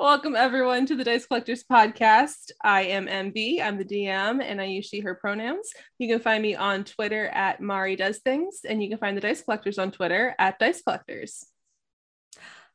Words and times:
Welcome 0.00 0.36
everyone 0.36 0.86
to 0.86 0.94
the 0.94 1.02
Dice 1.02 1.26
Collectors 1.26 1.64
podcast. 1.64 2.52
I 2.62 2.82
am 2.82 3.08
MB. 3.08 3.60
I'm 3.60 3.78
the 3.78 3.84
DM, 3.84 4.40
and 4.40 4.60
I 4.60 4.66
use 4.66 4.86
she/her 4.86 5.16
pronouns. 5.16 5.72
You 5.98 6.06
can 6.06 6.20
find 6.20 6.40
me 6.40 6.54
on 6.54 6.84
Twitter 6.84 7.26
at 7.26 7.60
Mari 7.60 7.96
Does 7.96 8.18
Things, 8.18 8.60
and 8.66 8.80
you 8.80 8.88
can 8.88 8.98
find 8.98 9.16
the 9.16 9.20
Dice 9.20 9.42
Collectors 9.42 9.76
on 9.76 9.90
Twitter 9.90 10.36
at 10.38 10.60
Dice 10.60 10.82
Collectors. 10.82 11.46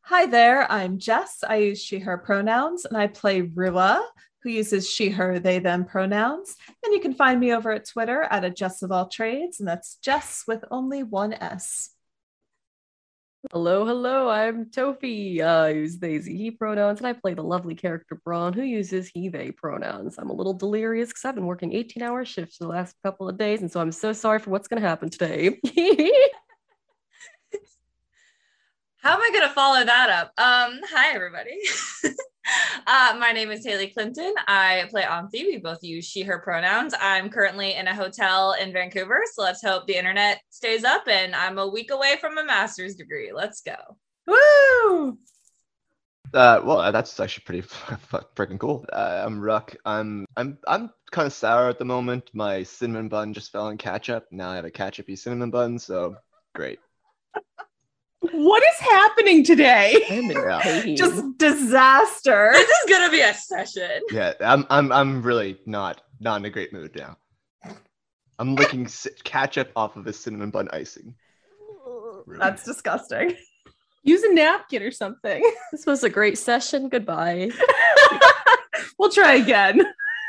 Hi 0.01 0.25
there, 0.25 0.69
I'm 0.69 0.99
Jess. 0.99 1.45
I 1.47 1.55
use 1.57 1.81
she, 1.81 1.99
her 1.99 2.17
pronouns, 2.17 2.83
and 2.83 2.97
I 2.97 3.07
play 3.07 3.39
Rua, 3.41 4.05
who 4.41 4.49
uses 4.49 4.89
she, 4.89 5.09
her, 5.11 5.39
they, 5.39 5.59
them 5.59 5.85
pronouns. 5.85 6.57
And 6.83 6.93
you 6.93 6.99
can 6.99 7.13
find 7.13 7.39
me 7.39 7.53
over 7.53 7.71
at 7.71 7.87
Twitter 7.87 8.23
at 8.23 8.43
a 8.43 8.49
Jess 8.49 8.81
of 8.81 8.91
all 8.91 9.07
trades, 9.07 9.61
and 9.61 9.67
that's 9.67 9.95
Jess 10.03 10.43
with 10.45 10.65
only 10.69 11.03
one 11.03 11.31
S. 11.31 11.92
Hello, 13.51 13.85
hello, 13.85 14.29
I'm 14.29 14.67
Tofi. 14.67 15.41
I 15.41 15.69
use 15.71 15.97
they, 15.97 16.17
ze, 16.17 16.37
he 16.37 16.49
pronouns, 16.49 16.99
and 16.99 17.07
I 17.07 17.11
play 17.11 17.33
the 17.33 17.43
lovely 17.43 17.75
character 17.75 18.15
Braun, 18.23 18.53
who 18.53 18.61
uses 18.61 19.09
he, 19.13 19.27
they 19.27 19.51
pronouns. 19.51 20.15
I'm 20.17 20.29
a 20.29 20.33
little 20.33 20.53
delirious 20.53 21.09
because 21.09 21.25
I've 21.25 21.35
been 21.35 21.45
working 21.45 21.73
18 21.73 22.01
hour 22.03 22.23
shifts 22.23 22.57
the 22.57 22.67
last 22.67 22.95
couple 23.03 23.27
of 23.27 23.37
days, 23.37 23.59
and 23.59 23.69
so 23.69 23.81
I'm 23.81 23.91
so 23.91 24.13
sorry 24.13 24.39
for 24.39 24.49
what's 24.49 24.69
going 24.69 24.81
to 24.81 24.87
happen 24.87 25.09
today. 25.09 25.59
How 28.99 29.15
am 29.15 29.21
I 29.21 29.29
going 29.33 29.49
to 29.49 29.53
follow 29.53 29.83
that 29.83 30.09
up? 30.09 30.27
Um, 30.37 30.79
hi, 30.89 31.13
everybody. 31.13 31.59
uh, 32.87 33.15
my 33.19 33.31
name 33.31 33.51
is 33.51 33.65
Haley 33.65 33.87
Clinton. 33.87 34.33
I 34.47 34.85
play 34.89 35.03
Auntie. 35.03 35.45
We 35.45 35.57
both 35.57 35.83
use 35.83 36.05
she, 36.05 36.23
her 36.23 36.39
pronouns. 36.39 36.93
I'm 36.99 37.29
currently 37.29 37.75
in 37.75 37.87
a 37.87 37.95
hotel 37.95 38.55
in 38.59 38.73
Vancouver. 38.73 39.23
So 39.33 39.41
let's 39.41 39.61
hope 39.61 39.87
the 39.87 39.97
internet 39.97 40.41
stays 40.49 40.83
up 40.83 41.07
and 41.07 41.35
I'm 41.35 41.57
a 41.57 41.67
week 41.67 41.91
away 41.91 42.17
from 42.19 42.37
a 42.37 42.45
master's 42.45 42.95
degree. 42.95 43.31
Let's 43.33 43.61
go. 43.61 43.75
Woo! 44.27 45.17
Uh, 46.33 46.61
well, 46.63 46.91
that's 46.91 47.19
actually 47.19 47.43
pretty 47.45 47.61
freaking 48.35 48.59
cool. 48.59 48.85
Uh, 48.91 49.23
I'm 49.25 49.39
Ruck. 49.39 49.75
I'm 49.85 50.25
I'm 50.35 50.57
I'm 50.67 50.89
kind 51.11 51.27
of 51.27 51.33
sour 51.33 51.69
at 51.69 51.77
the 51.77 51.85
moment. 51.85 52.31
My 52.33 52.63
cinnamon 52.63 53.07
bun 53.07 53.33
just 53.33 53.51
fell 53.51 53.69
in 53.69 53.77
ketchup. 53.77 54.25
Now 54.31 54.49
I 54.49 54.55
have 54.55 54.65
a 54.65 54.71
ketchupy 54.71 55.17
cinnamon 55.17 55.51
bun, 55.51 55.77
so 55.77 56.15
great. 56.55 56.79
What 58.31 58.63
is 58.63 58.79
happening 58.79 59.43
today? 59.43 59.95
Yeah. 60.33 60.95
Just 60.95 61.37
disaster. 61.37 62.51
This 62.53 62.69
is 62.69 62.89
going 62.89 63.05
to 63.07 63.11
be 63.11 63.21
a 63.21 63.33
session. 63.33 64.01
Yeah, 64.11 64.33
I'm 64.39 64.65
I'm 64.69 64.91
I'm 64.91 65.21
really 65.21 65.59
not 65.65 66.01
not 66.19 66.37
in 66.37 66.45
a 66.45 66.49
great 66.49 66.71
mood 66.73 66.95
now. 66.95 67.17
I'm 68.39 68.55
licking 68.55 68.87
ci- 68.87 69.09
ketchup 69.23 69.71
off 69.75 69.95
of 69.97 70.07
a 70.07 70.13
cinnamon 70.13 70.49
bun 70.49 70.69
icing. 70.71 71.15
Rude. 72.25 72.39
That's 72.39 72.63
disgusting. 72.63 73.35
Use 74.03 74.23
a 74.23 74.33
napkin 74.33 74.81
or 74.83 74.91
something. 74.91 75.43
this 75.71 75.85
was 75.85 76.03
a 76.03 76.09
great 76.09 76.37
session. 76.37 76.89
Goodbye. 76.89 77.51
we'll 78.97 79.11
try 79.11 79.33
again. 79.35 79.77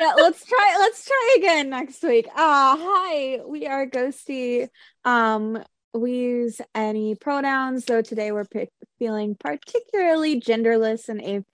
yeah, 0.01 0.13
let's 0.17 0.45
try 0.45 0.77
let's 0.79 1.05
try 1.05 1.35
again 1.39 1.71
next 1.71 2.03
week. 2.03 2.27
Uh 2.35 2.77
hi, 2.79 3.41
we 3.47 3.67
are 3.67 3.87
Ghosty. 3.87 4.69
Um 5.05 5.63
we 5.95 6.13
use 6.13 6.61
any 6.75 7.15
pronouns, 7.15 7.85
though 7.85 8.03
today 8.03 8.33
we're 8.33 8.45
pick, 8.45 8.71
feeling 8.99 9.37
particularly 9.39 10.41
genderless 10.41 11.09
and 11.09 11.21
a- 11.21 11.45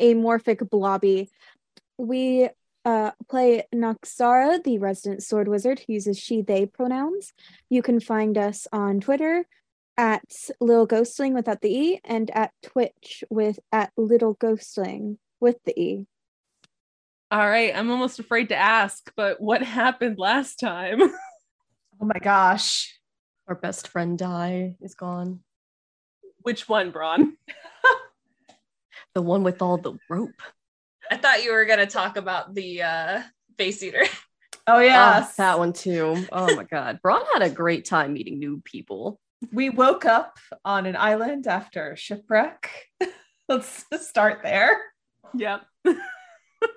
amorphic 0.00 0.68
blobby. 0.70 1.28
We 1.98 2.48
uh, 2.84 3.10
play 3.28 3.64
Naxara, 3.74 4.62
the 4.62 4.78
resident 4.78 5.22
sword 5.22 5.48
wizard, 5.48 5.80
who 5.80 5.92
uses 5.94 6.18
she, 6.18 6.40
they 6.40 6.66
pronouns. 6.66 7.32
You 7.68 7.82
can 7.82 8.00
find 8.00 8.38
us 8.38 8.66
on 8.72 9.00
Twitter 9.00 9.44
at 9.96 10.24
Little 10.60 10.86
Ghostling 10.86 11.34
without 11.34 11.60
the 11.60 11.74
E 11.74 12.00
and 12.04 12.30
at 12.30 12.52
Twitch 12.62 13.24
with 13.28 13.58
at 13.70 13.92
Little 13.96 14.34
Ghostling 14.34 15.18
with 15.40 15.56
the 15.64 15.78
E. 15.78 16.06
All 17.30 17.48
right, 17.48 17.76
I'm 17.76 17.90
almost 17.90 18.18
afraid 18.18 18.48
to 18.48 18.56
ask, 18.56 19.12
but 19.14 19.40
what 19.40 19.62
happened 19.62 20.18
last 20.18 20.58
time? 20.58 21.00
Oh 22.02 22.06
my 22.06 22.18
gosh. 22.18 22.98
Our 23.50 23.56
best 23.56 23.88
friend 23.88 24.16
die 24.16 24.76
is 24.80 24.94
gone. 24.94 25.40
Which 26.42 26.68
one, 26.68 26.92
Braun? 26.92 27.36
The 29.12 29.22
one 29.22 29.42
with 29.42 29.60
all 29.60 29.76
the 29.76 29.98
rope. 30.08 30.40
I 31.10 31.16
thought 31.16 31.42
you 31.42 31.50
were 31.50 31.64
going 31.64 31.80
to 31.80 31.86
talk 31.86 32.16
about 32.16 32.54
the 32.54 32.82
uh, 32.82 33.22
face 33.58 33.82
eater. 33.82 34.04
Oh 34.66 34.78
yes. 34.78 35.30
Ah, 35.30 35.32
that 35.38 35.58
one 35.58 35.72
too. 35.72 36.24
Oh 36.30 36.54
my 36.54 36.62
god. 36.62 37.00
Braun 37.02 37.22
had 37.32 37.42
a 37.42 37.50
great 37.50 37.86
time 37.86 38.12
meeting 38.12 38.38
new 38.38 38.62
people. 38.64 39.18
We 39.52 39.68
woke 39.68 40.04
up 40.04 40.38
on 40.64 40.86
an 40.86 40.94
island 40.94 41.48
after 41.48 41.96
shipwreck. 41.96 42.70
Let's 43.48 43.84
start 44.00 44.42
there. 44.44 44.80
Yep. 45.34 45.62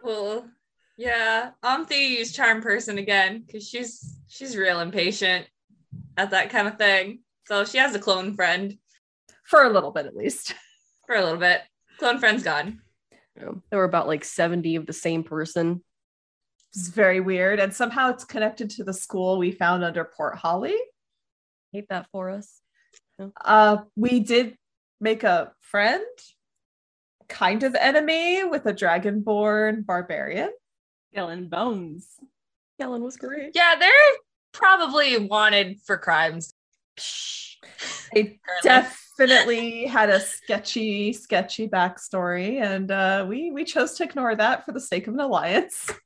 well, 0.03 0.49
yeah. 0.97 1.51
Auntie 1.61 2.15
used 2.17 2.33
charm 2.33 2.63
person 2.63 2.97
again 2.97 3.43
because 3.45 3.67
she's 3.67 4.17
she's 4.27 4.57
real 4.57 4.79
impatient 4.79 5.45
at 6.17 6.31
that 6.31 6.49
kind 6.49 6.67
of 6.67 6.77
thing. 6.77 7.19
So 7.45 7.65
she 7.65 7.77
has 7.77 7.95
a 7.95 7.99
clone 7.99 8.33
friend 8.33 8.77
For 9.45 9.63
a 9.63 9.69
little 9.69 9.91
bit 9.91 10.05
at 10.05 10.15
least. 10.15 10.53
for 11.07 11.15
a 11.15 11.23
little 11.23 11.39
bit. 11.39 11.61
Clone 11.99 12.19
friend's 12.19 12.43
gone. 12.43 12.81
You 13.39 13.61
there 13.69 13.79
were 13.79 13.85
about 13.85 14.07
like 14.07 14.23
70 14.23 14.75
of 14.75 14.85
the 14.85 14.93
same 14.93 15.23
person. 15.23 15.83
It's 16.73 16.87
very 16.87 17.19
weird. 17.19 17.59
And 17.59 17.73
somehow 17.73 18.09
it's 18.09 18.23
connected 18.23 18.69
to 18.71 18.83
the 18.83 18.93
school 18.93 19.37
we 19.37 19.51
found 19.51 19.83
under 19.83 20.03
Port 20.03 20.37
Holly. 20.37 20.75
Hate 21.71 21.87
that 21.89 22.07
for 22.11 22.29
us. 22.29 22.61
Uh, 23.43 23.77
we 23.95 24.19
did 24.19 24.55
make 24.99 25.23
a 25.23 25.51
friend, 25.59 26.03
kind 27.27 27.63
of 27.63 27.75
enemy 27.75 28.43
with 28.43 28.65
a 28.65 28.73
dragonborn 28.73 29.85
barbarian. 29.85 30.51
Skeleton 31.11 31.47
bones. 31.47 32.07
Helen 32.79 33.03
was 33.03 33.17
great. 33.17 33.51
Yeah, 33.53 33.75
they're 33.79 33.91
probably 34.53 35.17
wanted 35.17 35.79
for 35.85 35.97
crimes. 35.97 36.53
They 38.13 38.39
definitely 38.61 39.85
had 39.85 40.09
a 40.09 40.19
sketchy, 40.19 41.13
sketchy 41.13 41.67
backstory, 41.67 42.61
and 42.61 42.89
uh, 42.91 43.25
we 43.27 43.51
we 43.51 43.65
chose 43.65 43.93
to 43.95 44.03
ignore 44.03 44.35
that 44.35 44.65
for 44.65 44.71
the 44.71 44.79
sake 44.79 45.07
of 45.07 45.13
an 45.15 45.19
alliance. 45.19 45.91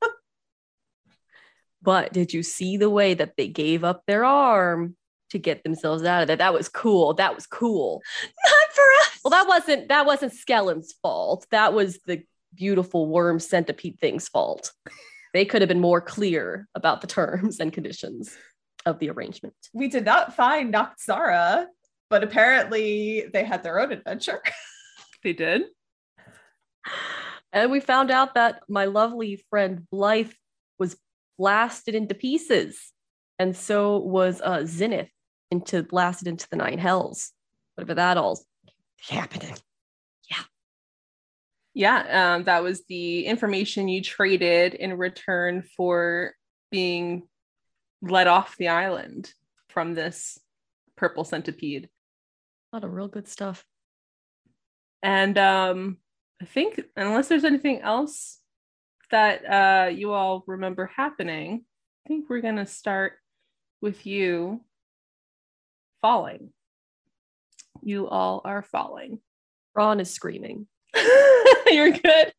But 1.82 2.12
did 2.12 2.32
you 2.32 2.42
see 2.42 2.76
the 2.76 2.90
way 2.90 3.14
that 3.14 3.36
they 3.36 3.48
gave 3.48 3.84
up 3.84 4.02
their 4.06 4.24
arm 4.24 4.96
to 5.30 5.38
get 5.38 5.62
themselves 5.62 6.04
out 6.04 6.22
of 6.22 6.28
there? 6.28 6.36
That 6.36 6.52
was 6.52 6.68
cool. 6.68 7.14
That 7.14 7.34
was 7.34 7.46
cool. 7.46 8.02
Not 8.44 8.74
for 8.74 8.82
us. 8.82 9.20
Well, 9.24 9.30
that 9.30 9.46
wasn't 9.46 9.88
that 9.88 10.06
wasn't 10.06 10.32
Skellen's 10.32 10.92
fault. 11.00 11.46
That 11.50 11.72
was 11.72 11.98
the 12.06 12.24
beautiful 12.54 13.06
worm 13.06 13.38
centipede 13.38 14.00
thing's 14.00 14.28
fault. 14.28 14.72
They 15.34 15.44
could 15.44 15.62
have 15.62 15.68
been 15.68 15.80
more 15.80 16.00
clear 16.00 16.66
about 16.74 17.00
the 17.00 17.06
terms 17.06 17.60
and 17.60 17.72
conditions 17.72 18.36
of 18.86 18.98
the 18.98 19.10
arrangement. 19.10 19.54
we 19.74 19.88
did 19.88 20.04
not 20.04 20.34
find 20.34 20.72
Noxara, 20.72 21.66
but 22.08 22.24
apparently 22.24 23.28
they 23.32 23.44
had 23.44 23.62
their 23.62 23.80
own 23.80 23.92
adventure. 23.92 24.42
They 25.24 25.32
did. 25.32 25.64
And 27.52 27.72
we 27.72 27.80
found 27.80 28.12
out 28.12 28.34
that 28.34 28.60
my 28.68 28.84
lovely 28.84 29.44
friend 29.50 29.84
Blythe 29.90 30.30
was 30.78 30.96
blasted 31.38 31.94
into 31.94 32.14
pieces. 32.14 32.92
And 33.38 33.56
so 33.56 33.98
was 33.98 34.40
uh, 34.40 34.64
Zenith 34.64 35.10
into 35.50 35.82
blasted 35.82 36.28
into 36.28 36.46
the 36.50 36.56
nine 36.56 36.78
hells. 36.78 37.32
Whatever 37.74 37.94
that 37.94 38.16
all 38.16 38.40
happening. 39.08 39.56
Yeah, 41.78 42.34
um, 42.34 42.44
that 42.44 42.64
was 42.64 42.82
the 42.86 43.24
information 43.24 43.86
you 43.86 44.02
traded 44.02 44.74
in 44.74 44.98
return 44.98 45.62
for 45.76 46.34
being 46.72 47.22
let 48.02 48.26
off 48.26 48.56
the 48.56 48.66
island 48.66 49.32
from 49.68 49.94
this 49.94 50.40
purple 50.96 51.22
centipede. 51.22 51.88
A 52.72 52.76
lot 52.76 52.82
of 52.82 52.92
real 52.92 53.06
good 53.06 53.28
stuff. 53.28 53.64
And 55.04 55.38
um, 55.38 55.98
I 56.42 56.46
think, 56.46 56.80
unless 56.96 57.28
there's 57.28 57.44
anything 57.44 57.80
else 57.80 58.40
that 59.12 59.44
uh, 59.48 59.90
you 59.90 60.12
all 60.12 60.42
remember 60.48 60.90
happening, 60.96 61.64
I 62.04 62.08
think 62.08 62.28
we're 62.28 62.40
going 62.40 62.56
to 62.56 62.66
start 62.66 63.12
with 63.80 64.04
you 64.04 64.64
falling. 66.02 66.50
You 67.84 68.08
all 68.08 68.40
are 68.44 68.62
falling. 68.62 69.20
Ron 69.76 70.00
is 70.00 70.10
screaming. 70.10 70.66
You're 71.70 71.92
good. 71.92 72.32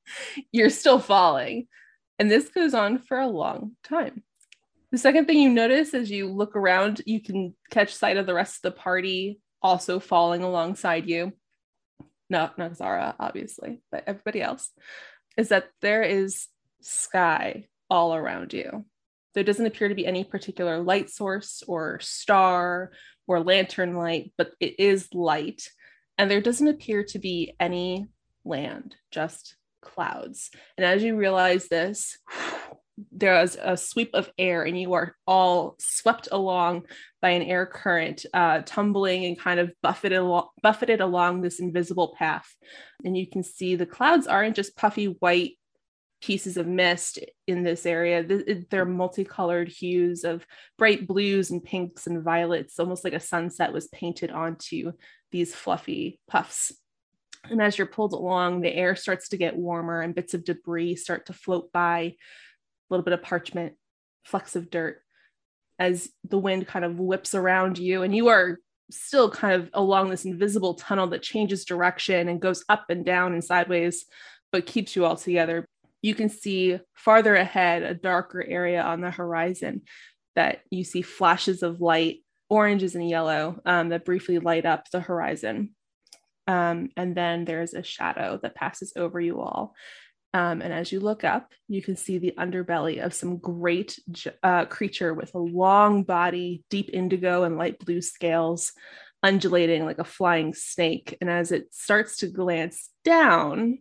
You're 0.52 0.70
still 0.70 1.00
falling. 1.00 1.68
And 2.18 2.30
this 2.30 2.50
goes 2.50 2.74
on 2.74 3.00
for 3.00 3.20
a 3.20 3.28
long 3.28 3.72
time. 3.84 4.24
The 4.92 4.98
second 4.98 5.26
thing 5.26 5.40
you 5.40 5.50
notice 5.50 5.94
as 5.94 6.10
you 6.10 6.28
look 6.28 6.56
around, 6.56 7.02
you 7.06 7.22
can 7.22 7.56
catch 7.70 7.94
sight 7.94 8.18
of 8.18 8.26
the 8.26 8.34
rest 8.34 8.58
of 8.58 8.74
the 8.74 8.80
party 8.80 9.40
also 9.62 10.00
falling 10.00 10.44
alongside 10.44 11.08
you. 11.08 11.34
No, 12.30 12.50
not 12.58 12.78
Zara, 12.78 13.16
obviously, 13.20 13.82
but 13.92 14.04
everybody 14.08 14.42
else. 14.42 14.72
Is 15.38 15.50
that 15.50 15.70
there 15.82 16.04
is 16.04 16.48
sky 16.82 17.68
all 17.90 18.16
around 18.16 18.54
you. 18.54 18.86
There 19.36 19.44
doesn't 19.44 19.66
appear 19.66 19.90
to 19.90 19.96
be 19.96 20.06
any 20.06 20.24
particular 20.24 20.80
light 20.80 21.10
source 21.10 21.64
or 21.68 22.00
star 22.02 22.92
or 23.28 23.44
lantern 23.44 23.96
light, 23.96 24.34
but 24.38 24.52
it 24.60 24.80
is 24.80 25.14
light. 25.14 25.70
And 26.18 26.30
there 26.30 26.42
doesn't 26.42 26.68
appear 26.68 27.04
to 27.06 27.20
be 27.20 27.56
any 27.60 28.08
land, 28.46 28.96
just 29.12 29.56
clouds. 29.82 30.52
And 30.78 30.86
as 30.86 31.04
you 31.04 31.16
realize 31.16 31.68
this, 31.68 32.18
there 33.12 33.42
is 33.42 33.58
a 33.62 33.78
sweep 33.78 34.12
of 34.14 34.30
air, 34.38 34.64
and 34.64 34.80
you 34.80 34.94
are 34.94 35.16
all 35.26 35.76
swept 35.80 36.28
along 36.32 36.84
by 37.22 37.30
an 37.30 37.44
air 37.44 37.66
current, 37.66 38.26
uh, 38.34 38.62
tumbling 38.66 39.26
and 39.26 39.40
kind 39.40 39.60
of 39.60 39.72
buffeted, 39.82 40.18
al- 40.18 40.54
buffeted 40.62 41.00
along 41.00 41.42
this 41.42 41.60
invisible 41.60 42.14
path. 42.18 42.54
And 43.06 43.18
you 43.18 43.26
can 43.28 43.44
see 43.44 43.76
the 43.76 43.86
clouds 43.86 44.28
aren't 44.28 44.56
just 44.56 44.76
puffy 44.76 45.06
white 45.06 45.58
pieces 46.22 46.58
of 46.58 46.68
mist 46.68 47.20
in 47.48 47.64
this 47.64 47.86
area. 47.86 48.26
They're 48.70 48.84
multicolored 48.84 49.70
hues 49.70 50.26
of 50.26 50.46
bright 50.78 51.08
blues 51.08 51.52
and 51.52 51.64
pinks 51.64 52.08
and 52.08 52.22
violets, 52.22 52.78
almost 52.78 53.06
like 53.06 53.14
a 53.14 53.20
sunset 53.22 53.72
was 53.72 53.88
painted 53.88 54.30
onto 54.30 54.92
these 55.32 55.56
fluffy 55.56 56.20
puffs. 56.28 56.74
And 57.46 57.62
as 57.62 57.78
you're 57.78 57.88
pulled 57.88 58.14
along, 58.14 58.62
the 58.62 58.74
air 58.74 58.96
starts 58.96 59.30
to 59.30 59.38
get 59.38 59.56
warmer 59.56 60.02
and 60.02 60.16
bits 60.16 60.34
of 60.34 60.44
debris 60.44 60.96
start 60.96 61.28
to 61.28 61.34
float 61.34 61.72
by, 61.72 62.00
a 62.00 62.16
little 62.90 63.04
bit 63.04 63.14
of 63.14 63.24
parchment, 63.24 63.74
flecks 64.24 64.56
of 64.56 64.70
dirt, 64.70 65.02
as 65.78 66.10
the 66.28 66.38
wind 66.38 66.68
kind 66.68 66.84
of 66.84 67.00
whips 67.00 67.34
around 67.34 67.78
you. 67.78 68.04
And 68.04 68.16
you 68.16 68.28
are 68.28 68.60
still 68.92 69.30
kind 69.30 69.54
of 69.54 69.70
along 69.74 70.10
this 70.10 70.26
invisible 70.26 70.74
tunnel 70.74 71.08
that 71.08 71.22
changes 71.22 71.66
direction 71.66 72.28
and 72.28 72.42
goes 72.42 72.64
up 72.68 72.86
and 72.90 73.06
down 73.06 73.34
and 73.34 73.44
sideways, 73.44 74.06
but 74.52 74.66
keeps 74.66 74.96
you 74.96 75.06
all 75.06 75.16
together 75.16 75.66
you 76.02 76.16
can 76.16 76.30
see 76.30 76.80
farther 76.94 77.36
ahead 77.36 77.84
a 77.84 77.94
darker 77.94 78.44
area 78.44 78.82
on 78.82 79.02
the 79.02 79.12
horizon 79.12 79.82
that 80.36 80.62
you 80.70 80.84
see 80.84 81.02
flashes 81.02 81.64
of 81.64 81.82
light, 81.82 82.24
oranges 82.50 82.96
and 82.96 83.10
yellow, 83.10 83.60
um, 83.66 83.90
that 83.90 84.06
briefly 84.06 84.40
light 84.40 84.66
up 84.66 84.90
the 84.92 85.00
horizon. 85.00 85.76
Um, 86.50 86.90
and 86.98 87.16
then 87.16 87.46
there's 87.46 87.74
a 87.74 87.84
shadow 87.84 88.40
that 88.42 88.56
passes 88.56 88.92
over 88.96 89.22
you 89.22 89.40
all. 89.40 89.76
Um, 90.34 90.62
and 90.62 90.74
as 90.74 90.92
you 90.92 91.00
look 91.00 91.24
up, 91.24 91.54
you 91.68 91.82
can 91.82 91.96
see 91.96 92.18
the 92.18 92.34
underbelly 92.38 93.04
of 93.04 93.14
some 93.14 93.38
great 93.38 94.00
uh, 94.44 94.66
creature 94.66 95.14
with 95.14 95.34
a 95.36 95.40
long 95.40 96.04
body, 96.04 96.64
deep 96.70 96.90
indigo 96.92 97.44
and 97.44 97.58
light 97.58 97.80
blue 97.80 98.02
scales, 98.02 98.74
undulating 99.24 99.86
like 99.86 100.00
a 100.00 100.04
flying 100.04 100.54
snake. 100.54 101.18
And 101.22 101.30
as 101.30 101.52
it 101.52 101.74
starts 101.74 102.18
to 102.18 102.28
glance 102.28 102.90
down, 103.06 103.80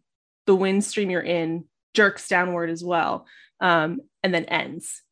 the 0.48 0.56
wind 0.56 0.82
stream 0.84 1.10
you're 1.10 1.20
in 1.20 1.64
jerks 1.94 2.26
downward 2.26 2.70
as 2.70 2.82
well 2.82 3.26
um, 3.60 4.00
and 4.22 4.32
then 4.32 4.46
ends 4.46 5.02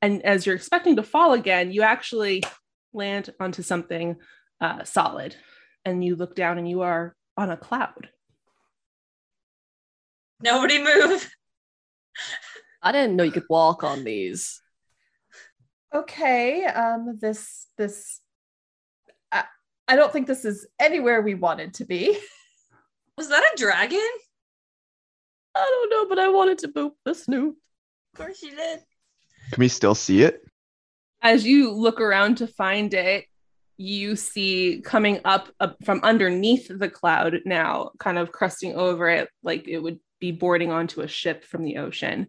and 0.00 0.24
as 0.24 0.46
you're 0.46 0.56
expecting 0.56 0.96
to 0.96 1.02
fall 1.02 1.34
again 1.34 1.70
you 1.70 1.82
actually 1.82 2.42
land 2.94 3.28
onto 3.38 3.62
something 3.62 4.16
uh, 4.60 4.82
solid 4.84 5.36
and 5.84 6.04
you 6.04 6.16
look 6.16 6.34
down 6.34 6.58
and 6.58 6.68
you 6.68 6.82
are 6.82 7.14
on 7.36 7.50
a 7.50 7.56
cloud 7.56 8.08
nobody 10.42 10.82
move 10.82 11.30
i 12.82 12.92
didn't 12.92 13.16
know 13.16 13.24
you 13.24 13.30
could 13.30 13.44
walk 13.48 13.84
on 13.84 14.04
these 14.04 14.60
okay 15.94 16.64
um 16.66 17.18
this 17.20 17.66
this 17.76 18.20
I, 19.32 19.44
I 19.88 19.96
don't 19.96 20.12
think 20.12 20.26
this 20.26 20.44
is 20.44 20.66
anywhere 20.78 21.20
we 21.22 21.34
wanted 21.34 21.74
to 21.74 21.84
be 21.84 22.18
was 23.16 23.28
that 23.28 23.52
a 23.54 23.56
dragon 23.56 24.08
I 25.54 25.66
don't 25.68 25.90
know, 25.90 26.08
but 26.08 26.18
I 26.18 26.28
wanted 26.28 26.58
to 26.58 26.68
boop 26.68 26.92
the 27.04 27.14
snoot. 27.14 27.56
Of 28.14 28.18
course 28.18 28.42
you 28.42 28.50
did. 28.50 28.80
Can 29.52 29.60
we 29.60 29.68
still 29.68 29.94
see 29.94 30.22
it? 30.22 30.42
As 31.22 31.44
you 31.44 31.72
look 31.72 32.00
around 32.00 32.36
to 32.38 32.46
find 32.46 32.92
it, 32.94 33.26
you 33.80 34.14
see 34.14 34.82
coming 34.84 35.20
up, 35.24 35.48
up 35.58 35.82
from 35.84 36.00
underneath 36.02 36.68
the 36.68 36.90
cloud 36.90 37.40
now, 37.46 37.92
kind 37.98 38.18
of 38.18 38.30
crusting 38.30 38.74
over 38.74 39.08
it 39.08 39.30
like 39.42 39.66
it 39.68 39.78
would 39.78 39.98
be 40.20 40.32
boarding 40.32 40.70
onto 40.70 41.00
a 41.00 41.08
ship 41.08 41.44
from 41.44 41.64
the 41.64 41.78
ocean. 41.78 42.26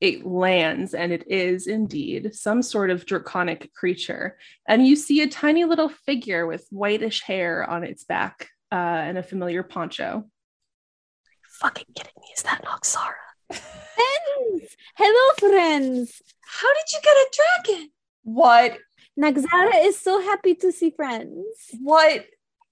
It 0.00 0.24
lands, 0.24 0.94
and 0.94 1.10
it 1.10 1.26
is 1.26 1.66
indeed 1.66 2.36
some 2.36 2.62
sort 2.62 2.90
of 2.90 3.04
draconic 3.04 3.74
creature. 3.74 4.38
And 4.68 4.86
you 4.86 4.94
see 4.94 5.22
a 5.22 5.28
tiny 5.28 5.64
little 5.64 5.88
figure 5.88 6.46
with 6.46 6.68
whitish 6.70 7.22
hair 7.22 7.68
on 7.68 7.82
its 7.82 8.04
back 8.04 8.48
uh, 8.70 8.74
and 8.76 9.18
a 9.18 9.24
familiar 9.24 9.64
poncho 9.64 10.04
Are 10.04 10.22
you 10.22 11.48
fucking 11.60 11.86
kidding 11.96 12.12
me? 12.20 12.28
Is 12.36 12.44
that 12.44 12.64
Noxara? 12.64 13.14
Friends! 13.50 14.76
Hello, 14.94 15.50
friends! 15.50 16.22
How 16.42 16.72
did 16.74 16.92
you 16.92 17.00
get 17.02 17.16
a 17.16 17.30
dragon? 17.64 17.90
What? 18.22 18.78
Nagzara 19.18 19.84
is 19.84 19.98
so 19.98 20.20
happy 20.20 20.54
to 20.56 20.70
see 20.72 20.90
friends. 20.90 21.46
What? 21.80 22.26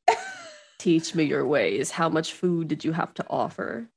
Teach 0.78 1.14
me 1.14 1.24
your 1.24 1.46
ways. 1.46 1.90
How 1.90 2.08
much 2.08 2.34
food 2.34 2.68
did 2.68 2.84
you 2.84 2.92
have 2.92 3.14
to 3.14 3.24
offer? 3.30 3.88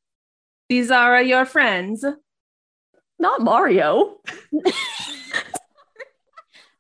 These 0.69 0.91
are 0.91 1.21
your 1.21 1.45
friends. 1.45 2.05
Not 3.19 3.41
Mario. 3.41 4.17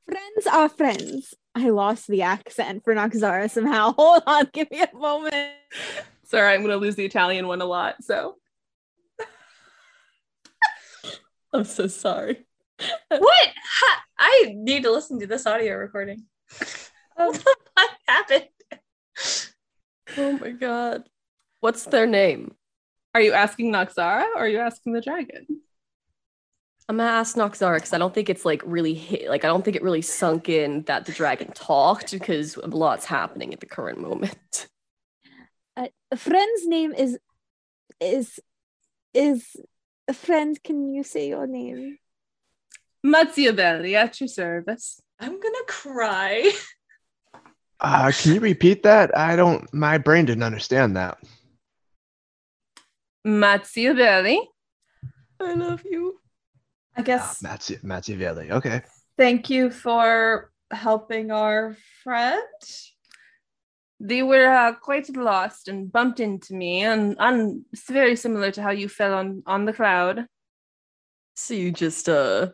friends 0.05 0.47
are 0.51 0.69
friends. 0.69 1.33
I 1.55 1.69
lost 1.69 2.07
the 2.07 2.21
accent 2.21 2.83
for 2.83 2.93
Noxara 2.93 3.49
somehow. 3.49 3.93
Hold 3.97 4.23
on, 4.27 4.49
give 4.53 4.69
me 4.71 4.81
a 4.81 4.95
moment. 4.95 5.51
Sorry, 6.23 6.53
I'm 6.53 6.61
going 6.61 6.71
to 6.71 6.77
lose 6.77 6.95
the 6.95 7.05
Italian 7.05 7.47
one 7.47 7.61
a 7.61 7.65
lot. 7.65 8.03
So 8.03 8.35
I'm 11.53 11.63
so 11.63 11.87
sorry. 11.87 12.45
What? 13.09 13.47
Ha- 13.79 14.03
I 14.19 14.53
need 14.55 14.83
to 14.83 14.91
listen 14.91 15.19
to 15.19 15.27
this 15.27 15.45
audio 15.45 15.75
recording. 15.75 16.25
what 17.15 17.43
happened? 18.07 18.47
Oh 20.17 20.33
my 20.33 20.51
god. 20.51 21.03
What's 21.59 21.85
their 21.85 22.07
name? 22.07 22.55
Are 23.13 23.21
you 23.21 23.33
asking 23.33 23.71
Noxara 23.71 24.23
or 24.35 24.39
are 24.39 24.47
you 24.47 24.59
asking 24.59 24.93
the 24.93 25.01
dragon? 25.01 25.45
I'm 26.89 26.97
gonna 26.97 27.09
ask 27.09 27.35
Noxara 27.35 27.75
because 27.75 27.93
I 27.93 27.97
don't 27.97 28.13
think 28.13 28.29
it's 28.29 28.45
like 28.45 28.61
really 28.65 28.93
hit, 28.93 29.29
like 29.29 29.43
I 29.43 29.47
don't 29.47 29.65
think 29.65 29.75
it 29.75 29.83
really 29.83 30.01
sunk 30.01 30.47
in 30.47 30.83
that 30.83 31.05
the 31.05 31.11
dragon 31.11 31.51
talked 31.51 32.11
because 32.11 32.55
a 32.55 32.67
lot's 32.67 33.05
happening 33.05 33.53
at 33.53 33.59
the 33.59 33.65
current 33.65 33.99
moment. 33.99 34.67
Uh, 35.75 35.89
a 36.11 36.17
friend's 36.17 36.65
name 36.65 36.93
is 36.93 37.19
is 37.99 38.39
is 39.13 39.55
a 40.07 40.13
friend. 40.13 40.61
Can 40.63 40.93
you 40.93 41.03
say 41.03 41.27
your 41.27 41.45
name? 41.45 41.97
Machiavelli 43.11 43.95
at 43.95 44.19
your 44.19 44.27
service. 44.27 44.99
I'm 45.19 45.39
gonna 45.39 45.65
cry. 45.67 46.51
Uh, 47.79 48.11
can 48.11 48.33
you 48.33 48.39
repeat 48.39 48.81
that? 48.81 49.15
I 49.15 49.35
don't. 49.35 49.71
My 49.71 49.99
brain 49.99 50.25
didn't 50.25 50.41
understand 50.41 50.97
that. 50.97 51.15
Machiavelli. 53.23 54.39
I 55.39 55.53
love 55.53 55.83
you. 55.85 56.19
I 56.95 57.01
Ah, 57.01 57.03
guess 57.03 57.41
Mazzi- 57.43 57.83
Machiavelli. 57.83 58.51
Okay. 58.51 58.81
thank 59.15 59.49
you 59.51 59.69
for 59.69 60.51
helping 60.71 61.29
our 61.29 61.77
friend. 62.03 62.41
They 63.99 64.23
were 64.23 64.47
uh, 64.47 64.73
quite 64.73 65.15
lost 65.15 65.67
and 65.67 65.91
bumped 65.91 66.19
into 66.19 66.55
me, 66.55 66.81
and, 66.83 67.15
and 67.19 67.63
it's 67.71 67.89
very 67.89 68.15
similar 68.15 68.49
to 68.51 68.61
how 68.63 68.71
you 68.71 68.89
fell 68.89 69.13
on 69.13 69.43
on 69.45 69.65
the 69.65 69.73
cloud. 69.73 70.25
So 71.35 71.53
you 71.53 71.71
just 71.71 72.09
uh 72.09 72.49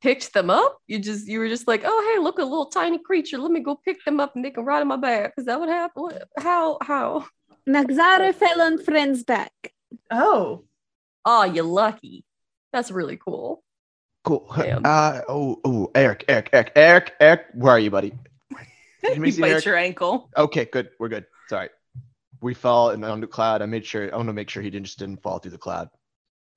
picked 0.00 0.32
them 0.32 0.50
up? 0.50 0.78
You 0.86 0.98
just 0.98 1.26
you 1.26 1.38
were 1.38 1.48
just 1.48 1.68
like, 1.68 1.82
oh 1.84 2.12
hey, 2.14 2.22
look, 2.22 2.38
a 2.38 2.42
little 2.44 2.66
tiny 2.66 2.98
creature. 2.98 3.38
Let 3.38 3.50
me 3.52 3.60
go 3.60 3.76
pick 3.84 4.04
them 4.04 4.20
up 4.20 4.34
and 4.36 4.44
they 4.44 4.50
can 4.50 4.64
ride 4.64 4.80
on 4.80 4.88
my 4.88 4.96
back. 4.96 5.34
Is 5.38 5.46
that 5.46 5.58
what 5.60 5.68
happened? 5.68 6.02
What, 6.04 6.28
how 6.38 6.78
how? 6.82 7.26
Nagzara 7.68 8.34
fell 8.34 8.60
on 8.62 8.78
friend's 8.82 9.22
back. 9.24 9.52
Oh, 10.10 10.64
Oh, 11.24 11.44
you're 11.44 11.64
lucky. 11.64 12.24
That's 12.72 12.90
really 12.90 13.16
cool. 13.18 13.62
Cool. 14.24 14.50
Damn. 14.56 14.82
Uh 14.84 15.20
oh 15.28 15.60
oh 15.64 15.90
Eric 15.94 16.24
Eric 16.28 16.50
Eric 16.52 16.72
Eric 16.76 17.12
Eric 17.20 17.46
where 17.54 17.72
are 17.72 17.78
you, 17.78 17.90
buddy? 17.90 18.12
Can 19.04 19.20
we 19.22 19.30
You 19.30 19.40
bite 19.42 19.50
Eric? 19.50 19.64
your 19.64 19.76
ankle. 19.76 20.30
Okay, 20.36 20.64
good. 20.64 20.90
We're 20.98 21.08
good. 21.08 21.26
Sorry. 21.48 21.68
We 22.42 22.54
fell 22.54 22.90
in 22.90 23.04
on 23.04 23.20
the 23.20 23.26
cloud. 23.26 23.60
I 23.60 23.66
made 23.66 23.84
sure. 23.84 24.12
I 24.12 24.16
want 24.16 24.28
to 24.28 24.32
make 24.32 24.48
sure 24.48 24.62
he 24.62 24.70
didn't 24.70 24.86
just 24.86 24.98
didn't 24.98 25.22
fall 25.22 25.38
through 25.38 25.50
the 25.52 25.58
cloud. 25.58 25.88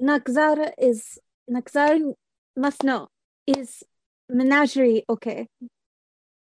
Nagzara 0.02 0.72
is 0.78 1.18
Nagzara 1.50 2.14
must 2.56 2.84
know 2.84 3.10
is 3.48 3.84
menagerie 4.30 5.04
okay? 5.10 5.48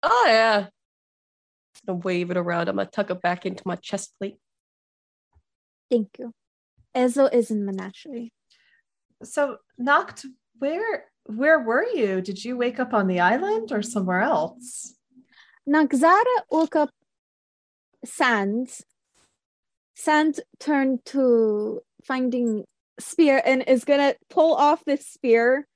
Oh 0.03 0.25
yeah. 0.27 0.67
Just 1.75 1.87
gonna 1.87 1.99
wave 1.99 2.31
it 2.31 2.37
around. 2.37 2.69
I'm 2.69 2.77
gonna 2.77 2.89
tuck 2.89 3.11
it 3.11 3.23
back 3.23 3.47
into 3.47 3.63
my 3.67 3.77
chest 3.77 4.15
plate. 4.19 4.37
Thank 5.91 6.09
you. 6.19 6.33
Ezo 6.95 7.33
is 7.33 7.51
in 7.51 7.65
menagerie. 7.65 8.33
so 9.23 9.59
Noct, 9.81 10.27
where 10.59 11.07
where 11.25 11.61
were 11.61 11.85
you? 11.85 12.21
Did 12.21 12.45
you 12.45 12.57
wake 12.57 12.79
up 12.79 12.93
on 12.93 13.07
the 13.07 13.21
island 13.21 13.73
or 13.73 13.83
somewhere 13.83 14.21
else? 14.21 14.95
Nagzara 15.69 16.43
woke 16.51 16.77
up 16.77 16.91
Sand. 18.05 18.69
Sand 19.97 20.41
turned 20.61 21.05
to 21.07 21.81
finding 22.05 22.65
spear 23.01 23.41
and 23.45 23.65
is 23.67 23.85
gonna 23.85 24.15
pull 24.29 24.55
off 24.55 24.85
this 24.85 25.07
spear 25.07 25.67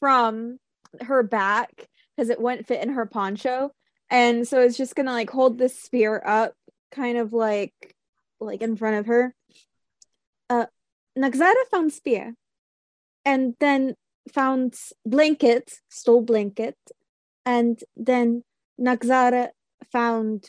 from 0.00 0.58
her 1.00 1.22
back 1.22 1.88
because 2.16 2.30
it 2.30 2.40
wouldn't 2.40 2.66
fit 2.66 2.82
in 2.82 2.90
her 2.90 3.06
poncho. 3.06 3.70
And 4.10 4.46
so 4.46 4.60
it's 4.60 4.76
just 4.76 4.94
gonna 4.94 5.12
like 5.12 5.30
hold 5.30 5.58
this 5.58 5.80
spear 5.80 6.22
up 6.24 6.54
kind 6.90 7.18
of 7.18 7.32
like 7.32 7.94
like 8.40 8.62
in 8.62 8.76
front 8.76 8.96
of 8.96 9.06
her. 9.06 9.34
Uh 10.48 10.66
Nagzara 11.18 11.54
found 11.70 11.92
spear 11.92 12.34
and 13.24 13.54
then 13.58 13.94
found 14.32 14.74
blanket, 15.04 15.72
stole 15.88 16.20
blanket, 16.20 16.76
and 17.44 17.80
then 17.96 18.44
Nagzara 18.80 19.48
found 19.92 20.48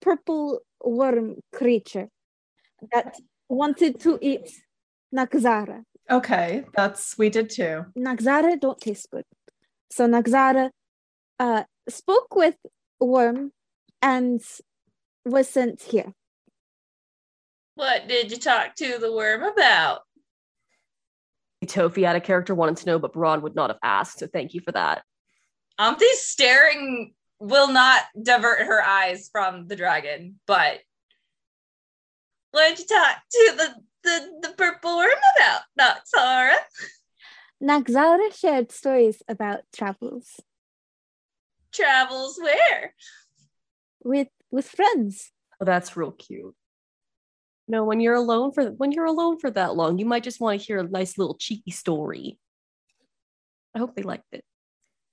purple 0.00 0.60
worm 0.84 1.36
creature 1.52 2.08
that 2.92 3.16
wanted 3.48 4.00
to 4.00 4.18
eat 4.20 4.50
Nagzara. 5.14 5.84
Okay, 6.10 6.64
that's 6.74 7.16
we 7.16 7.30
did 7.30 7.50
too. 7.50 7.86
Nagzara 7.96 8.60
don't 8.60 8.80
taste 8.80 9.08
good. 9.10 9.24
So 9.90 10.06
Nagzara 10.06 10.70
uh, 11.38 11.64
spoke 11.88 12.34
with 12.34 12.56
Worm 13.00 13.52
and 14.00 14.40
was 15.24 15.48
sent 15.48 15.82
here. 15.82 16.12
What 17.74 18.08
did 18.08 18.30
you 18.30 18.38
talk 18.38 18.74
to 18.76 18.98
the 18.98 19.12
worm 19.12 19.42
about? 19.42 20.00
Tofi 21.66 22.04
out 22.04 22.16
of 22.16 22.22
character 22.22 22.54
wanted 22.54 22.76
to 22.78 22.86
know, 22.86 22.98
but 22.98 23.12
Braun 23.12 23.42
would 23.42 23.54
not 23.54 23.70
have 23.70 23.78
asked. 23.82 24.18
So 24.18 24.26
thank 24.26 24.52
you 24.52 24.60
for 24.60 24.72
that. 24.72 25.02
Auntie 25.78 26.04
staring 26.12 27.14
will 27.38 27.72
not 27.72 28.02
divert 28.20 28.66
her 28.66 28.82
eyes 28.82 29.30
from 29.32 29.66
the 29.68 29.76
dragon, 29.76 30.38
but 30.46 30.80
what 32.50 32.68
did 32.68 32.78
you 32.80 32.86
talk 32.86 33.16
to 33.30 33.54
the, 33.56 33.74
the, 34.02 34.32
the 34.42 34.54
purple 34.56 34.96
worm 34.96 35.10
about, 35.36 35.62
not 35.76 36.06
Sarah? 36.06 36.56
Nagzara 37.62 38.34
shared 38.36 38.72
stories 38.72 39.22
about 39.28 39.60
travels 39.74 40.40
Travels 41.72 42.38
where? 42.40 42.94
with 44.04 44.28
with 44.50 44.68
friends. 44.68 45.32
Oh, 45.60 45.64
that's 45.64 45.96
real 45.96 46.10
cute. 46.12 46.54
No, 47.68 47.84
when 47.84 48.00
you're 48.00 48.14
alone 48.14 48.52
for 48.52 48.70
when 48.72 48.92
you're 48.92 49.06
alone 49.06 49.38
for 49.38 49.50
that 49.50 49.76
long, 49.76 49.98
you 49.98 50.04
might 50.04 50.24
just 50.24 50.40
want 50.40 50.60
to 50.60 50.66
hear 50.66 50.78
a 50.78 50.88
nice 50.88 51.16
little 51.16 51.36
cheeky 51.36 51.70
story. 51.70 52.38
I 53.74 53.78
hope 53.78 53.94
they 53.94 54.02
liked 54.02 54.26
it. 54.32 54.44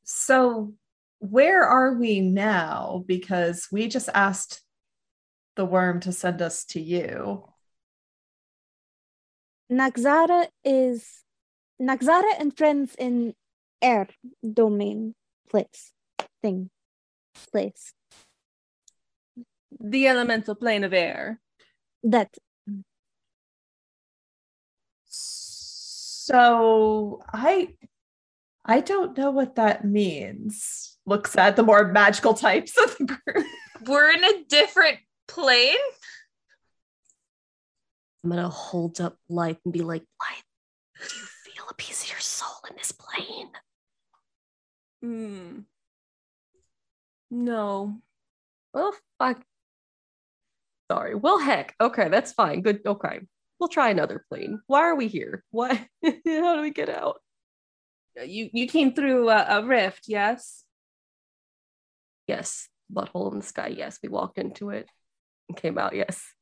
So, 0.04 0.74
where 1.20 1.64
are 1.64 1.94
we 1.94 2.20
now? 2.20 3.04
Because 3.06 3.68
we 3.72 3.88
just 3.88 4.10
asked 4.14 4.62
the 5.56 5.66
worm 5.66 6.00
to 6.02 6.12
send 6.12 6.42
us 6.42 6.66
to 6.66 6.82
you. 6.82 7.46
Nagzara 9.72 10.48
is 10.64 11.24
Nagzara 11.82 12.34
and 12.40 12.56
friends 12.56 12.96
in 12.98 13.34
air 13.82 14.08
domain 14.44 15.16
place 15.50 15.92
thing 16.42 16.70
place 17.52 17.94
The 19.80 20.08
elemental 20.08 20.56
plane 20.56 20.84
of 20.84 20.94
air. 20.94 21.40
that 22.04 22.36
So, 25.06 27.22
I 27.34 27.70
I 28.66 28.82
don't 28.82 29.18
know 29.18 29.32
what 29.32 29.56
that 29.56 29.86
means. 29.86 30.98
Looks 31.06 31.36
at 31.36 31.56
the 31.56 31.64
more 31.64 31.92
magical 31.92 32.34
types 32.34 32.78
of 32.78 32.98
the 32.98 33.06
group. 33.06 33.46
We're 33.88 34.12
in 34.12 34.24
a 34.24 34.44
different 34.48 35.00
plane? 35.28 35.78
I'm 38.24 38.30
gonna 38.30 38.50
hold 38.50 39.00
up 39.00 39.18
Blythe 39.30 39.58
and 39.64 39.74
be 39.74 39.82
like, 39.82 40.04
Blythe, 40.20 41.08
do 41.10 41.16
you 41.16 41.26
feel 41.46 41.64
a 41.70 41.74
piece 41.76 42.04
of 42.04 42.10
your 42.10 42.20
soul 42.20 42.58
in 42.70 42.76
this 42.76 42.92
plane? 42.92 43.50
Hmm. 45.02 45.60
No. 47.32 48.02
Well, 48.74 48.94
fuck. 49.18 49.42
Sorry. 50.92 51.16
Well, 51.16 51.40
heck. 51.40 51.76
Okay, 51.80 52.10
that's 52.10 52.34
fine. 52.34 52.62
Good. 52.62 52.82
Okay. 52.86 53.20
We'll 53.60 53.70
try 53.70 53.90
another 53.90 54.26
plane. 54.30 54.62
Why 54.68 54.82
are 54.82 54.96
we 54.96 55.08
here? 55.08 55.44
What? 55.52 55.78
How 56.04 56.56
do 56.56 56.62
we 56.62 56.72
get 56.72 56.90
out? 56.90 57.22
You 58.26 58.50
you 58.52 58.68
came 58.68 58.94
through 58.94 59.30
a, 59.30 59.46
a 59.50 59.66
rift, 59.66 60.06
yes? 60.08 60.66
Yes. 62.28 62.68
Butthole 62.92 63.32
in 63.32 63.40
the 63.40 63.46
sky. 63.46 63.68
Yes. 63.68 64.00
We 64.02 64.10
walked 64.10 64.38
into 64.38 64.72
it 64.72 64.90
and 65.48 65.58
came 65.58 65.78
out. 65.78 65.96
Yes. 65.96 66.34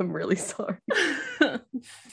I'm 0.00 0.12
really 0.12 0.36
sorry. 0.52 0.78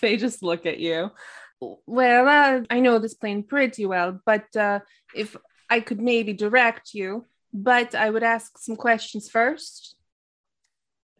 they 0.01 0.17
just 0.17 0.43
look 0.43 0.65
at 0.65 0.79
you. 0.79 1.11
Well, 1.59 2.27
uh, 2.27 2.65
I 2.69 2.79
know 2.79 2.99
this 2.99 3.15
plane 3.15 3.43
pretty 3.43 3.85
well, 3.85 4.19
but 4.25 4.55
uh, 4.55 4.81
if 5.15 5.35
I 5.69 5.79
could 5.79 5.99
maybe 5.99 6.33
direct 6.33 6.93
you, 6.93 7.25
but 7.53 7.95
I 7.95 8.09
would 8.09 8.23
ask 8.23 8.57
some 8.59 8.75
questions 8.75 9.29
first. 9.29 9.95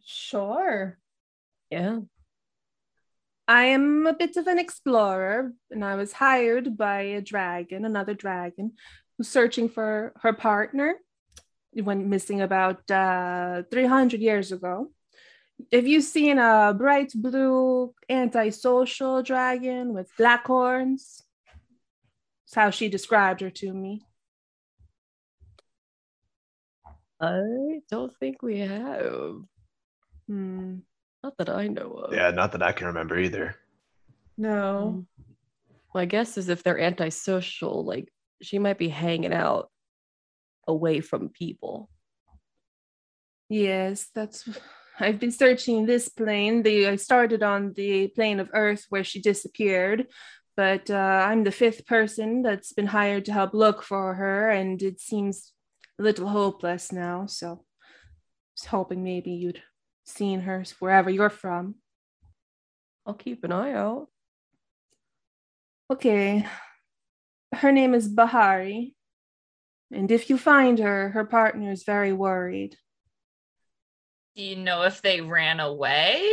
Sure. 0.05 0.99
Yeah. 1.71 1.99
I 3.47 3.65
am 3.65 4.05
a 4.05 4.13
bit 4.13 4.35
of 4.37 4.47
an 4.47 4.59
explorer, 4.59 5.53
and 5.71 5.83
I 5.83 5.95
was 5.95 6.11
hired 6.11 6.77
by 6.77 7.01
a 7.01 7.21
dragon, 7.21 7.85
another 7.85 8.13
dragon, 8.13 8.73
who's 9.17 9.29
searching 9.29 9.69
for 9.69 10.13
her 10.21 10.33
partner. 10.33 10.95
It 11.73 11.83
went 11.83 12.05
missing 12.05 12.41
about 12.41 12.89
uh, 12.91 13.63
300 13.71 14.19
years 14.19 14.51
ago. 14.51 14.91
Have 15.71 15.87
you 15.87 16.01
seen 16.01 16.37
a 16.37 16.73
bright 16.77 17.11
blue 17.15 17.93
antisocial 18.09 19.23
dragon 19.23 19.93
with 19.93 20.09
black 20.17 20.45
horns? 20.45 21.23
That's 22.45 22.55
how 22.55 22.69
she 22.69 22.89
described 22.89 23.41
her 23.41 23.49
to 23.49 23.73
me. 23.73 24.01
I 27.19 27.81
don't 27.89 28.15
think 28.19 28.41
we 28.41 28.59
have. 28.59 29.41
Hmm. 30.27 30.77
Not 31.23 31.37
that 31.39 31.49
I 31.49 31.67
know 31.67 31.91
of. 31.93 32.13
Yeah, 32.13 32.31
not 32.31 32.51
that 32.51 32.61
I 32.61 32.71
can 32.71 32.87
remember 32.87 33.17
either. 33.17 33.55
No. 34.37 35.05
My 35.93 36.05
guess 36.05 36.37
is 36.37 36.47
if 36.47 36.63
they're 36.63 36.79
antisocial, 36.79 37.83
like 37.83 38.07
she 38.41 38.59
might 38.59 38.77
be 38.77 38.89
hanging 38.89 39.33
out 39.33 39.71
away 40.67 41.01
from 41.01 41.29
people. 41.29 41.89
Yes, 43.49 44.09
that's. 44.13 44.47
I've 44.99 45.19
been 45.19 45.31
searching 45.31 45.85
this 45.85 46.09
plane. 46.09 46.63
The 46.63 46.87
I 46.87 46.95
started 46.95 47.43
on 47.43 47.73
the 47.73 48.07
plane 48.07 48.39
of 48.39 48.49
Earth 48.53 48.85
where 48.89 49.03
she 49.03 49.21
disappeared, 49.21 50.07
but 50.55 50.89
uh, 50.89 51.25
I'm 51.29 51.43
the 51.43 51.51
fifth 51.51 51.85
person 51.85 52.41
that's 52.41 52.73
been 52.73 52.87
hired 52.87 53.25
to 53.25 53.33
help 53.33 53.53
look 53.53 53.83
for 53.83 54.15
her, 54.15 54.49
and 54.49 54.81
it 54.81 54.99
seems 54.99 55.53
a 55.99 56.03
little 56.03 56.27
hopeless 56.27 56.91
now. 56.91 57.27
So, 57.27 57.47
I 57.51 57.87
was 58.55 58.65
hoping 58.65 59.03
maybe 59.03 59.31
you'd 59.31 59.61
seen 60.05 60.41
her 60.41 60.63
wherever 60.79 61.11
you're 61.11 61.29
from. 61.29 61.75
I'll 63.05 63.13
keep 63.13 63.43
an 63.43 63.51
eye 63.51 63.73
out. 63.73 64.07
Okay, 65.91 66.45
her 67.53 67.71
name 67.71 67.93
is 67.93 68.07
Bahari, 68.07 68.95
and 69.91 70.11
if 70.11 70.29
you 70.29 70.39
find 70.39 70.79
her, 70.79 71.09
her 71.09 71.23
partner 71.23 71.71
is 71.71 71.83
very 71.83 72.13
worried. 72.13 72.77
Do 74.37 74.43
you 74.43 74.55
know 74.55 74.83
if 74.83 75.01
they 75.01 75.19
ran 75.19 75.59
away 75.59 76.23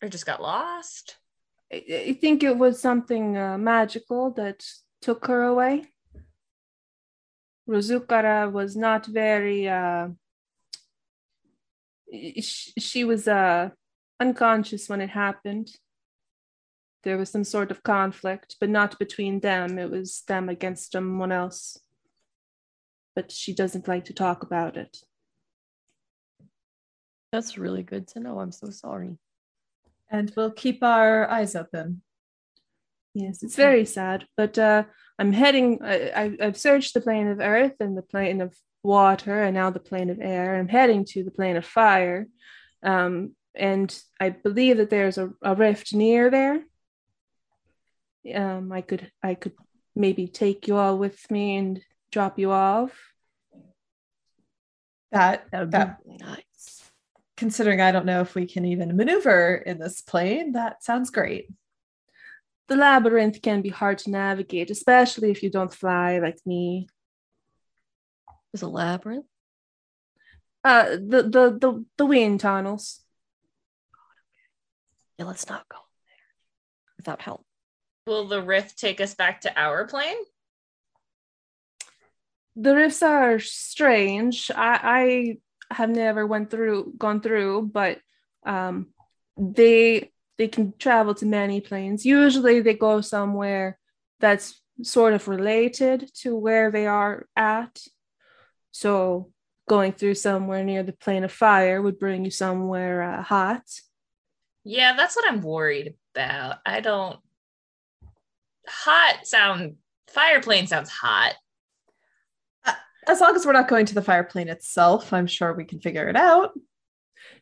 or 0.00 0.08
just 0.08 0.24
got 0.24 0.40
lost? 0.40 1.18
I, 1.70 1.84
I 2.08 2.12
think 2.18 2.42
it 2.42 2.56
was 2.56 2.80
something 2.80 3.36
uh, 3.36 3.58
magical 3.58 4.30
that 4.32 4.64
took 5.02 5.26
her 5.26 5.42
away. 5.42 5.84
Rozukara 7.68 8.50
was 8.50 8.74
not 8.74 9.04
very. 9.04 9.68
Uh, 9.68 10.08
sh- 12.40 12.70
she 12.78 13.04
was 13.04 13.28
uh, 13.28 13.68
unconscious 14.18 14.88
when 14.88 15.02
it 15.02 15.10
happened. 15.10 15.68
There 17.04 17.18
was 17.18 17.28
some 17.28 17.44
sort 17.44 17.70
of 17.70 17.82
conflict, 17.82 18.56
but 18.60 18.70
not 18.70 18.98
between 18.98 19.40
them. 19.40 19.78
It 19.78 19.90
was 19.90 20.22
them 20.26 20.48
against 20.48 20.92
someone 20.92 21.32
else. 21.32 21.78
But 23.14 23.30
she 23.30 23.52
doesn't 23.52 23.88
like 23.88 24.06
to 24.06 24.14
talk 24.14 24.42
about 24.42 24.78
it. 24.78 24.96
That's 27.36 27.58
really 27.58 27.82
good 27.82 28.08
to 28.08 28.20
know. 28.20 28.40
I'm 28.40 28.50
so 28.50 28.70
sorry. 28.70 29.18
And 30.10 30.32
we'll 30.34 30.52
keep 30.52 30.82
our 30.82 31.28
eyes 31.28 31.54
open. 31.54 32.00
Yes, 33.12 33.42
it's 33.42 33.56
very 33.56 33.84
sad, 33.84 34.24
but 34.38 34.56
uh, 34.56 34.84
I'm 35.18 35.34
heading. 35.34 35.80
I, 35.82 36.12
I, 36.16 36.36
I've 36.40 36.56
searched 36.56 36.94
the 36.94 37.02
plane 37.02 37.28
of 37.28 37.40
earth 37.40 37.74
and 37.78 37.94
the 37.94 38.00
plane 38.00 38.40
of 38.40 38.56
water, 38.82 39.42
and 39.42 39.52
now 39.52 39.68
the 39.68 39.80
plane 39.80 40.08
of 40.08 40.18
air. 40.18 40.56
I'm 40.56 40.68
heading 40.68 41.04
to 41.10 41.24
the 41.24 41.30
plane 41.30 41.58
of 41.58 41.66
fire, 41.66 42.26
um, 42.82 43.36
and 43.54 43.94
I 44.18 44.30
believe 44.30 44.78
that 44.78 44.88
there's 44.88 45.18
a, 45.18 45.28
a 45.42 45.54
rift 45.54 45.92
near 45.92 46.30
there. 46.30 46.62
Um, 48.34 48.72
I 48.72 48.80
could 48.80 49.12
I 49.22 49.34
could 49.34 49.52
maybe 49.94 50.26
take 50.26 50.66
you 50.68 50.78
all 50.78 50.96
with 50.96 51.30
me 51.30 51.56
and 51.56 51.82
drop 52.10 52.38
you 52.38 52.50
off. 52.50 52.98
That 55.12 55.44
That 55.52 55.60
would 55.60 55.70
that 55.72 55.98
be 56.02 56.12
really 56.12 56.24
nice. 56.24 56.45
Considering 57.36 57.80
I 57.80 57.92
don't 57.92 58.06
know 58.06 58.20
if 58.20 58.34
we 58.34 58.46
can 58.46 58.64
even 58.64 58.96
maneuver 58.96 59.54
in 59.54 59.78
this 59.78 60.00
plane, 60.00 60.52
that 60.52 60.82
sounds 60.82 61.10
great. 61.10 61.48
The 62.68 62.76
labyrinth 62.76 63.42
can 63.42 63.62
be 63.62 63.68
hard 63.68 63.98
to 63.98 64.10
navigate, 64.10 64.70
especially 64.70 65.30
if 65.30 65.42
you 65.42 65.50
don't 65.50 65.72
fly 65.72 66.18
like 66.18 66.38
me. 66.44 66.88
There's 68.52 68.62
a 68.62 68.68
labyrinth. 68.68 69.26
Uh, 70.64 70.96
the 70.96 71.22
the 71.22 71.58
the 71.60 71.84
the 71.96 72.06
wind 72.06 72.40
tunnels. 72.40 73.00
Yeah, 75.18 75.26
let's 75.26 75.48
not 75.48 75.68
go 75.68 75.78
there 76.06 76.96
without 76.96 77.22
help. 77.22 77.46
Will 78.06 78.26
the 78.26 78.42
rift 78.42 78.78
take 78.78 79.00
us 79.00 79.14
back 79.14 79.42
to 79.42 79.60
our 79.60 79.86
plane? 79.86 80.16
The 82.56 82.74
rifts 82.74 83.02
are 83.02 83.38
strange. 83.38 84.50
I, 84.50 84.80
I 84.82 85.36
have 85.70 85.90
never 85.90 86.26
went 86.26 86.50
through 86.50 86.94
gone 86.98 87.20
through, 87.20 87.70
but 87.72 87.98
um, 88.44 88.88
they 89.36 90.12
they 90.38 90.48
can 90.48 90.74
travel 90.78 91.14
to 91.14 91.26
many 91.26 91.60
planes. 91.60 92.04
Usually 92.04 92.60
they 92.60 92.74
go 92.74 93.00
somewhere 93.00 93.78
that's 94.20 94.60
sort 94.82 95.14
of 95.14 95.28
related 95.28 96.10
to 96.14 96.36
where 96.36 96.70
they 96.70 96.86
are 96.86 97.26
at. 97.34 97.80
So 98.72 99.30
going 99.68 99.92
through 99.92 100.14
somewhere 100.14 100.62
near 100.62 100.82
the 100.82 100.92
plane 100.92 101.24
of 101.24 101.32
fire 101.32 101.80
would 101.80 101.98
bring 101.98 102.24
you 102.24 102.30
somewhere 102.30 103.02
uh, 103.02 103.22
hot. 103.22 103.62
Yeah, 104.64 104.94
that's 104.96 105.16
what 105.16 105.28
I'm 105.28 105.42
worried 105.42 105.94
about. 106.14 106.56
I 106.66 106.80
don't. 106.80 107.18
Hot 108.68 109.20
sound. 109.24 109.76
Fire 110.08 110.40
plane 110.40 110.66
sounds 110.66 110.90
hot. 110.90 111.34
As 113.08 113.20
long 113.20 113.36
as 113.36 113.46
we're 113.46 113.52
not 113.52 113.68
going 113.68 113.86
to 113.86 113.94
the 113.94 114.02
fire 114.02 114.24
plane 114.24 114.48
itself, 114.48 115.12
I'm 115.12 115.26
sure 115.26 115.52
we 115.52 115.64
can 115.64 115.80
figure 115.80 116.08
it 116.08 116.16
out. 116.16 116.52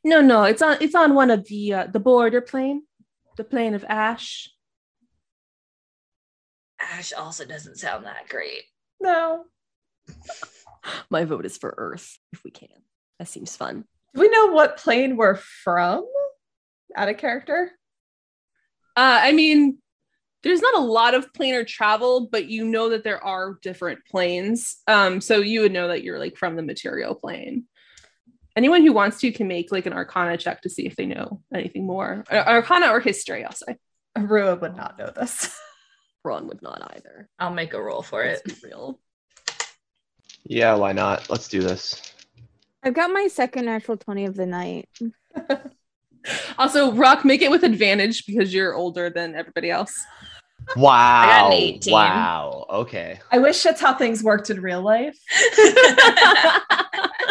No, 0.03 0.21
no, 0.21 0.45
it's 0.45 0.63
on 0.63 0.77
it's 0.81 0.95
on 0.95 1.15
one 1.15 1.31
of 1.31 1.47
the 1.49 1.73
uh, 1.73 1.87
the 1.87 2.01
border 2.01 2.41
plane, 2.41 2.83
the 3.37 3.45
plane 3.45 3.75
of 3.75 3.85
ash. 3.89 4.51
Ash 6.81 7.13
also 7.13 7.45
doesn't 7.45 7.79
sound 7.79 8.05
that 8.05 8.29
great. 8.29 8.65
No. 9.01 9.45
My 11.11 11.25
vote 11.25 11.47
is 11.47 11.57
for 11.57 11.75
Earth 11.77 12.19
if 12.33 12.45
we 12.45 12.51
can. 12.51 12.69
That 13.19 13.29
seems 13.29 13.57
fun. 13.57 13.85
Do 14.15 14.21
we 14.21 14.29
know 14.29 14.49
what 14.49 14.77
plane 14.77 15.17
we're 15.17 15.37
from? 15.37 16.07
Out 16.95 17.09
of 17.09 17.17
character? 17.17 17.71
Uh, 18.97 19.19
I 19.23 19.33
mean, 19.33 19.79
there's 20.45 20.61
not 20.61 20.77
a 20.77 20.81
lot 20.81 21.15
of 21.15 21.33
planar 21.33 21.67
travel, 21.67 22.29
but 22.31 22.47
you 22.47 22.67
know 22.67 22.91
that 22.91 23.03
there 23.03 23.23
are 23.25 23.59
different 23.63 24.05
planes. 24.05 24.77
Um, 24.87 25.21
so 25.21 25.41
you 25.41 25.63
would 25.63 25.73
know 25.73 25.89
that 25.89 26.05
you're 26.05 26.19
like 26.19 26.37
from 26.37 26.55
the 26.55 26.63
material 26.63 27.15
plane. 27.15 27.65
Anyone 28.55 28.83
who 28.83 28.93
wants 28.93 29.19
to 29.21 29.33
can 29.33 29.49
make 29.49 29.73
like 29.73 29.87
an 29.87 29.95
Arcana 29.95 30.37
check 30.37 30.61
to 30.63 30.71
see 30.71 30.87
if 30.87 30.95
they 30.97 31.07
know 31.07 31.41
anything 31.53 31.87
more. 31.87 32.25
Arcana 32.31 32.89
or 32.89 33.01
history, 33.01 33.45
I'll 33.45 33.53
say. 33.53 33.77
Rua 34.17 34.55
would 34.57 34.77
not 34.77 34.99
know 34.99 35.11
this. 35.17 35.59
Ron 36.25 36.47
would 36.47 36.63
not 36.63 36.93
either. 36.95 37.29
I'll 37.39 37.53
make 37.53 37.75
a 37.75 37.83
roll 37.83 38.03
for 38.03 38.23
it. 38.23 38.43
Let's 38.47 38.61
be 38.61 38.69
real. 38.69 39.01
Yeah, 40.45 40.75
why 40.75 40.93
not? 40.93 41.29
Let's 41.31 41.49
do 41.49 41.63
this. 41.63 42.01
I've 42.83 42.95
got 42.95 43.11
my 43.11 43.29
second 43.29 43.65
natural 43.65 43.97
20 43.97 44.27
of 44.27 44.37
the 44.37 44.47
night. 44.47 44.89
Also, 46.59 46.93
Rock, 46.93 47.25
make 47.25 47.43
it 47.43 47.51
with 47.51 47.65
advantage 47.65 48.27
because 48.27 48.55
you're 48.55 48.75
older 48.75 49.11
than 49.11 49.35
everybody 49.35 49.71
else. 49.71 50.05
Wow. 50.77 51.47
an 51.47 51.53
18. 51.53 51.93
Wow. 51.93 52.67
Okay. 52.71 53.21
I 53.31 53.39
wish 53.39 53.63
that's 53.63 53.81
how 53.81 53.95
things 53.95 54.23
worked 54.23 54.51
in 54.51 54.61
real 54.61 54.83
life. 54.83 55.17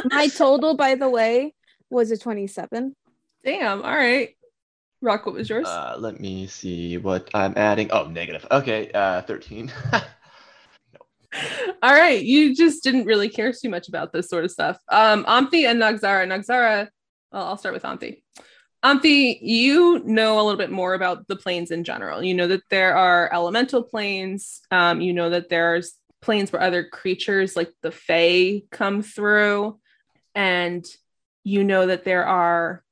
My 0.05 0.27
total, 0.27 0.75
by 0.75 0.95
the 0.95 1.09
way, 1.09 1.53
was 1.89 2.11
a 2.11 2.17
27. 2.17 2.95
Damn. 3.43 3.83
All 3.83 3.95
right. 3.95 4.29
Rock, 5.01 5.25
what 5.25 5.35
was 5.35 5.49
yours? 5.49 5.67
Uh, 5.67 5.95
let 5.99 6.19
me 6.19 6.47
see 6.47 6.97
what 6.97 7.29
I'm 7.33 7.53
adding. 7.57 7.91
Oh, 7.91 8.07
negative. 8.07 8.45
Okay. 8.51 8.89
Uh, 8.91 9.21
13. 9.23 9.71
All 11.83 11.93
right. 11.93 12.23
You 12.23 12.55
just 12.55 12.83
didn't 12.83 13.05
really 13.05 13.29
care 13.29 13.51
too 13.51 13.69
much 13.69 13.87
about 13.89 14.13
this 14.13 14.29
sort 14.29 14.45
of 14.45 14.51
stuff. 14.51 14.77
Um, 14.89 15.25
Amphi 15.27 15.65
and 15.65 15.81
Nagzara. 15.81 16.27
Nagzara, 16.27 16.87
well, 17.31 17.47
I'll 17.47 17.57
start 17.57 17.73
with 17.73 17.85
Amphi. 17.85 18.23
Amphi, 18.83 19.39
you 19.41 20.01
know 20.03 20.35
a 20.35 20.43
little 20.43 20.57
bit 20.57 20.69
more 20.69 20.93
about 20.93 21.27
the 21.29 21.37
planes 21.37 21.71
in 21.71 21.85
general. 21.85 22.21
You 22.21 22.33
know 22.33 22.47
that 22.47 22.63
there 22.69 22.95
are 22.97 23.33
elemental 23.33 23.81
planes. 23.81 24.61
Um, 24.71 24.99
you 24.99 25.13
know 25.13 25.29
that 25.29 25.47
there's 25.49 25.93
planes 26.21 26.51
where 26.51 26.61
other 26.61 26.83
creatures 26.83 27.55
like 27.55 27.71
the 27.81 27.91
Fae 27.91 28.63
come 28.71 29.01
through. 29.01 29.79
And 30.35 30.85
you 31.43 31.63
know 31.63 31.85
that 31.87 32.03
there 32.03 32.25
are 32.25 32.83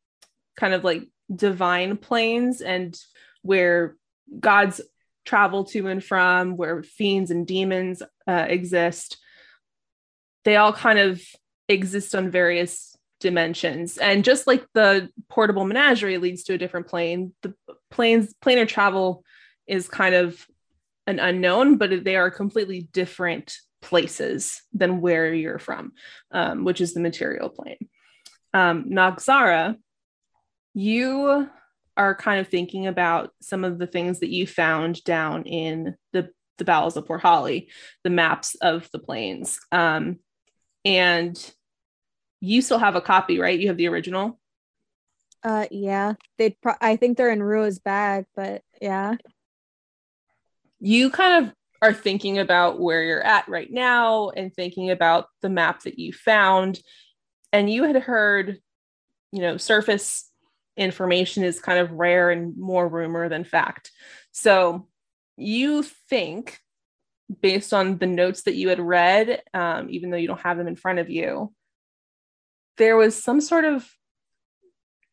kind 0.57 0.73
of 0.73 0.83
like 0.83 1.07
divine 1.33 1.97
planes 1.97 2.61
and 2.61 2.97
where 3.41 3.95
gods 4.39 4.81
travel 5.25 5.65
to 5.65 5.87
and 5.87 6.03
from, 6.03 6.57
where 6.57 6.83
fiends 6.83 7.31
and 7.31 7.47
demons 7.47 8.01
uh, 8.27 8.45
exist. 8.47 9.17
They 10.45 10.55
all 10.55 10.73
kind 10.73 10.99
of 10.99 11.21
exist 11.67 12.15
on 12.15 12.31
various 12.31 12.90
dimensions. 13.21 13.97
And 13.97 14.23
just 14.23 14.47
like 14.47 14.65
the 14.73 15.09
portable 15.29 15.65
menagerie 15.65 16.17
leads 16.17 16.43
to 16.43 16.53
a 16.53 16.57
different 16.57 16.87
plane, 16.87 17.33
the 17.41 17.53
planes 17.89 18.33
planar 18.43 18.67
travel 18.67 19.23
is 19.67 19.87
kind 19.87 20.15
of 20.15 20.45
an 21.07 21.19
unknown, 21.19 21.77
but 21.77 22.03
they 22.03 22.15
are 22.15 22.29
completely 22.29 22.89
different 22.91 23.55
places 23.81 24.61
than 24.73 25.01
where 25.01 25.33
you're 25.33 25.59
from, 25.59 25.93
um, 26.31 26.65
which 26.65 26.81
is 26.81 26.93
the 26.93 26.99
material 26.99 27.49
plane. 27.49 27.87
Um, 28.53 28.85
Nagzara, 28.89 29.77
you 30.73 31.49
are 31.97 32.15
kind 32.15 32.39
of 32.39 32.47
thinking 32.47 32.87
about 32.87 33.31
some 33.41 33.63
of 33.63 33.79
the 33.79 33.87
things 33.87 34.19
that 34.19 34.29
you 34.29 34.45
found 34.47 35.03
down 35.03 35.43
in 35.43 35.95
the 36.13 36.29
the 36.57 36.65
bowels 36.65 36.95
of 36.95 37.07
Port 37.07 37.21
Holly, 37.21 37.69
the 38.03 38.11
maps 38.11 38.55
of 38.61 38.87
the 38.93 38.99
planes. 38.99 39.59
Um, 39.71 40.19
and 40.85 41.35
you 42.41 42.61
still 42.61 42.79
have 42.79 42.95
a 42.95 43.01
copy, 43.01 43.39
right? 43.39 43.57
You 43.57 43.67
have 43.69 43.77
the 43.77 43.87
original. 43.87 44.39
Uh, 45.43 45.67
yeah, 45.71 46.13
they. 46.37 46.51
Pro- 46.61 46.73
I 46.81 46.97
think 46.97 47.17
they're 47.17 47.31
in 47.31 47.41
Rua's 47.41 47.79
bag, 47.79 48.25
but 48.35 48.63
yeah. 48.81 49.15
You 50.79 51.11
kind 51.11 51.45
of 51.45 51.53
are 51.81 51.93
thinking 51.93 52.39
about 52.39 52.79
where 52.79 53.03
you're 53.03 53.23
at 53.23 53.47
right 53.47 53.71
now 53.71 54.29
and 54.29 54.53
thinking 54.53 54.91
about 54.91 55.27
the 55.41 55.49
map 55.49 55.83
that 55.83 55.97
you 55.97 56.13
found. 56.13 56.79
And 57.53 57.69
you 57.69 57.83
had 57.83 57.95
heard, 57.95 58.59
you 59.31 59.41
know, 59.41 59.57
surface 59.57 60.29
information 60.77 61.43
is 61.43 61.59
kind 61.59 61.79
of 61.79 61.91
rare 61.91 62.29
and 62.29 62.55
more 62.57 62.87
rumor 62.87 63.29
than 63.29 63.43
fact. 63.43 63.91
So 64.31 64.87
you 65.37 65.83
think, 66.09 66.59
based 67.41 67.73
on 67.73 67.97
the 67.97 68.07
notes 68.07 68.43
that 68.43 68.55
you 68.55 68.69
had 68.69 68.79
read, 68.79 69.41
um, 69.53 69.89
even 69.89 70.11
though 70.11 70.17
you 70.17 70.27
don't 70.27 70.41
have 70.41 70.57
them 70.57 70.67
in 70.67 70.75
front 70.75 70.99
of 70.99 71.09
you, 71.09 71.51
there 72.81 72.97
was 72.97 73.21
some 73.23 73.39
sort 73.39 73.63
of 73.63 73.87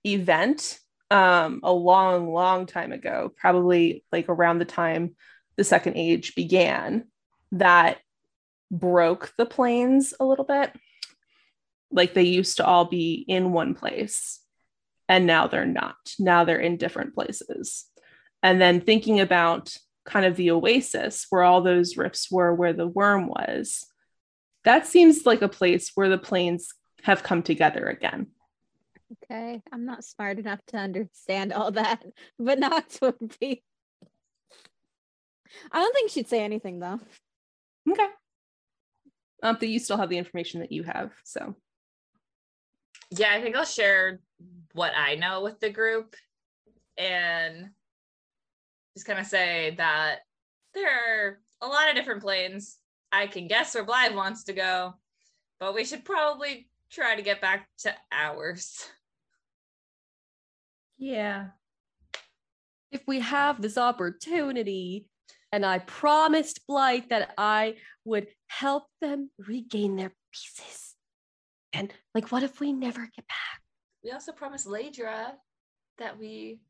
event 0.03 0.79
um, 1.11 1.61
a 1.63 1.73
long, 1.73 2.33
long 2.33 2.65
time 2.65 2.93
ago, 2.93 3.31
probably 3.37 4.05
like 4.11 4.31
around 4.31 4.59
the 4.59 4.65
time 4.65 5.15
the 5.57 5.65
second 5.65 5.97
age 5.97 6.35
began, 6.35 7.05
that 7.53 7.99
broke 8.71 9.33
the 9.37 9.45
planes 9.45 10.15
a 10.19 10.25
little 10.25 10.47
bit. 10.47 10.73
Like 11.91 12.15
they 12.15 12.23
used 12.23 12.57
to 12.57 12.65
all 12.65 12.87
be 12.87 13.25
in 13.29 13.53
one 13.53 13.75
place, 13.75 14.41
and 15.07 15.27
now 15.27 15.47
they're 15.47 15.67
not. 15.67 15.97
Now 16.19 16.45
they're 16.45 16.59
in 16.59 16.79
different 16.79 17.15
places. 17.15 17.85
And 18.43 18.61
then 18.61 18.81
thinking 18.81 19.21
about 19.21 19.77
kind 20.07 20.25
of 20.25 20.37
the 20.37 20.53
oasis 20.53 21.27
where 21.29 21.43
all 21.43 21.61
those 21.61 21.99
rifts 21.99 22.31
were, 22.31 22.55
where 22.55 22.73
the 22.73 22.89
worm 22.89 23.29
was, 23.29 23.85
that 24.65 24.87
seems 24.87 25.27
like 25.27 25.43
a 25.43 25.49
place 25.49 25.93
where 25.95 26.09
the 26.09 26.19
planes 26.19 26.73
have 27.03 27.23
come 27.23 27.43
together 27.43 27.87
again. 27.87 28.29
Okay, 29.25 29.63
I'm 29.73 29.87
not 29.87 30.05
smart 30.05 30.39
enough 30.39 30.61
to 30.69 30.77
understand 30.77 31.53
all 31.53 31.71
that, 31.73 32.05
but 32.39 32.59
Nox 32.59 33.01
would 33.01 33.39
be. 33.41 33.63
I 35.73 35.81
don't 35.81 35.95
think 35.95 36.11
she'd 36.11 36.29
say 36.29 36.43
anything 36.43 36.79
though. 36.79 37.01
Okay. 37.91 38.07
Um, 39.43 39.57
but 39.59 39.69
you 39.69 39.79
still 39.79 39.97
have 39.97 40.11
the 40.11 40.19
information 40.19 40.61
that 40.61 40.73
you 40.73 40.83
have. 40.83 41.13
So 41.25 41.55
Yeah, 43.11 43.33
I 43.33 43.41
think 43.41 43.57
I'll 43.57 43.65
share 43.65 44.21
what 44.75 44.93
I 44.95 45.15
know 45.15 45.43
with 45.43 45.59
the 45.61 45.71
group 45.71 46.17
and 46.99 47.71
just 48.95 49.07
kind 49.07 49.19
of 49.19 49.27
say 49.27 49.75
that 49.79 50.19
there 50.75 50.91
are 50.91 51.39
a 51.63 51.67
lot 51.67 51.89
of 51.89 51.97
different 51.97 52.23
planes. 52.23 52.79
I 53.11 53.27
can 53.27 53.49
guess 53.49 53.75
where 53.75 53.85
Blythe 53.85 54.15
wants 54.15 54.45
to 54.45 54.53
go, 54.53 54.95
but 55.61 55.75
we 55.75 55.85
should 55.85 56.05
probably 56.05 56.69
try 56.91 57.17
to 57.17 57.23
get 57.23 57.41
back 57.41 57.69
to 57.79 57.95
ours. 58.13 58.89
Yeah. 60.99 61.49
If 62.91 63.03
we 63.07 63.21
have 63.21 63.61
this 63.61 63.79
opportunity, 63.79 65.07
and 65.53 65.65
I 65.65 65.79
promised 65.79 66.67
Blythe 66.67 67.09
that 67.11 67.33
I 67.39 67.77
would 68.05 68.29
help 68.49 68.85
them 69.01 69.31
regain 69.39 69.97
their 69.97 70.13
pieces. 70.33 70.95
And 71.73 71.93
like, 72.15 72.33
what 72.33 72.43
if 72.43 72.61
we 72.61 72.73
never 72.73 73.01
get 73.01 73.27
back? 73.27 73.63
We 74.03 74.11
also 74.11 74.33
promised 74.33 74.67
Ladra 74.67 75.33
that 75.99 76.19
we 76.19 76.61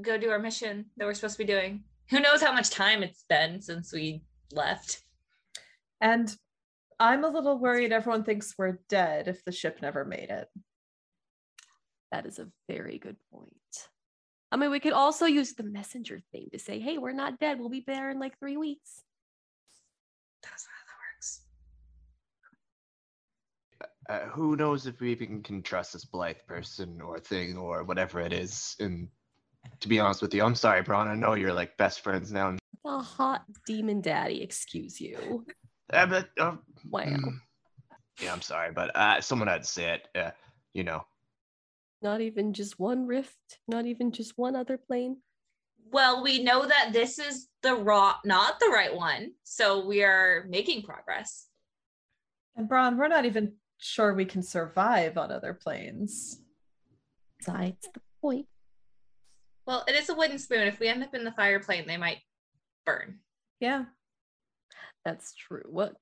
go 0.00 0.18
do 0.18 0.30
our 0.30 0.38
mission 0.38 0.86
that 0.96 1.06
we're 1.06 1.14
supposed 1.14 1.36
to 1.36 1.44
be 1.44 1.52
doing. 1.52 1.84
Who 2.10 2.20
knows 2.20 2.42
how 2.42 2.52
much 2.52 2.70
time 2.70 3.02
it's 3.02 3.24
been 3.28 3.60
since 3.60 3.92
we 3.92 4.22
left? 4.52 5.02
And 6.00 6.34
I'm 7.00 7.24
a 7.24 7.28
little 7.28 7.58
worried 7.58 7.92
everyone 7.92 8.24
thinks 8.24 8.54
we're 8.58 8.78
dead 8.90 9.26
if 9.26 9.42
the 9.44 9.52
ship 9.52 9.78
never 9.80 10.04
made 10.04 10.28
it. 10.28 10.48
That 12.12 12.26
is 12.26 12.38
a 12.38 12.48
very 12.68 12.98
good 12.98 13.16
point. 13.32 13.54
I 14.52 14.56
mean, 14.56 14.70
we 14.70 14.80
could 14.80 14.92
also 14.92 15.24
use 15.24 15.54
the 15.54 15.62
messenger 15.62 16.20
thing 16.30 16.48
to 16.52 16.58
say, 16.58 16.78
hey, 16.78 16.98
we're 16.98 17.12
not 17.12 17.38
dead. 17.38 17.58
We'll 17.58 17.70
be 17.70 17.84
there 17.86 18.10
in 18.10 18.18
like 18.18 18.38
three 18.38 18.58
weeks. 18.58 19.02
That's 20.42 20.66
not 20.66 20.74
how 20.76 20.84
that 23.78 24.18
works. 24.18 24.26
Uh, 24.26 24.28
who 24.30 24.56
knows 24.56 24.86
if 24.86 25.00
we 25.00 25.10
even 25.12 25.42
can 25.42 25.62
trust 25.62 25.94
this 25.94 26.04
Blythe 26.04 26.44
person 26.46 27.00
or 27.00 27.18
thing 27.18 27.56
or 27.56 27.82
whatever 27.84 28.20
it 28.20 28.34
is? 28.34 28.76
And 28.78 29.08
to 29.78 29.88
be 29.88 30.00
honest 30.00 30.20
with 30.20 30.34
you, 30.34 30.42
I'm 30.44 30.54
sorry, 30.54 30.82
Braun. 30.82 31.08
I 31.08 31.14
know 31.14 31.32
you're 31.32 31.54
like 31.54 31.78
best 31.78 32.00
friends 32.00 32.30
now. 32.30 32.56
A 32.84 32.98
hot 32.98 33.44
demon 33.66 34.02
daddy, 34.02 34.42
excuse 34.42 35.00
you. 35.00 35.46
Uh, 35.92 36.06
but, 36.06 36.28
uh, 36.38 36.56
Wow. 36.88 37.04
mm, 37.04 37.40
yeah, 38.20 38.32
I'm 38.32 38.42
sorry, 38.42 38.72
but 38.72 38.94
uh, 38.96 39.20
someone 39.20 39.48
had 39.48 39.62
to 39.62 39.68
say 39.68 39.94
it. 39.94 40.08
Uh, 40.14 40.30
you 40.72 40.84
know, 40.84 41.04
Not 42.02 42.20
even 42.20 42.52
just 42.52 42.78
one 42.78 43.06
rift, 43.06 43.58
not 43.66 43.86
even 43.86 44.12
just 44.12 44.38
one 44.38 44.54
other 44.56 44.78
plane. 44.78 45.18
Well, 45.92 46.22
we 46.22 46.42
know 46.42 46.64
that 46.66 46.90
this 46.92 47.18
is 47.18 47.48
the 47.62 47.74
raw, 47.74 48.16
not 48.24 48.60
the 48.60 48.68
right 48.72 48.94
one. 48.94 49.32
So 49.42 49.84
we 49.84 50.04
are 50.04 50.46
making 50.48 50.82
progress. 50.82 51.48
And 52.54 52.68
Braun, 52.68 52.96
we're 52.96 53.08
not 53.08 53.24
even 53.24 53.54
sure 53.78 54.14
we 54.14 54.24
can 54.24 54.42
survive 54.42 55.18
on 55.18 55.32
other 55.32 55.52
planes. 55.52 56.40
Besides 57.38 57.88
the 57.92 58.00
point. 58.20 58.46
Well, 59.66 59.84
it 59.88 59.94
is 59.94 60.08
a 60.08 60.14
wooden 60.14 60.38
spoon. 60.38 60.68
If 60.68 60.78
we 60.78 60.88
end 60.88 61.02
up 61.02 61.14
in 61.14 61.24
the 61.24 61.32
fire 61.32 61.58
plane, 61.60 61.86
they 61.86 61.96
might 61.96 62.18
burn. 62.86 63.18
Yeah. 63.58 63.84
That's 65.04 65.34
true. 65.34 65.62
What? 65.66 65.94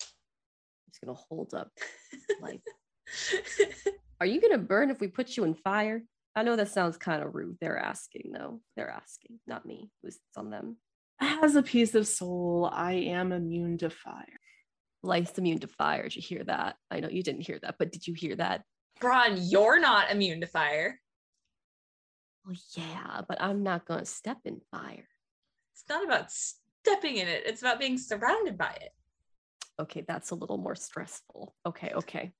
I'm 0.00 0.90
just 0.90 1.00
gonna 1.04 1.14
hold 1.14 1.54
up. 1.54 1.70
Like, 2.40 2.60
are 4.20 4.26
you 4.26 4.40
gonna 4.40 4.58
burn 4.58 4.90
if 4.90 5.00
we 5.00 5.08
put 5.08 5.36
you 5.36 5.44
in 5.44 5.54
fire? 5.54 6.02
I 6.34 6.42
know 6.42 6.56
that 6.56 6.68
sounds 6.68 6.98
kind 6.98 7.22
of 7.22 7.34
rude. 7.34 7.56
They're 7.60 7.78
asking, 7.78 8.32
though. 8.32 8.60
They're 8.76 8.90
asking, 8.90 9.40
not 9.46 9.64
me. 9.64 9.90
It's 10.02 10.18
on 10.36 10.50
them. 10.50 10.76
As 11.18 11.56
a 11.56 11.62
piece 11.62 11.94
of 11.94 12.06
soul, 12.06 12.68
I 12.70 12.92
am 12.92 13.32
immune 13.32 13.78
to 13.78 13.88
fire. 13.88 14.40
Life's 15.02 15.38
immune 15.38 15.60
to 15.60 15.68
fire. 15.68 16.02
Did 16.04 16.16
you 16.16 16.22
hear 16.22 16.44
that? 16.44 16.76
I 16.90 17.00
know 17.00 17.08
you 17.08 17.22
didn't 17.22 17.46
hear 17.46 17.58
that, 17.62 17.76
but 17.78 17.90
did 17.90 18.06
you 18.06 18.12
hear 18.14 18.36
that? 18.36 18.62
Braun, 19.00 19.38
you're 19.38 19.80
not 19.80 20.10
immune 20.10 20.42
to 20.42 20.46
fire. 20.46 21.00
Well, 22.44 22.56
yeah, 22.76 23.22
but 23.26 23.40
I'm 23.40 23.62
not 23.62 23.86
gonna 23.86 24.04
step 24.04 24.38
in 24.44 24.60
fire. 24.70 25.08
It's 25.74 25.84
not 25.88 26.04
about 26.04 26.30
stepping 26.86 27.16
in 27.16 27.26
it, 27.26 27.42
it's 27.46 27.62
about 27.62 27.80
being 27.80 27.98
surrounded 27.98 28.56
by 28.56 28.76
it. 28.80 28.92
Okay, 29.80 30.04
that's 30.06 30.30
a 30.30 30.34
little 30.34 30.56
more 30.56 30.76
stressful. 30.76 31.54
Okay, 31.66 31.92
okay. 31.96 32.32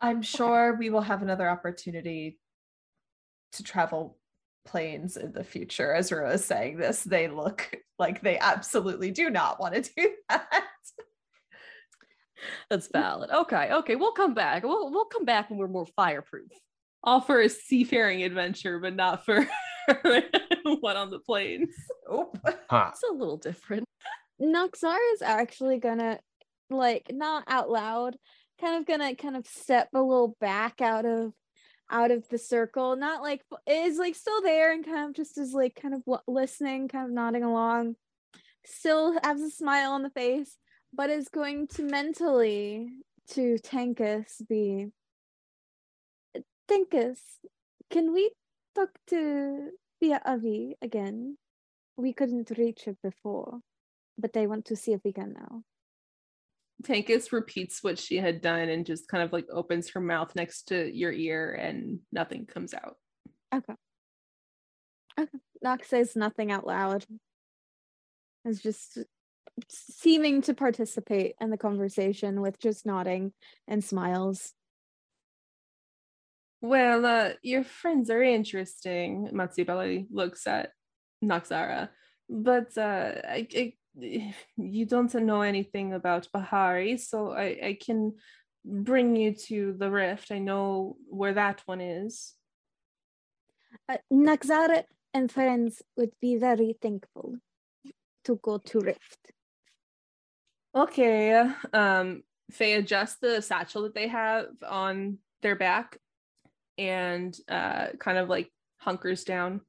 I'm 0.00 0.22
sure 0.22 0.76
we 0.78 0.90
will 0.90 1.00
have 1.00 1.22
another 1.22 1.48
opportunity 1.48 2.38
to 3.52 3.62
travel 3.62 4.18
planes 4.66 5.16
in 5.16 5.32
the 5.32 5.44
future. 5.44 5.94
As 5.94 6.12
Rua 6.12 6.34
is 6.34 6.44
saying 6.44 6.76
this, 6.76 7.02
they 7.02 7.28
look 7.28 7.74
like 7.98 8.20
they 8.20 8.38
absolutely 8.38 9.10
do 9.10 9.30
not 9.30 9.58
want 9.58 9.74
to 9.74 9.82
do 9.96 10.10
that. 10.28 10.64
That's 12.68 12.88
valid. 12.88 13.30
Okay, 13.30 13.72
okay. 13.72 13.96
We'll 13.96 14.12
come 14.12 14.34
back. 14.34 14.64
We'll 14.64 14.90
we'll 14.90 15.06
come 15.06 15.24
back 15.24 15.48
when 15.48 15.58
we're 15.58 15.68
more 15.68 15.86
fireproof. 15.96 16.50
All 17.02 17.22
for 17.22 17.40
a 17.40 17.48
seafaring 17.48 18.22
adventure, 18.22 18.78
but 18.78 18.94
not 18.94 19.24
for 19.24 19.46
one 20.80 20.96
on 20.96 21.10
the 21.10 21.18
planes. 21.18 21.74
Oop. 22.12 22.38
huh? 22.68 22.90
It's 22.92 23.02
a 23.08 23.12
little 23.12 23.36
different. 23.36 23.84
Noxar 24.40 24.98
is 25.14 25.22
actually 25.22 25.78
gonna 25.78 26.18
like 26.70 27.10
not 27.12 27.44
out 27.46 27.70
loud, 27.70 28.16
kind 28.60 28.76
of 28.76 28.86
gonna 28.86 29.14
kind 29.14 29.36
of 29.36 29.46
step 29.46 29.88
a 29.94 30.00
little 30.00 30.36
back 30.40 30.80
out 30.80 31.06
of 31.06 31.32
out 31.90 32.10
of 32.10 32.28
the 32.28 32.38
circle. 32.38 32.96
Not 32.96 33.22
like 33.22 33.42
is 33.66 33.98
like 33.98 34.14
still 34.14 34.42
there 34.42 34.72
and 34.72 34.84
kind 34.84 35.08
of 35.08 35.14
just 35.14 35.38
is 35.38 35.52
like 35.52 35.78
kind 35.80 35.94
of 35.94 36.02
listening, 36.26 36.88
kind 36.88 37.06
of 37.06 37.12
nodding 37.12 37.44
along. 37.44 37.96
Still 38.64 39.16
has 39.22 39.40
a 39.40 39.50
smile 39.50 39.92
on 39.92 40.02
the 40.02 40.10
face, 40.10 40.56
but 40.92 41.10
is 41.10 41.28
going 41.28 41.68
to 41.68 41.82
mentally 41.82 42.88
to 43.28 43.56
Tankus 43.62 44.46
be 44.48 44.88
Tankus, 46.68 47.18
can 47.90 48.12
we 48.12 48.30
talk 48.74 48.90
to 49.08 49.70
Via 50.00 50.20
Avi 50.24 50.76
again? 50.82 51.38
We 51.96 52.12
couldn't 52.12 52.50
reach 52.56 52.84
her 52.84 52.96
before 53.02 53.60
but 54.18 54.36
I 54.36 54.46
want 54.46 54.66
to 54.66 54.76
see 54.76 54.92
if 54.92 55.00
we 55.04 55.12
can 55.12 55.34
now. 55.34 55.62
Tankus 56.82 57.32
repeats 57.32 57.82
what 57.82 57.98
she 57.98 58.16
had 58.16 58.40
done 58.40 58.68
and 58.68 58.84
just 58.84 59.08
kind 59.08 59.22
of 59.22 59.32
like 59.32 59.46
opens 59.50 59.90
her 59.90 60.00
mouth 60.00 60.34
next 60.34 60.68
to 60.68 60.94
your 60.94 61.12
ear 61.12 61.52
and 61.52 62.00
nothing 62.12 62.46
comes 62.46 62.74
out. 62.74 62.96
Okay. 63.54 63.74
Okay. 65.18 65.38
Nox 65.62 65.88
says 65.88 66.16
nothing 66.16 66.50
out 66.50 66.66
loud. 66.66 67.04
Is 68.44 68.60
just 68.60 68.98
seeming 69.70 70.42
to 70.42 70.52
participate 70.52 71.36
in 71.40 71.50
the 71.50 71.56
conversation 71.56 72.40
with 72.40 72.58
just 72.58 72.84
nodding 72.84 73.32
and 73.66 73.82
smiles. 73.82 74.52
Well, 76.64 77.04
uh, 77.04 77.32
your 77.42 77.62
friends 77.62 78.08
are 78.08 78.22
interesting. 78.22 79.28
Matsubali 79.34 80.06
looks 80.10 80.46
at 80.46 80.70
Noxara, 81.22 81.90
but 82.26 82.78
uh, 82.78 83.12
I, 83.28 83.46
I, 83.54 83.74
you 84.56 84.86
don't 84.86 85.12
know 85.12 85.42
anything 85.42 85.92
about 85.92 86.32
Bahari, 86.32 86.96
so 86.96 87.32
I, 87.32 87.58
I 87.62 87.78
can 87.78 88.14
bring 88.64 89.14
you 89.14 89.34
to 89.48 89.74
the 89.78 89.90
rift. 89.90 90.32
I 90.32 90.38
know 90.38 90.96
where 91.06 91.34
that 91.34 91.60
one 91.66 91.82
is. 91.82 92.32
Uh, 93.86 93.98
Naxara 94.10 94.84
and 95.12 95.30
friends 95.30 95.82
would 95.98 96.12
be 96.18 96.38
very 96.38 96.78
thankful 96.80 97.34
to 98.24 98.40
go 98.42 98.56
to 98.56 98.80
Rift. 98.80 99.32
Okay. 100.74 101.46
Um, 101.74 102.22
Faye 102.50 102.76
adjusts 102.76 103.16
the 103.20 103.42
satchel 103.42 103.82
that 103.82 103.94
they 103.94 104.08
have 104.08 104.46
on 104.66 105.18
their 105.42 105.56
back 105.56 105.98
and 106.78 107.36
uh, 107.48 107.88
kind 107.98 108.18
of 108.18 108.28
like 108.28 108.50
hunkers 108.78 109.24
down. 109.24 109.60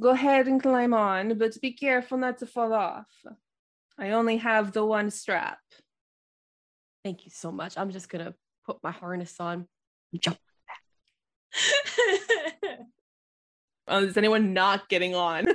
Go 0.00 0.10
ahead 0.10 0.48
and 0.48 0.62
climb 0.62 0.94
on, 0.94 1.36
but 1.38 1.60
be 1.60 1.72
careful 1.72 2.18
not 2.18 2.38
to 2.38 2.46
fall 2.46 2.72
off. 2.72 3.08
I 3.98 4.10
only 4.10 4.38
have 4.38 4.72
the 4.72 4.84
one 4.84 5.10
strap. 5.10 5.58
Thank 7.04 7.26
you 7.26 7.30
so 7.30 7.52
much. 7.52 7.76
I'm 7.76 7.90
just 7.90 8.08
gonna 8.08 8.34
put 8.64 8.78
my 8.82 8.90
harness 8.90 9.38
on. 9.40 9.68
Jump. 10.18 10.38
Oh, 13.86 14.02
is 14.02 14.16
anyone 14.16 14.54
not 14.54 14.88
getting 14.88 15.14
on? 15.14 15.46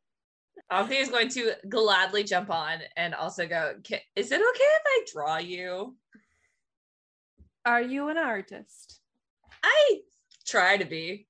Alfie 0.70 0.96
is 0.96 1.08
going 1.08 1.28
to 1.30 1.52
gladly 1.68 2.24
jump 2.24 2.50
on 2.50 2.78
and 2.96 3.14
also 3.14 3.46
go, 3.46 3.74
Is 4.16 4.32
it 4.32 4.40
okay 4.40 4.42
if 4.42 4.82
I 4.86 5.04
draw 5.12 5.38
you? 5.38 5.96
Are 7.64 7.82
you 7.82 8.08
an 8.08 8.18
artist? 8.18 9.00
I 9.62 10.00
try 10.46 10.76
to 10.76 10.84
be. 10.84 11.26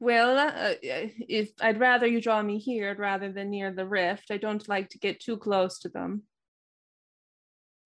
Well, 0.00 0.38
uh, 0.38 0.74
if 0.82 1.50
I'd 1.60 1.80
rather 1.80 2.06
you 2.06 2.20
draw 2.20 2.42
me 2.42 2.58
here 2.58 2.94
rather 2.98 3.32
than 3.32 3.50
near 3.50 3.72
the 3.72 3.86
rift. 3.86 4.30
I 4.30 4.36
don't 4.36 4.68
like 4.68 4.90
to 4.90 4.98
get 4.98 5.20
too 5.20 5.36
close 5.36 5.78
to 5.80 5.88
them. 5.88 6.24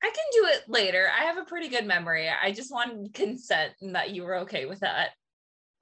I 0.03 0.07
can 0.07 0.25
do 0.33 0.49
it 0.49 0.63
later. 0.69 1.09
I 1.17 1.25
have 1.25 1.37
a 1.37 1.45
pretty 1.45 1.69
good 1.69 1.87
memory. 1.87 2.29
I 2.29 2.53
just 2.53 2.73
wanted 2.73 3.15
consent 3.15 3.75
and 3.81 3.95
that 3.95 4.11
you 4.11 4.25
were 4.25 4.39
okay 4.39 4.67
with 4.67 4.81
that. 4.81 5.11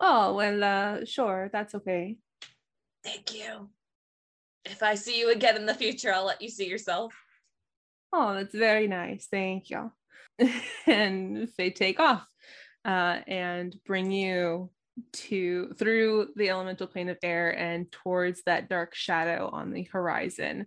Oh, 0.01 0.35
well, 0.35 0.63
uh, 0.63 1.05
sure, 1.05 1.49
that's 1.53 1.75
okay. 1.75 2.17
Thank 3.05 3.35
you. 3.35 3.71
If 4.65 4.83
I 4.83 4.95
see 4.95 5.19
you 5.19 5.33
again 5.33 5.57
in 5.57 5.67
the 5.67 5.75
future, 5.75 6.13
I'll 6.13 6.27
let 6.27 6.43
you 6.43 6.49
see 6.49 6.67
yourself. 6.67 7.15
Oh, 8.13 8.35
that's 8.35 8.55
very 8.55 8.89
nice. 8.89 9.29
Thank 9.31 9.71
you. 9.71 9.93
and 10.87 11.49
they 11.57 11.71
take 11.71 12.01
off 12.01 12.27
uh, 12.87 13.19
and 13.27 13.77
bring 13.85 14.13
you 14.13 14.71
to 15.13 15.75
through 15.79 16.29
the 16.37 16.49
elemental 16.49 16.87
plane 16.87 17.09
of 17.09 17.19
air 17.23 17.51
and 17.51 17.91
towards 17.93 18.43
that 18.45 18.69
dark 18.69 18.95
shadow 18.95 19.51
on 19.53 19.73
the 19.73 19.83
horizon. 19.93 20.67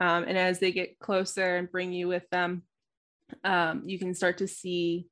Um, 0.00 0.24
and 0.24 0.36
as 0.36 0.58
they 0.58 0.72
get 0.72 0.98
closer 0.98 1.56
and 1.56 1.70
bring 1.70 1.92
you 1.92 2.08
with 2.08 2.28
them, 2.30 2.62
um, 3.44 3.82
you 3.86 3.98
can 3.98 4.14
start 4.14 4.38
to 4.38 4.48
see 4.48 5.06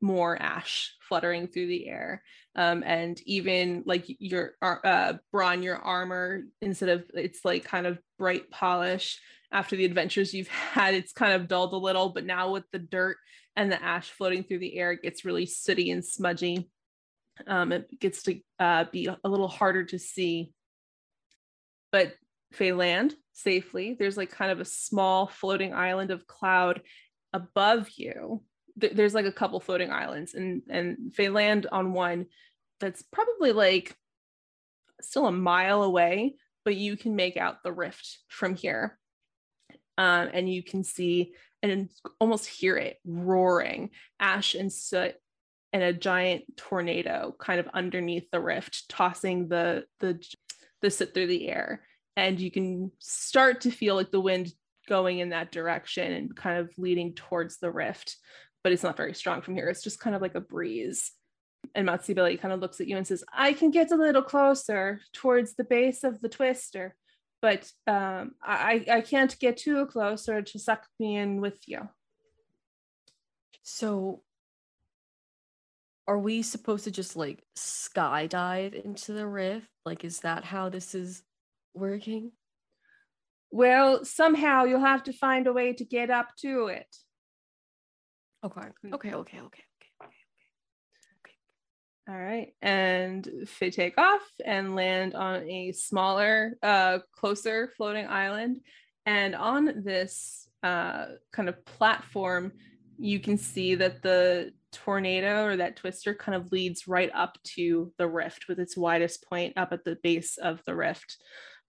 more 0.00 0.40
ash 0.40 0.94
fluttering 1.00 1.48
through 1.48 1.66
the 1.66 1.88
air. 1.88 2.22
Um, 2.54 2.84
and 2.86 3.20
even 3.26 3.82
like 3.86 4.04
your 4.06 4.52
uh, 4.62 5.14
brawn, 5.32 5.62
your 5.62 5.78
armor, 5.78 6.42
instead 6.60 6.90
of 6.90 7.04
it's 7.14 7.44
like 7.44 7.64
kind 7.64 7.86
of 7.86 7.98
bright 8.18 8.50
polish 8.50 9.18
after 9.50 9.76
the 9.76 9.84
adventures 9.84 10.34
you've 10.34 10.48
had, 10.72 10.94
it's 10.94 11.12
kind 11.12 11.32
of 11.32 11.48
dulled 11.48 11.72
a 11.72 11.76
little. 11.76 12.10
But 12.10 12.24
now 12.26 12.52
with 12.52 12.64
the 12.70 12.78
dirt 12.78 13.16
and 13.56 13.70
the 13.70 13.82
ash 13.82 14.10
floating 14.10 14.42
through 14.42 14.58
the 14.58 14.76
air, 14.76 14.94
gets 14.94 15.24
really 15.24 15.46
sooty 15.46 15.90
and 15.90 16.04
smudgy. 16.04 16.68
Um, 17.46 17.72
it 17.72 18.00
gets 18.00 18.22
to 18.24 18.40
uh, 18.58 18.84
be 18.90 19.06
a 19.06 19.28
little 19.28 19.48
harder 19.48 19.84
to 19.84 19.98
see. 19.98 20.52
But 21.92 22.14
they 22.58 22.72
land 22.72 23.14
safely. 23.32 23.96
There's 23.98 24.16
like 24.16 24.30
kind 24.30 24.50
of 24.50 24.60
a 24.60 24.64
small 24.64 25.26
floating 25.26 25.74
island 25.74 26.10
of 26.10 26.26
cloud 26.26 26.82
above 27.32 27.88
you. 27.96 28.42
Th- 28.80 28.92
there's 28.92 29.14
like 29.14 29.26
a 29.26 29.32
couple 29.32 29.60
floating 29.60 29.90
islands, 29.90 30.34
and 30.34 30.62
and 30.68 31.12
they 31.16 31.28
land 31.28 31.66
on 31.70 31.92
one. 31.92 32.26
that's 32.80 33.02
probably 33.02 33.52
like 33.52 33.96
still 35.00 35.26
a 35.26 35.32
mile 35.32 35.82
away, 35.82 36.36
but 36.64 36.76
you 36.76 36.96
can 36.96 37.16
make 37.16 37.36
out 37.36 37.62
the 37.62 37.72
rift 37.72 38.18
from 38.28 38.54
here. 38.54 38.98
Um, 39.96 40.28
and 40.32 40.52
you 40.52 40.62
can 40.62 40.82
see 40.82 41.34
and 41.70 41.88
almost 42.20 42.46
hear 42.46 42.76
it 42.76 42.98
roaring, 43.04 43.90
ash 44.20 44.54
and 44.54 44.72
soot 44.72 45.14
and 45.72 45.82
a 45.82 45.92
giant 45.92 46.44
tornado 46.56 47.34
kind 47.38 47.58
of 47.58 47.68
underneath 47.74 48.30
the 48.30 48.40
rift, 48.40 48.88
tossing 48.88 49.48
the 49.48 49.84
the 50.00 50.24
the 50.82 50.90
soot 50.90 51.12
through 51.12 51.26
the 51.26 51.48
air. 51.48 51.82
And 52.16 52.38
you 52.38 52.50
can 52.50 52.92
start 53.00 53.62
to 53.62 53.72
feel 53.72 53.96
like 53.96 54.12
the 54.12 54.20
wind 54.20 54.52
going 54.88 55.18
in 55.18 55.30
that 55.30 55.50
direction 55.50 56.12
and 56.12 56.36
kind 56.36 56.58
of 56.58 56.70
leading 56.78 57.14
towards 57.14 57.58
the 57.58 57.72
rift, 57.72 58.16
but 58.62 58.72
it's 58.72 58.84
not 58.84 58.96
very 58.96 59.14
strong 59.14 59.42
from 59.42 59.56
here. 59.56 59.68
It's 59.68 59.82
just 59.82 59.98
kind 59.98 60.14
of 60.14 60.22
like 60.22 60.36
a 60.36 60.40
breeze. 60.40 61.10
And 61.74 61.88
Matsibeli 61.88 62.40
kind 62.40 62.52
of 62.52 62.60
looks 62.60 62.80
at 62.80 62.86
you 62.86 62.96
and 62.96 63.06
says, 63.06 63.24
I 63.32 63.52
can 63.52 63.70
get 63.70 63.90
a 63.90 63.96
little 63.96 64.22
closer 64.22 65.00
towards 65.12 65.54
the 65.54 65.64
base 65.64 66.04
of 66.04 66.20
the 66.20 66.28
twister, 66.28 66.94
but 67.44 67.70
um, 67.86 68.36
I, 68.42 68.86
I 68.90 69.00
can't 69.02 69.38
get 69.38 69.58
too 69.58 69.84
close 69.84 70.30
or 70.30 70.40
to 70.40 70.58
suck 70.58 70.86
me 70.98 71.16
in 71.16 71.42
with 71.42 71.58
you. 71.66 71.90
So 73.62 74.22
are 76.08 76.18
we 76.18 76.40
supposed 76.40 76.84
to 76.84 76.90
just 76.90 77.16
like 77.16 77.44
skydive 77.54 78.72
into 78.72 79.12
the 79.12 79.26
rift? 79.26 79.68
Like, 79.84 80.06
is 80.06 80.20
that 80.20 80.42
how 80.42 80.70
this 80.70 80.94
is 80.94 81.22
working? 81.74 82.32
Well, 83.50 84.06
somehow 84.06 84.64
you'll 84.64 84.80
have 84.80 85.02
to 85.02 85.12
find 85.12 85.46
a 85.46 85.52
way 85.52 85.74
to 85.74 85.84
get 85.84 86.08
up 86.08 86.30
to 86.38 86.68
it. 86.68 86.96
Okay. 88.42 88.62
Okay. 88.62 88.94
Okay. 88.94 89.12
Okay. 89.12 89.14
Okay. 89.16 89.40
Okay. 89.40 89.64
All 92.06 92.16
right. 92.16 92.52
And 92.60 93.48
they 93.58 93.70
take 93.70 93.96
off 93.96 94.20
and 94.44 94.74
land 94.74 95.14
on 95.14 95.48
a 95.48 95.72
smaller, 95.72 96.58
uh, 96.62 96.98
closer 97.12 97.70
floating 97.76 98.06
island. 98.06 98.60
And 99.06 99.34
on 99.34 99.82
this 99.84 100.48
uh, 100.62 101.06
kind 101.32 101.48
of 101.48 101.64
platform, 101.64 102.52
you 102.98 103.20
can 103.20 103.38
see 103.38 103.74
that 103.76 104.02
the 104.02 104.52
tornado 104.70 105.44
or 105.44 105.56
that 105.56 105.76
twister 105.76 106.14
kind 106.14 106.34
of 106.34 106.52
leads 106.52 106.86
right 106.86 107.10
up 107.14 107.38
to 107.44 107.92
the 107.96 108.06
rift 108.06 108.48
with 108.48 108.58
its 108.58 108.76
widest 108.76 109.24
point 109.28 109.54
up 109.56 109.72
at 109.72 109.84
the 109.84 109.96
base 110.02 110.36
of 110.36 110.60
the 110.66 110.74
rift. 110.74 111.16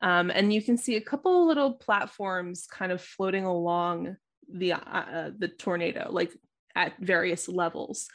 Um, 0.01 0.29
and 0.29 0.51
you 0.51 0.61
can 0.61 0.77
see 0.77 0.97
a 0.97 1.01
couple 1.01 1.47
little 1.47 1.73
platforms 1.73 2.67
kind 2.69 2.91
of 2.91 3.01
floating 3.01 3.45
along 3.45 4.17
the 4.51 4.73
uh, 4.73 4.77
uh, 4.77 5.31
the 5.37 5.47
tornado, 5.47 6.09
like 6.11 6.31
at 6.75 6.93
various 6.99 7.47
levels. 7.47 8.07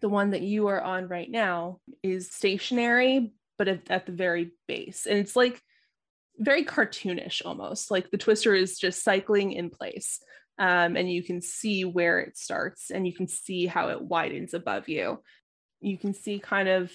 The 0.00 0.08
one 0.08 0.30
that 0.30 0.42
you 0.42 0.68
are 0.68 0.80
on 0.80 1.08
right 1.08 1.30
now 1.30 1.80
is 2.02 2.30
stationary, 2.30 3.32
but 3.56 3.68
at, 3.68 3.90
at 3.90 4.06
the 4.06 4.12
very 4.12 4.52
base, 4.66 5.06
and 5.06 5.18
it's 5.18 5.36
like 5.36 5.60
very 6.38 6.64
cartoonish 6.64 7.42
almost. 7.44 7.90
Like 7.90 8.10
the 8.10 8.18
twister 8.18 8.54
is 8.54 8.78
just 8.78 9.02
cycling 9.02 9.52
in 9.52 9.70
place 9.70 10.20
um, 10.58 10.96
and 10.96 11.10
you 11.10 11.22
can 11.22 11.40
see 11.40 11.84
where 11.84 12.18
it 12.18 12.36
starts 12.36 12.90
and 12.90 13.06
you 13.06 13.14
can 13.14 13.28
see 13.28 13.66
how 13.66 13.90
it 13.90 14.02
widens 14.02 14.54
above 14.54 14.88
you. 14.88 15.22
You 15.80 15.96
can 15.96 16.14
see 16.14 16.40
kind 16.40 16.68
of 16.68 16.92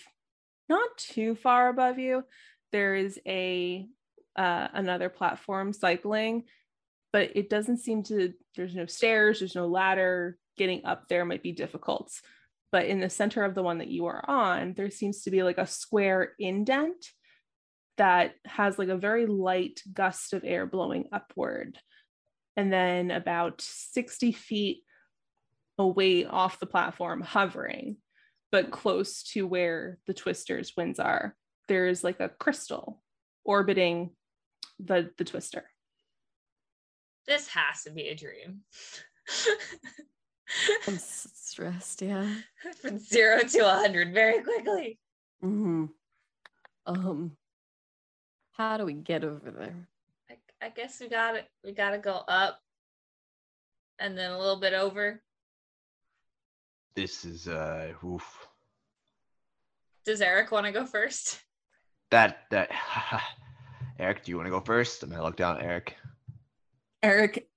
not 0.67 0.97
too 0.97 1.35
far 1.35 1.69
above 1.69 1.97
you. 1.97 2.23
There 2.71 2.95
is 2.95 3.19
a 3.25 3.87
uh, 4.35 4.67
another 4.73 5.09
platform 5.09 5.71
cycling, 5.73 6.43
but 7.13 7.31
it 7.35 7.49
doesn't 7.49 7.77
seem 7.77 8.03
to. 8.03 8.33
There's 8.55 8.75
no 8.75 8.87
stairs. 8.87 9.39
There's 9.39 9.55
no 9.55 9.67
ladder. 9.67 10.37
Getting 10.57 10.85
up 10.85 11.07
there 11.07 11.25
might 11.25 11.43
be 11.43 11.51
difficult. 11.51 12.11
But 12.73 12.87
in 12.87 12.99
the 12.99 13.09
center 13.09 13.43
of 13.43 13.53
the 13.53 13.61
one 13.61 13.77
that 13.77 13.89
you 13.89 14.07
are 14.07 14.27
on, 14.27 14.73
there 14.73 14.89
seems 14.89 15.21
to 15.21 15.31
be 15.31 15.43
like 15.43 15.59
a 15.59 15.67
square 15.67 16.33
indent 16.39 17.05
that 17.97 18.33
has 18.45 18.79
like 18.79 18.89
a 18.89 18.97
very 18.97 19.27
light 19.27 19.79
gust 19.93 20.33
of 20.33 20.43
air 20.43 20.65
blowing 20.65 21.07
upward 21.13 21.77
and 22.57 22.73
then 22.73 23.11
about 23.11 23.61
60 23.61 24.31
feet 24.31 24.79
away 25.77 26.25
off 26.25 26.59
the 26.59 26.65
platform, 26.65 27.21
hovering, 27.21 27.97
but 28.51 28.71
close 28.71 29.21
to 29.21 29.45
where 29.45 29.99
the 30.07 30.13
twister's 30.15 30.73
winds 30.75 30.99
are, 30.99 31.35
there's 31.67 32.03
like 32.03 32.19
a 32.21 32.29
crystal 32.29 33.03
orbiting 33.45 34.09
the, 34.79 35.11
the 35.19 35.25
twister. 35.25 35.65
This 37.27 37.49
has 37.49 37.83
to 37.83 37.91
be 37.91 38.07
a 38.07 38.15
dream. 38.15 38.61
I'm 40.87 40.97
stressed, 40.97 42.01
yeah. 42.01 42.27
From 42.81 42.99
zero 42.99 43.39
to 43.41 43.59
a 43.59 43.71
hundred 43.71 44.13
very 44.13 44.41
quickly. 44.41 44.99
Mm-hmm. 45.43 45.85
Um, 46.85 47.31
how 48.53 48.77
do 48.77 48.85
we 48.85 48.93
get 48.93 49.23
over 49.23 49.51
there? 49.51 49.87
I 50.61 50.69
guess 50.69 51.01
we 51.01 51.09
got 51.09 51.35
it. 51.35 51.45
We 51.63 51.73
got 51.73 51.91
to 51.91 51.97
go 51.97 52.21
up, 52.27 52.59
and 53.99 54.17
then 54.17 54.31
a 54.31 54.39
little 54.39 54.59
bit 54.59 54.73
over. 54.73 55.21
This 56.95 57.25
is 57.25 57.47
uh, 57.47 57.91
oof. 58.03 58.47
Does 60.05 60.21
Eric 60.21 60.51
want 60.51 60.65
to 60.65 60.71
go 60.71 60.85
first? 60.85 61.41
That 62.11 62.43
that. 62.51 62.69
Eric, 63.99 64.23
do 64.23 64.31
you 64.31 64.37
want 64.37 64.47
to 64.47 64.51
go 64.51 64.59
first? 64.61 65.03
I'm 65.03 65.09
gonna 65.09 65.23
look 65.23 65.35
down 65.35 65.57
at 65.57 65.63
Eric. 65.63 65.97
Eric, 67.01 67.49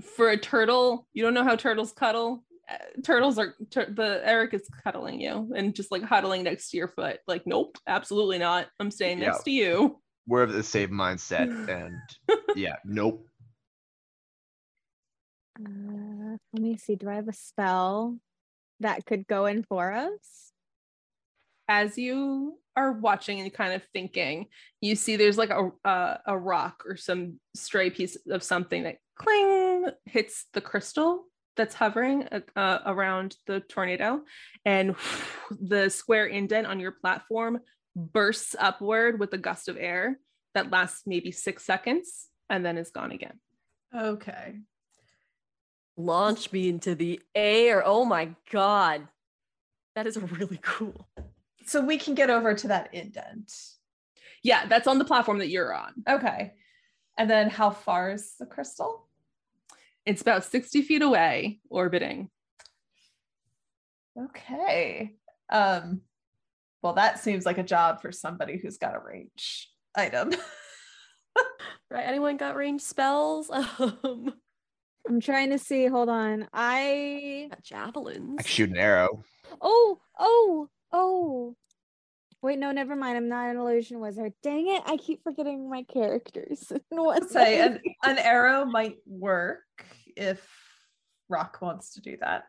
for 0.00 0.30
a 0.30 0.36
turtle, 0.36 1.06
you 1.12 1.22
don't 1.22 1.34
know 1.34 1.44
how 1.44 1.56
turtles 1.56 1.92
cuddle. 1.92 2.44
Uh, 2.70 2.76
turtles 3.02 3.38
are 3.38 3.54
tur- 3.70 3.92
the 3.92 4.20
Eric 4.24 4.54
is 4.54 4.68
cuddling 4.84 5.20
you 5.20 5.52
and 5.54 5.74
just 5.74 5.90
like 5.90 6.02
huddling 6.02 6.44
next 6.44 6.70
to 6.70 6.76
your 6.76 6.88
foot. 6.88 7.18
Like, 7.26 7.46
nope, 7.46 7.76
absolutely 7.86 8.38
not. 8.38 8.68
I'm 8.80 8.90
staying 8.90 9.18
Yeah. 9.18 9.26
next 9.28 9.42
to 9.44 9.50
you. 9.50 10.00
We're 10.26 10.44
of 10.44 10.52
the 10.52 10.62
same 10.62 10.90
mindset, 10.90 11.68
and 11.68 11.96
yeah, 12.54 12.76
nope. 12.84 13.26
Uh, 15.58 16.36
let 16.52 16.62
me 16.62 16.76
see. 16.76 16.94
Do 16.94 17.08
I 17.08 17.14
have 17.14 17.28
a 17.28 17.32
spell 17.32 18.18
that 18.80 19.04
could 19.04 19.26
go 19.26 19.46
in 19.46 19.62
for 19.64 19.92
us? 19.92 20.48
as 21.68 21.96
you 21.96 22.58
are 22.76 22.92
watching 22.92 23.40
and 23.40 23.50
kind 23.52 23.72
of 23.72 23.82
thinking, 23.94 24.46
you 24.80 24.94
see 24.96 25.16
there's 25.16 25.38
like 25.38 25.50
a 25.50 25.70
a, 25.88 26.20
a 26.26 26.38
rock 26.38 26.82
or 26.84 26.96
some 26.96 27.38
stray 27.54 27.88
piece 27.88 28.16
of 28.28 28.42
something 28.42 28.82
that 28.82 28.96
cling 29.16 29.86
hits 30.04 30.46
the 30.52 30.60
crystal 30.60 31.24
that's 31.56 31.74
hovering 31.74 32.28
uh, 32.32 32.40
uh, 32.56 32.78
around 32.86 33.36
the 33.46 33.60
tornado, 33.60 34.22
and 34.64 34.96
the 35.50 35.90
square 35.90 36.26
indent 36.26 36.66
on 36.66 36.80
your 36.80 36.92
platform 36.92 37.60
bursts 37.94 38.56
upward 38.58 39.20
with 39.20 39.32
a 39.34 39.38
gust 39.38 39.68
of 39.68 39.76
air 39.76 40.18
that 40.54 40.70
lasts 40.70 41.02
maybe 41.06 41.30
six 41.30 41.64
seconds 41.64 42.28
and 42.48 42.64
then 42.64 42.78
is 42.78 42.90
gone 42.90 43.12
again. 43.12 43.38
Okay. 43.94 44.56
Launch 45.96 46.50
me 46.52 46.68
into 46.68 46.94
the 46.94 47.20
air. 47.34 47.82
Oh 47.84 48.04
my 48.04 48.30
god. 48.50 49.08
That 49.94 50.06
is 50.06 50.16
really 50.38 50.58
cool. 50.62 51.08
So 51.66 51.84
we 51.84 51.98
can 51.98 52.14
get 52.14 52.30
over 52.30 52.54
to 52.54 52.68
that 52.68 52.92
indent. 52.94 53.52
Yeah, 54.42 54.66
that's 54.66 54.88
on 54.88 54.98
the 54.98 55.04
platform 55.04 55.38
that 55.38 55.48
you're 55.48 55.74
on. 55.74 55.92
Okay. 56.08 56.54
And 57.18 57.28
then 57.30 57.50
how 57.50 57.70
far 57.70 58.10
is 58.10 58.34
the 58.38 58.46
crystal? 58.46 59.06
It's 60.04 60.22
about 60.22 60.44
60 60.44 60.82
feet 60.82 61.02
away, 61.02 61.60
orbiting. 61.70 62.30
Okay. 64.18 65.12
Um 65.50 66.00
well 66.82 66.94
that 66.94 67.20
seems 67.20 67.46
like 67.46 67.58
a 67.58 67.62
job 67.62 68.02
for 68.02 68.10
somebody 68.12 68.58
who's 68.58 68.78
got 68.78 68.94
a 68.94 69.00
range 69.00 69.70
item. 69.94 70.32
Right? 71.90 72.08
Anyone 72.08 72.38
got 72.38 72.56
range 72.56 72.80
spells? 72.80 73.50
Um 73.78 74.34
I'm 75.08 75.20
trying 75.20 75.50
to 75.50 75.58
see. 75.58 75.86
Hold 75.86 76.08
on. 76.08 76.48
I 76.52 77.48
got 77.50 77.62
javelins. 77.62 78.36
I 78.38 78.42
can 78.42 78.48
shoot 78.48 78.70
an 78.70 78.76
arrow. 78.76 79.24
oh 79.60 79.98
oh 80.18 80.68
oh. 80.92 81.56
Wait, 82.42 82.58
no, 82.58 82.72
never 82.72 82.96
mind. 82.96 83.16
I'm 83.16 83.28
not 83.28 83.50
an 83.50 83.56
illusion 83.56 84.00
wizard. 84.00 84.32
Dang 84.42 84.66
it! 84.68 84.82
I 84.84 84.96
keep 84.96 85.22
forgetting 85.22 85.70
my 85.70 85.84
characters. 85.84 86.72
What 86.88 87.30
Say 87.30 87.60
an, 87.60 87.80
an 88.02 88.18
arrow 88.18 88.64
might 88.64 88.96
work 89.06 89.62
if 90.16 90.44
Rock 91.28 91.58
wants 91.62 91.94
to 91.94 92.00
do 92.00 92.16
that. 92.20 92.44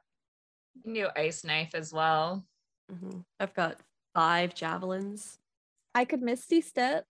New 0.83 1.07
ice 1.15 1.43
knife 1.43 1.75
as 1.75 1.93
well. 1.93 2.45
Mhm. 2.91 3.23
I've 3.39 3.53
got 3.53 3.77
five 4.15 4.55
javelins. 4.55 5.37
I 5.93 6.05
could 6.05 6.21
misty 6.21 6.61
step. 6.61 7.05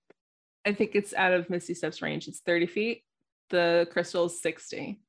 I 0.66 0.74
think 0.74 0.92
it's 0.94 1.14
out 1.14 1.34
of 1.34 1.50
Misty 1.50 1.74
Step's 1.74 2.02
range. 2.02 2.28
It's 2.28 2.40
30 2.42 2.68
feet. 2.68 3.04
The 3.50 3.88
crystal 3.92 4.26
is 4.26 4.42
60. 4.42 5.00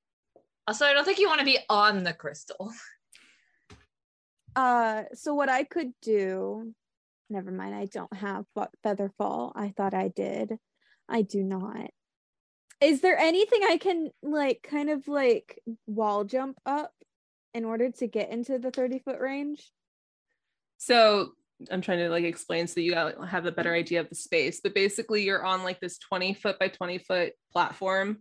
Also, 0.67 0.85
I 0.85 0.93
don't 0.93 1.05
think 1.05 1.19
you 1.19 1.29
want 1.29 1.41
to 1.41 1.45
be 1.45 1.59
on 1.69 2.03
the 2.05 2.13
crystal. 2.13 2.73
Uh, 4.57 5.05
so 5.13 5.35
what 5.35 5.49
I 5.49 5.65
could 5.65 5.93
do, 6.01 6.73
never 7.31 7.51
mind, 7.51 7.75
I 7.75 7.87
don't 7.87 8.13
have 8.15 8.45
fe- 8.55 8.67
Featherfall. 8.85 9.53
I 9.55 9.73
thought 9.77 9.95
I 9.95 10.09
did. 10.09 10.59
I 11.09 11.23
do 11.23 11.43
not. 11.43 11.91
Is 12.81 13.01
there 13.01 13.19
anything 13.19 13.63
I 13.65 13.79
can 13.79 14.11
like 14.23 14.67
kind 14.69 14.91
of 14.91 15.07
like 15.09 15.61
wall 15.87 16.25
jump 16.25 16.59
up 16.67 16.93
in 17.53 17.65
order 17.65 17.91
to 17.91 18.07
get 18.07 18.31
into 18.31 18.59
the 18.59 18.71
30 18.71 18.99
foot 18.99 19.21
range? 19.21 19.71
So 20.79 21.33
I'm 21.71 21.81
trying 21.81 21.99
to 21.99 22.11
like 22.11 22.25
explain 22.25 22.67
so 22.67 22.81
you 22.81 22.95
have 22.95 23.47
a 23.47 23.53
better 23.53 23.73
idea 23.73 24.01
of 24.01 24.09
the 24.09 24.15
space. 24.15 24.61
But 24.63 24.75
basically, 24.75 25.23
you're 25.23 25.45
on 25.45 25.63
like 25.63 25.81
this 25.81 25.99
20 25.99 26.35
foot 26.35 26.59
by 26.59 26.69
20 26.69 26.99
foot 26.99 27.33
platform. 27.53 28.19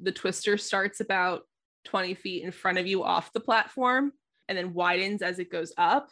The 0.00 0.12
twister 0.12 0.58
starts 0.58 1.00
about 1.00 1.42
20 1.86 2.14
feet 2.14 2.44
in 2.44 2.52
front 2.52 2.78
of 2.78 2.86
you 2.86 3.04
off 3.04 3.32
the 3.32 3.40
platform 3.40 4.12
and 4.48 4.56
then 4.58 4.74
widens 4.74 5.22
as 5.22 5.38
it 5.38 5.50
goes 5.50 5.72
up. 5.76 6.08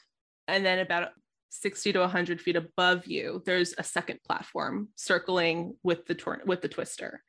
And 0.48 0.64
then 0.64 0.81
about 0.81 1.11
60 1.52 1.92
to 1.92 2.00
100 2.00 2.40
feet 2.40 2.56
above 2.56 3.06
you, 3.06 3.42
there's 3.44 3.74
a 3.76 3.84
second 3.84 4.20
platform 4.26 4.88
circling 4.96 5.76
with 5.82 6.06
the 6.06 6.14
tor- 6.14 6.42
with 6.46 6.62
the 6.62 6.68
twister 6.68 7.22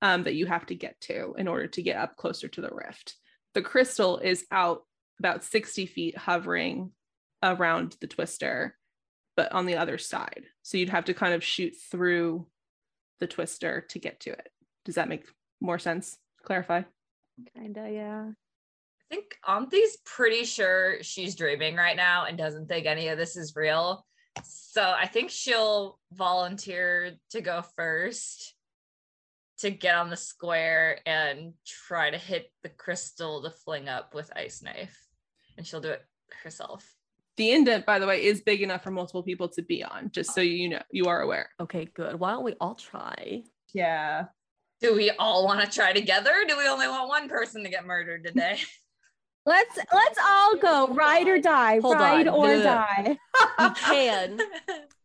um, 0.00 0.24
that 0.24 0.34
you 0.34 0.46
have 0.46 0.64
to 0.66 0.74
get 0.74 0.98
to 1.02 1.34
in 1.36 1.46
order 1.46 1.66
to 1.66 1.82
get 1.82 1.96
up 1.96 2.16
closer 2.16 2.48
to 2.48 2.60
the 2.62 2.70
rift. 2.72 3.16
The 3.54 3.62
crystal 3.62 4.18
is 4.18 4.46
out 4.50 4.82
about 5.18 5.44
60 5.44 5.86
feet 5.86 6.16
hovering 6.16 6.92
around 7.42 7.96
the 8.00 8.06
twister, 8.06 8.76
but 9.36 9.52
on 9.52 9.66
the 9.66 9.76
other 9.76 9.98
side. 9.98 10.44
So 10.62 10.78
you'd 10.78 10.88
have 10.88 11.04
to 11.06 11.14
kind 11.14 11.34
of 11.34 11.44
shoot 11.44 11.74
through 11.90 12.46
the 13.20 13.26
twister 13.26 13.82
to 13.90 13.98
get 13.98 14.20
to 14.20 14.30
it. 14.30 14.48
Does 14.84 14.94
that 14.94 15.08
make 15.08 15.26
more 15.60 15.78
sense? 15.78 16.18
Clarify? 16.44 16.82
Kinda, 17.54 17.90
yeah. 17.90 18.30
I 19.10 19.14
think 19.14 19.38
Aunty's 19.46 19.98
pretty 20.04 20.44
sure 20.44 20.96
she's 21.02 21.36
dreaming 21.36 21.76
right 21.76 21.96
now 21.96 22.24
and 22.24 22.36
doesn't 22.36 22.68
think 22.68 22.86
any 22.86 23.08
of 23.08 23.18
this 23.18 23.36
is 23.36 23.54
real. 23.54 24.04
So 24.44 24.82
I 24.82 25.06
think 25.06 25.30
she'll 25.30 25.98
volunteer 26.12 27.12
to 27.30 27.40
go 27.40 27.62
first 27.76 28.54
to 29.58 29.70
get 29.70 29.94
on 29.94 30.10
the 30.10 30.16
square 30.16 30.98
and 31.06 31.54
try 31.88 32.10
to 32.10 32.18
hit 32.18 32.52
the 32.62 32.68
crystal 32.68 33.42
to 33.42 33.50
fling 33.50 33.88
up 33.88 34.14
with 34.14 34.30
ice 34.36 34.62
knife. 34.62 34.98
And 35.56 35.66
she'll 35.66 35.80
do 35.80 35.90
it 35.90 36.04
herself. 36.42 36.86
The 37.36 37.52
indent, 37.52 37.86
by 37.86 37.98
the 37.98 38.06
way, 38.06 38.24
is 38.24 38.40
big 38.40 38.62
enough 38.62 38.82
for 38.82 38.90
multiple 38.90 39.22
people 39.22 39.48
to 39.50 39.62
be 39.62 39.84
on, 39.84 40.10
just 40.10 40.34
so 40.34 40.40
you 40.40 40.70
know, 40.70 40.82
you 40.90 41.04
are 41.06 41.20
aware. 41.20 41.50
Okay, 41.60 41.86
good. 41.94 42.18
Why 42.18 42.32
don't 42.32 42.44
we 42.44 42.54
all 42.60 42.74
try? 42.74 43.42
Yeah. 43.72 44.26
Do 44.80 44.94
we 44.94 45.10
all 45.10 45.44
want 45.44 45.60
to 45.60 45.70
try 45.70 45.92
together? 45.92 46.32
do 46.48 46.56
we 46.56 46.66
only 46.66 46.88
want 46.88 47.08
one 47.08 47.28
person 47.28 47.62
to 47.64 47.70
get 47.70 47.86
murdered 47.86 48.24
today? 48.24 48.58
Let's 49.46 49.78
let's 49.92 50.18
all 50.28 50.56
go 50.56 50.88
ride 50.88 51.28
or 51.28 51.40
die, 51.40 51.78
Hold 51.80 51.94
ride 51.94 52.26
on. 52.26 52.34
or 52.34 52.48
no. 52.48 52.62
die. 52.62 53.18
We 53.60 53.70
can. 53.76 54.40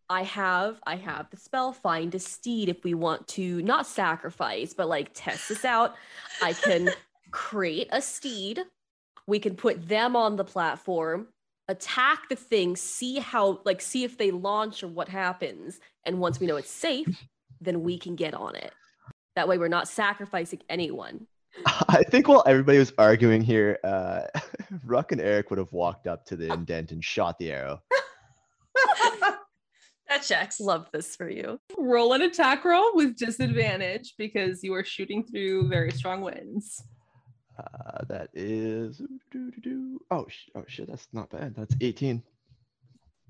I 0.09 0.23
have 0.23 0.81
I 0.85 0.95
have 0.95 1.29
the 1.29 1.37
spell 1.37 1.71
find 1.71 2.13
a 2.15 2.19
steed 2.19 2.67
if 2.67 2.83
we 2.83 2.95
want 2.95 3.27
to 3.29 3.61
not 3.61 3.85
sacrifice, 3.85 4.73
but 4.73 4.89
like 4.89 5.11
test 5.13 5.47
this 5.47 5.63
out. 5.63 5.95
I 6.41 6.53
can 6.53 6.89
create 7.31 7.87
a 7.91 8.01
steed. 8.01 8.61
We 9.27 9.39
can 9.39 9.55
put 9.55 9.87
them 9.87 10.15
on 10.15 10.35
the 10.35 10.43
platform, 10.43 11.27
attack 11.67 12.27
the 12.27 12.35
thing, 12.35 12.75
see 12.75 13.19
how 13.19 13.61
like 13.63 13.79
see 13.79 14.03
if 14.03 14.17
they 14.17 14.31
launch 14.31 14.83
or 14.83 14.87
what 14.87 15.07
happens. 15.07 15.79
And 16.03 16.19
once 16.19 16.39
we 16.39 16.47
know 16.47 16.57
it's 16.57 16.71
safe, 16.71 17.25
then 17.61 17.83
we 17.83 17.99
can 17.99 18.15
get 18.15 18.33
on 18.33 18.55
it. 18.55 18.73
That 19.35 19.47
way 19.47 19.57
we're 19.59 19.67
not 19.69 19.87
sacrificing 19.87 20.61
anyone. 20.67 21.27
I 21.65 22.03
think 22.03 22.27
while 22.27 22.43
everybody 22.45 22.77
was 22.77 22.93
arguing 22.97 23.41
here, 23.41 23.77
uh, 23.83 24.21
Ruck 24.85 25.11
and 25.11 25.21
Eric 25.21 25.49
would 25.49 25.59
have 25.59 25.71
walked 25.73 26.07
up 26.07 26.25
to 26.27 26.35
the 26.35 26.51
indent 26.51 26.91
and 26.91 27.03
shot 27.03 27.37
the 27.39 27.51
arrow. 27.51 27.81
that 30.07 30.23
checks. 30.23 30.59
Love 30.59 30.87
this 30.93 31.15
for 31.15 31.29
you. 31.29 31.59
Roll 31.77 32.13
an 32.13 32.21
attack 32.21 32.63
roll 32.65 32.91
with 32.93 33.17
disadvantage 33.17 34.13
because 34.17 34.63
you 34.63 34.73
are 34.73 34.83
shooting 34.83 35.25
through 35.25 35.67
very 35.67 35.91
strong 35.91 36.21
winds. 36.21 36.81
Uh, 37.59 38.03
that 38.07 38.29
is 38.33 39.01
oh 40.09 40.25
sh- 40.29 40.49
oh 40.55 40.63
shit, 40.67 40.87
that's 40.87 41.07
not 41.13 41.29
bad. 41.29 41.53
That's 41.55 41.75
18. 41.81 42.23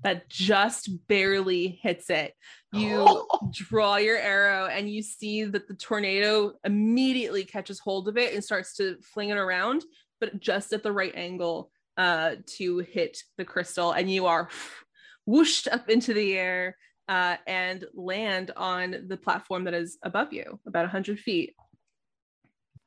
That 0.02 0.28
just 0.28 1.06
barely 1.06 1.78
hits 1.82 2.10
it. 2.10 2.34
You 2.72 3.28
draw 3.52 3.96
your 3.96 4.18
arrow 4.18 4.66
and 4.66 4.90
you 4.90 5.02
see 5.02 5.44
that 5.44 5.68
the 5.68 5.74
tornado 5.74 6.54
immediately 6.64 7.44
catches 7.44 7.78
hold 7.78 8.08
of 8.08 8.16
it 8.16 8.34
and 8.34 8.42
starts 8.42 8.74
to 8.76 8.96
fling 9.02 9.30
it 9.30 9.38
around, 9.38 9.84
but 10.20 10.40
just 10.40 10.72
at 10.72 10.82
the 10.82 10.92
right 10.92 11.12
angle 11.14 11.70
uh, 11.96 12.36
to 12.46 12.78
hit 12.78 13.22
the 13.38 13.44
crystal. 13.44 13.92
And 13.92 14.10
you 14.10 14.26
are 14.26 14.48
whooshed 15.26 15.68
up 15.68 15.88
into 15.88 16.14
the 16.14 16.36
air 16.36 16.76
uh, 17.08 17.36
and 17.46 17.84
land 17.94 18.50
on 18.56 19.04
the 19.06 19.16
platform 19.16 19.64
that 19.64 19.74
is 19.74 19.98
above 20.02 20.32
you, 20.32 20.58
about 20.66 20.84
100 20.84 21.18
feet. 21.18 21.54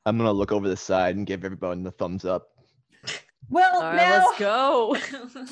I'm 0.05 0.17
gonna 0.17 0.31
look 0.31 0.51
over 0.51 0.67
the 0.67 0.77
side 0.77 1.15
and 1.15 1.25
give 1.25 1.43
everybody 1.43 1.81
the 1.81 1.91
thumbs 1.91 2.25
up. 2.25 2.49
Well, 3.49 3.75
All 3.75 3.81
right, 3.83 3.95
now 3.95 4.25
let's 4.27 4.39
go. 4.39 4.97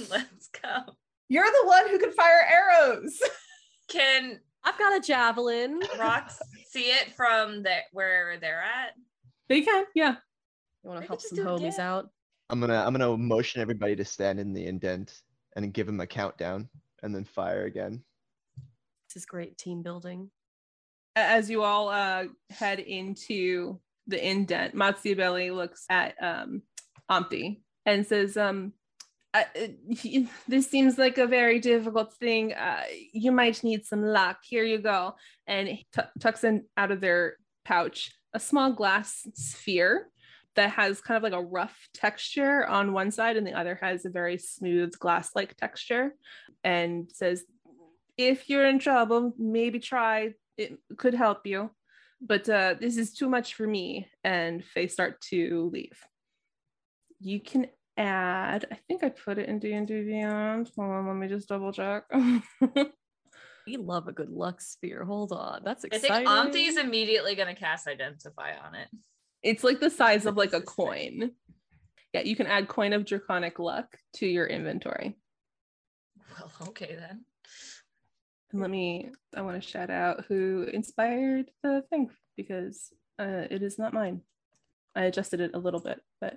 Let's 0.10 0.50
go. 0.62 0.96
You're 1.34 1.44
the 1.44 1.68
one 1.68 1.90
who 1.90 1.98
can 1.98 2.12
fire 2.12 2.48
arrows. 2.48 3.20
Can 3.90 4.40
I've 4.64 4.78
got 4.78 4.96
a 4.96 5.02
javelin. 5.02 5.82
rocks 6.00 6.40
see 6.70 6.92
it 6.92 7.14
from 7.16 7.64
the 7.64 7.78
where 7.92 8.38
they're 8.40 8.62
at? 8.62 8.94
They 9.50 9.62
can, 9.62 9.86
yeah. 9.94 10.16
You 10.84 10.90
want 10.90 11.02
to 11.02 11.08
help 11.08 11.22
some 11.22 11.40
homies 11.40 11.80
out? 11.80 12.10
I'm 12.50 12.60
gonna 12.60 12.82
I'm 12.86 12.94
gonna 12.94 13.18
motion 13.18 13.62
everybody 13.62 13.96
to 13.96 14.06
stand 14.06 14.40
in 14.40 14.54
the 14.54 14.66
indent 14.66 15.22
and 15.56 15.74
give 15.74 15.86
them 15.86 16.00
a 16.00 16.08
countdown 16.08 16.70
and 17.02 17.14
then 17.14 17.26
fire 17.26 17.66
again. 17.66 18.04
This 19.10 19.24
is 19.24 19.26
great 19.26 19.58
team 19.58 19.82
building. 19.82 20.30
as 21.16 21.50
you 21.50 21.64
all 21.64 21.90
uh, 21.90 22.26
head 22.52 22.80
into 22.80 23.80
the 24.08 24.26
indent, 24.26 24.76
Matsubeli 24.76 25.54
looks 25.54 25.86
at 25.90 26.16
um, 26.22 26.62
Ampti 27.12 27.60
and 27.86 28.06
says, 28.06 28.38
um, 28.38 28.74
uh, 29.34 29.44
uh, 29.56 30.22
this 30.48 30.70
seems 30.70 30.98
like 30.98 31.18
a 31.18 31.28
very 31.28 31.60
difficult 31.60 32.14
thing. 32.14 32.54
Uh, 32.54 32.84
you 33.12 33.32
might 33.32 33.64
need 33.64 33.86
some 33.86 34.04
luck. 34.04 34.40
Here 34.44 34.64
you 34.64 34.78
go. 34.78 35.16
And 35.48 35.68
he 35.68 35.88
tu- 35.94 36.02
tucks 36.20 36.44
in 36.44 36.66
out 36.78 36.92
of 36.92 37.02
their 37.02 37.38
pouch 37.66 38.12
a 38.34 38.40
small 38.40 38.72
glass 38.72 39.28
sphere 39.36 40.10
that 40.56 40.72
has 40.72 41.02
kind 41.02 41.18
of 41.18 41.24
like 41.24 41.34
a 41.34 41.42
rough 41.42 41.88
texture 41.94 42.66
on 42.66 42.94
one 42.94 43.12
side, 43.12 43.38
and 43.38 43.46
the 43.46 43.54
other 43.54 43.78
has 43.82 44.06
a 44.06 44.10
very 44.10 44.38
smooth 44.38 44.98
glass 45.00 45.32
like 45.36 45.56
texture, 45.56 46.16
and 46.64 47.10
says, 47.12 47.44
if 48.18 48.50
you're 48.50 48.68
in 48.68 48.80
trouble, 48.80 49.34
maybe 49.38 49.80
try. 49.80 50.34
It 50.56 50.78
could 50.98 51.16
help 51.16 51.48
you 51.48 51.72
but 52.26 52.48
uh, 52.48 52.76
this 52.80 52.98
is 52.98 53.14
too 53.14 53.30
much 53.30 53.56
for 53.56 53.68
me. 53.68 54.08
And 54.24 54.64
they 54.76 54.88
start 54.88 55.22
to 55.30 55.70
leave. 55.74 56.00
You 57.20 57.40
can 57.42 57.68
add, 57.98 58.66
I 58.72 58.76
think 58.88 59.04
I 59.04 59.10
put 59.10 59.38
it 59.38 59.50
in 59.50 59.60
D&D 59.60 60.04
Beyond. 60.04 60.72
Hold 60.76 60.90
on, 60.92 61.08
let 61.08 61.16
me 61.16 61.28
just 61.28 61.48
double 61.50 61.72
check. 61.72 62.04
We 63.66 63.78
love 63.78 64.08
a 64.08 64.12
good 64.12 64.30
luck 64.30 64.60
sphere. 64.60 65.06
Hold 65.06 65.32
on. 65.32 65.62
That's 65.64 65.86
exciting. 65.86 66.12
I 66.12 66.20
exciting. 66.22 66.52
think 66.52 66.68
Auntie's 66.68 66.78
immediately 66.78 67.36
gonna 67.36 67.56
cast 67.56 67.88
identify 67.88 68.52
on 68.58 68.76
it. 68.76 68.90
it's 69.42 69.64
like 69.64 69.80
the 69.80 69.90
size 69.90 70.26
of 70.26 70.36
like 70.36 70.50
a 70.54 70.60
This 70.60 70.64
is 70.70 70.76
great. 70.76 71.20
coin. 71.20 71.32
Yeah, 72.14 72.22
you 72.22 72.36
can 72.36 72.48
add 72.48 72.68
coin 72.68 72.94
of 72.94 73.06
draconic 73.06 73.60
luck 73.60 73.98
to 74.18 74.28
your 74.28 74.46
inventory. 74.48 75.16
Well, 76.38 76.52
okay 76.70 76.96
then. 77.00 77.26
And 78.52 78.62
let 78.62 78.70
me, 78.70 79.12
I 79.36 79.42
want 79.42 79.62
to 79.62 79.68
shout 79.68 79.90
out 79.90 80.26
who 80.28 80.64
inspired 80.72 81.50
the 81.64 81.84
thing 81.90 82.10
because 82.36 82.92
uh, 83.18 83.48
it 83.50 83.64
is 83.64 83.80
not 83.80 83.94
mine. 83.94 84.22
I 84.96 85.06
adjusted 85.06 85.40
it 85.40 85.52
a 85.56 85.60
little 85.60 85.80
bit, 85.80 86.02
but 86.22 86.36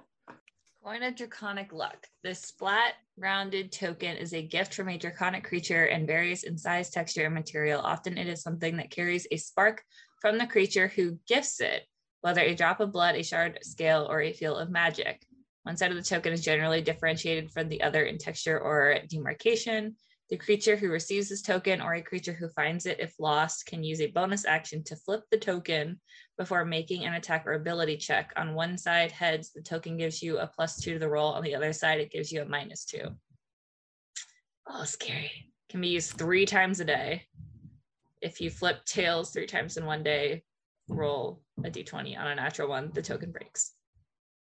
Coin 0.87 1.03
of 1.03 1.17
Draconic 1.17 1.73
Luck. 1.73 2.07
This 2.23 2.41
splat 2.41 2.93
rounded 3.19 3.73
token 3.73 4.17
is 4.17 4.33
a 4.33 4.47
gift 4.47 4.73
from 4.73 4.89
a 4.89 4.97
draconic 4.97 5.43
creature 5.43 5.87
and 5.87 6.07
varies 6.07 6.45
in 6.45 6.57
size, 6.57 6.91
texture, 6.91 7.25
and 7.25 7.35
material. 7.35 7.81
Often 7.81 8.19
it 8.19 8.29
is 8.29 8.41
something 8.41 8.77
that 8.77 8.93
carries 8.93 9.27
a 9.33 9.37
spark 9.37 9.83
from 10.21 10.39
the 10.39 10.47
creature 10.47 10.87
who 10.87 11.19
gifts 11.27 11.61
it, 11.61 11.83
whether 12.21 12.41
a 12.41 12.55
drop 12.55 12.79
of 12.79 12.93
blood, 12.93 13.17
a 13.17 13.25
shard, 13.25 13.59
scale, 13.63 14.07
or 14.09 14.21
a 14.21 14.33
field 14.33 14.61
of 14.61 14.71
magic. 14.71 15.27
One 15.65 15.77
side 15.77 15.91
of 15.91 15.97
the 15.97 16.05
token 16.05 16.33
is 16.33 16.45
generally 16.45 16.83
differentiated 16.83 17.51
from 17.51 17.69
the 17.69 17.83
other 17.83 18.05
in 18.05 18.17
texture 18.17 18.57
or 18.57 18.97
demarcation. 19.11 19.97
The 20.31 20.37
creature 20.37 20.77
who 20.77 20.89
receives 20.89 21.31
this 21.31 21.43
token 21.43 21.81
or 21.81 21.95
a 21.95 22.03
creature 22.03 22.33
who 22.33 22.49
finds 22.51 22.87
it 22.87 23.01
if 23.01 23.13
lost 23.19 23.67
can 23.67 23.83
use 23.83 24.01
a 24.01 24.07
bonus 24.13 24.45
action 24.45 24.85
to 24.85 24.95
flip 24.95 25.25
the 25.33 25.39
token 25.39 26.01
before 26.39 26.65
making 26.65 27.05
an 27.05 27.15
attack 27.15 27.47
or 27.47 27.53
ability 27.55 27.97
check. 27.97 28.33
On 28.37 28.55
one 28.55 28.77
side, 28.77 29.11
heads, 29.11 29.53
the 29.53 29.63
token 29.63 29.97
gives 29.97 30.23
you 30.23 30.39
a 30.39 30.47
plus 30.47 30.81
two 30.81 30.95
to 30.95 30.99
the 30.99 31.09
roll. 31.09 31.33
On 31.33 31.43
the 31.43 31.55
other 31.55 31.73
side, 31.73 32.01
it 32.01 32.11
gives 32.11 32.31
you 32.31 32.43
a 32.43 32.47
minus 32.47 32.85
two. 32.85 33.09
Oh, 34.69 34.85
scary. 34.85 35.53
Can 35.69 35.81
be 35.81 35.89
used 35.89 36.13
three 36.13 36.45
times 36.47 36.81
a 36.81 36.85
day. 36.85 37.25
If 38.21 38.41
you 38.41 38.51
flip 38.51 38.85
tails 38.85 39.31
three 39.31 39.47
times 39.47 39.77
in 39.77 39.87
one 39.87 40.03
day, 40.03 40.43
roll 40.89 41.43
a 41.65 41.71
d20 41.71 42.19
on 42.19 42.27
a 42.29 42.35
natural 42.35 42.69
one, 42.69 42.91
the 42.95 43.03
token 43.03 43.33
breaks. 43.33 43.73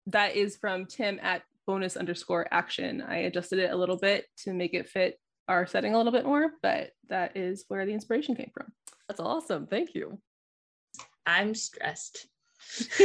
that 0.07 0.35
is 0.35 0.57
from 0.57 0.85
Tim 0.85 1.19
at 1.21 1.43
bonus 1.65 1.95
underscore 1.95 2.47
action. 2.51 3.01
I 3.01 3.17
adjusted 3.19 3.59
it 3.59 3.71
a 3.71 3.75
little 3.75 3.97
bit 3.97 4.25
to 4.39 4.53
make 4.53 4.73
it 4.73 4.89
fit 4.89 5.17
our 5.47 5.65
setting 5.65 5.93
a 5.93 5.97
little 5.97 6.11
bit 6.11 6.25
more, 6.25 6.51
but 6.61 6.91
that 7.09 7.37
is 7.37 7.65
where 7.69 7.85
the 7.85 7.93
inspiration 7.93 8.35
came 8.35 8.51
from. 8.53 8.71
That's 9.07 9.19
awesome. 9.21 9.67
Thank 9.67 9.95
you. 9.95 10.19
I'm 11.25 11.55
stressed. 11.55 12.27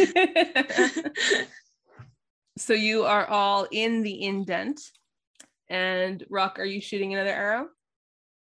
so 2.56 2.72
you 2.72 3.04
are 3.04 3.26
all 3.26 3.66
in 3.70 4.02
the 4.02 4.22
indent. 4.24 4.80
And 5.68 6.24
Rock, 6.30 6.58
are 6.58 6.64
you 6.64 6.80
shooting 6.80 7.12
another 7.14 7.30
arrow? 7.30 7.68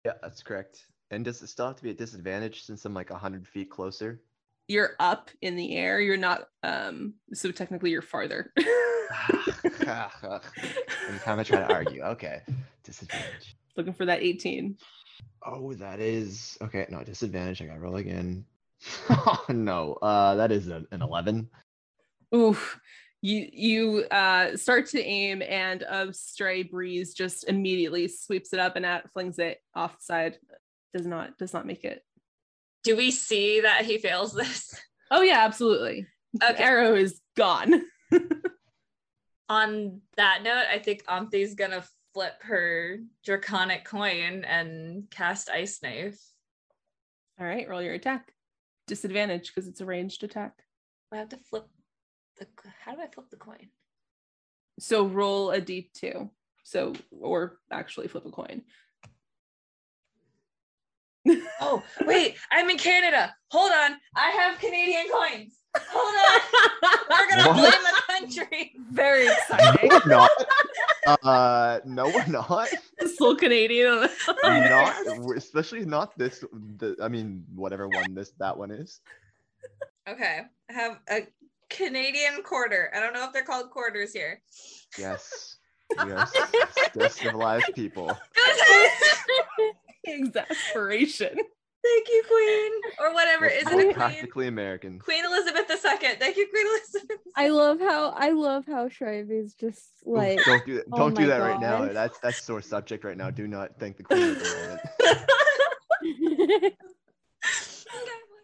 Yeah, 0.05 0.13
that's 0.21 0.43
correct. 0.43 0.85
And 1.11 1.23
does 1.23 1.41
it 1.41 1.47
still 1.47 1.67
have 1.67 1.77
to 1.77 1.83
be 1.83 1.91
a 1.91 1.95
disadvantage 1.95 2.63
since 2.63 2.83
I'm 2.85 2.93
like 2.93 3.09
100 3.09 3.47
feet 3.47 3.69
closer? 3.69 4.21
You're 4.67 4.95
up 4.99 5.29
in 5.41 5.55
the 5.55 5.75
air. 5.75 5.99
You're 6.01 6.17
not 6.17 6.49
um 6.63 7.13
so 7.33 7.51
technically 7.51 7.91
you're 7.91 8.01
farther. 8.01 8.51
Every 9.87 11.19
time 11.19 11.39
I 11.39 11.43
try 11.43 11.59
to 11.59 11.73
argue. 11.73 12.01
Okay. 12.01 12.41
Disadvantage. 12.83 13.55
Looking 13.77 13.93
for 13.93 14.05
that 14.05 14.23
18. 14.23 14.77
Oh, 15.45 15.73
that 15.73 15.99
is 15.99 16.57
okay. 16.61 16.87
No, 16.89 17.03
disadvantage. 17.03 17.61
I 17.61 17.65
gotta 17.65 17.79
roll 17.79 17.97
again. 17.97 18.45
Oh 19.09 19.45
no. 19.49 19.93
Uh 19.93 20.35
that 20.35 20.51
is 20.51 20.67
an, 20.67 20.87
an 20.91 21.01
11. 21.01 21.49
Oof. 22.33 22.79
You 23.21 23.49
you 23.51 24.03
uh 24.11 24.55
start 24.57 24.87
to 24.87 25.01
aim 25.01 25.41
and 25.41 25.81
a 25.81 26.13
stray 26.13 26.63
breeze 26.63 27.13
just 27.13 27.47
immediately 27.47 28.07
sweeps 28.07 28.53
it 28.53 28.59
up 28.59 28.75
and 28.75 28.85
at 28.85 29.11
flings 29.13 29.39
it 29.39 29.59
off 29.73 29.97
the 29.97 30.03
side. 30.03 30.37
Does 30.93 31.05
not 31.05 31.37
does 31.37 31.53
not 31.53 31.65
make 31.65 31.83
it. 31.83 32.03
Do 32.83 32.95
we 32.95 33.11
see 33.11 33.61
that 33.61 33.85
he 33.85 33.97
fails 33.97 34.33
this? 34.33 34.79
Oh 35.09 35.21
yeah, 35.21 35.39
absolutely. 35.39 36.07
The 36.33 36.59
arrow 36.59 36.95
is 36.95 37.21
gone. 37.35 37.83
On 39.49 40.01
that 40.17 40.43
note, 40.43 40.65
I 40.71 40.79
think 40.79 41.03
Omthi's 41.07 41.55
gonna 41.55 41.83
flip 42.13 42.41
her 42.43 42.99
draconic 43.23 43.85
coin 43.85 44.45
and 44.45 45.09
cast 45.11 45.49
Ice 45.49 45.81
Knife. 45.83 46.19
All 47.39 47.45
right, 47.45 47.67
roll 47.67 47.81
your 47.81 47.93
attack. 47.93 48.31
Disadvantage 48.87 49.47
because 49.53 49.67
it's 49.67 49.81
a 49.81 49.85
ranged 49.85 50.23
attack. 50.23 50.53
I 51.11 51.17
have 51.17 51.29
to 51.29 51.37
flip 51.37 51.65
the. 52.37 52.47
How 52.83 52.93
do 52.95 53.01
I 53.01 53.07
flip 53.07 53.29
the 53.31 53.37
coin? 53.37 53.69
So 54.79 55.05
roll 55.07 55.51
a 55.51 55.61
d2. 55.61 56.29
So 56.63 56.93
or 57.21 57.57
actually 57.71 58.07
flip 58.07 58.25
a 58.25 58.31
coin. 58.31 58.61
Oh, 61.59 61.81
wait, 62.05 62.35
I'm 62.51 62.69
in 62.69 62.77
Canada. 62.77 63.33
Hold 63.49 63.71
on. 63.71 63.97
I 64.15 64.29
have 64.29 64.59
Canadian 64.59 65.05
coins. 65.11 65.55
Hold 65.75 66.15
on. 66.15 66.99
We're 67.09 67.29
gonna 67.29 67.49
What? 67.49 67.57
blame 67.57 67.83
the 67.83 68.13
country. 68.13 68.73
Very 68.91 69.27
exciting. 69.27 69.89
No, 70.05 70.17
not. 70.17 70.31
Uh, 71.05 71.79
no, 71.85 72.05
we're 72.05 72.25
not. 72.25 72.67
Full 73.17 73.35
Canadian. 73.35 74.07
Not. 74.43 74.95
Especially 75.35 75.85
not 75.85 76.17
this. 76.17 76.43
The, 76.77 76.95
I 77.01 77.07
mean, 77.07 77.45
whatever 77.53 77.87
one 77.87 78.15
this 78.15 78.31
that 78.39 78.57
one 78.57 78.71
is. 78.71 79.01
Okay. 80.09 80.41
I 80.69 80.73
have 80.73 80.99
a 81.09 81.27
Canadian 81.69 82.41
quarter. 82.43 82.91
I 82.95 82.99
don't 82.99 83.13
know 83.13 83.25
if 83.25 83.33
they're 83.33 83.43
called 83.43 83.69
quarters 83.69 84.13
here. 84.13 84.41
Yes. 84.97 85.57
Yes. 86.07 86.33
Still 86.89 87.09
civilized 87.09 87.71
people. 87.75 88.11
Exasperation. 90.03 91.37
Thank 91.85 92.07
you, 92.09 92.23
Queen. 92.27 92.71
Or 92.99 93.13
whatever. 93.13 93.45
Is 93.45 93.67
all 93.67 93.73
it 93.73 93.79
a 93.79 93.83
Queen? 93.83 93.93
practically 93.93 94.47
American. 94.47 94.97
Queen 94.99 95.23
Elizabeth 95.23 95.69
II. 95.69 96.15
Thank 96.19 96.35
you, 96.37 96.47
Queen 96.47 96.65
Elizabeth. 96.67 97.17
I 97.35 97.49
love 97.49 97.79
how 97.79 98.09
I 98.09 98.31
love 98.31 98.65
how 98.65 98.89
Shrive 98.89 99.29
is 99.29 99.53
just 99.53 99.83
Ooh, 100.07 100.15
like 100.15 100.43
don't 100.45 100.65
do 100.65 100.75
that. 100.75 100.85
oh 100.91 100.97
Don't 100.97 101.13
do 101.15 101.21
my 101.23 101.27
that 101.27 101.37
right 101.37 101.59
now. 101.59 101.85
That's 101.85 102.17
that's 102.19 102.41
sore 102.41 102.61
subject 102.61 103.03
right 103.03 103.17
now. 103.17 103.29
Do 103.29 103.47
not 103.47 103.77
thank 103.77 103.97
the 103.97 104.03
queen 104.03 104.31
at 104.31 104.39
the 104.39 104.45
moment. 104.45 104.81
okay, 106.63 106.75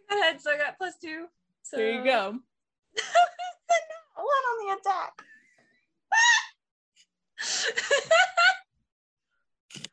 go 0.10 0.20
ahead. 0.20 0.42
So 0.42 0.52
I 0.52 0.58
got 0.58 0.78
plus 0.78 0.98
two. 1.02 1.26
So 1.64 1.78
There 1.78 1.94
you 1.94 2.04
go. 2.04 2.30
One 4.16 4.28
on 4.28 4.68
the 4.68 4.74
attack. 4.80 5.24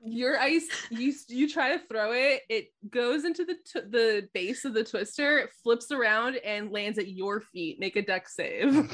Your 0.04 0.38
ice, 0.38 0.66
you 0.90 1.12
you 1.28 1.48
try 1.48 1.76
to 1.76 1.82
throw 1.86 2.12
it. 2.12 2.42
It 2.48 2.68
goes 2.90 3.24
into 3.24 3.44
the 3.44 3.54
t- 3.54 3.86
the 3.88 4.28
base 4.34 4.64
of 4.64 4.74
the 4.74 4.84
twister, 4.84 5.38
it 5.38 5.50
flips 5.62 5.90
around 5.90 6.36
and 6.44 6.70
lands 6.72 6.98
at 6.98 7.08
your 7.08 7.40
feet. 7.40 7.78
Make 7.78 7.96
a 7.96 8.02
Dex 8.02 8.34
save. 8.34 8.90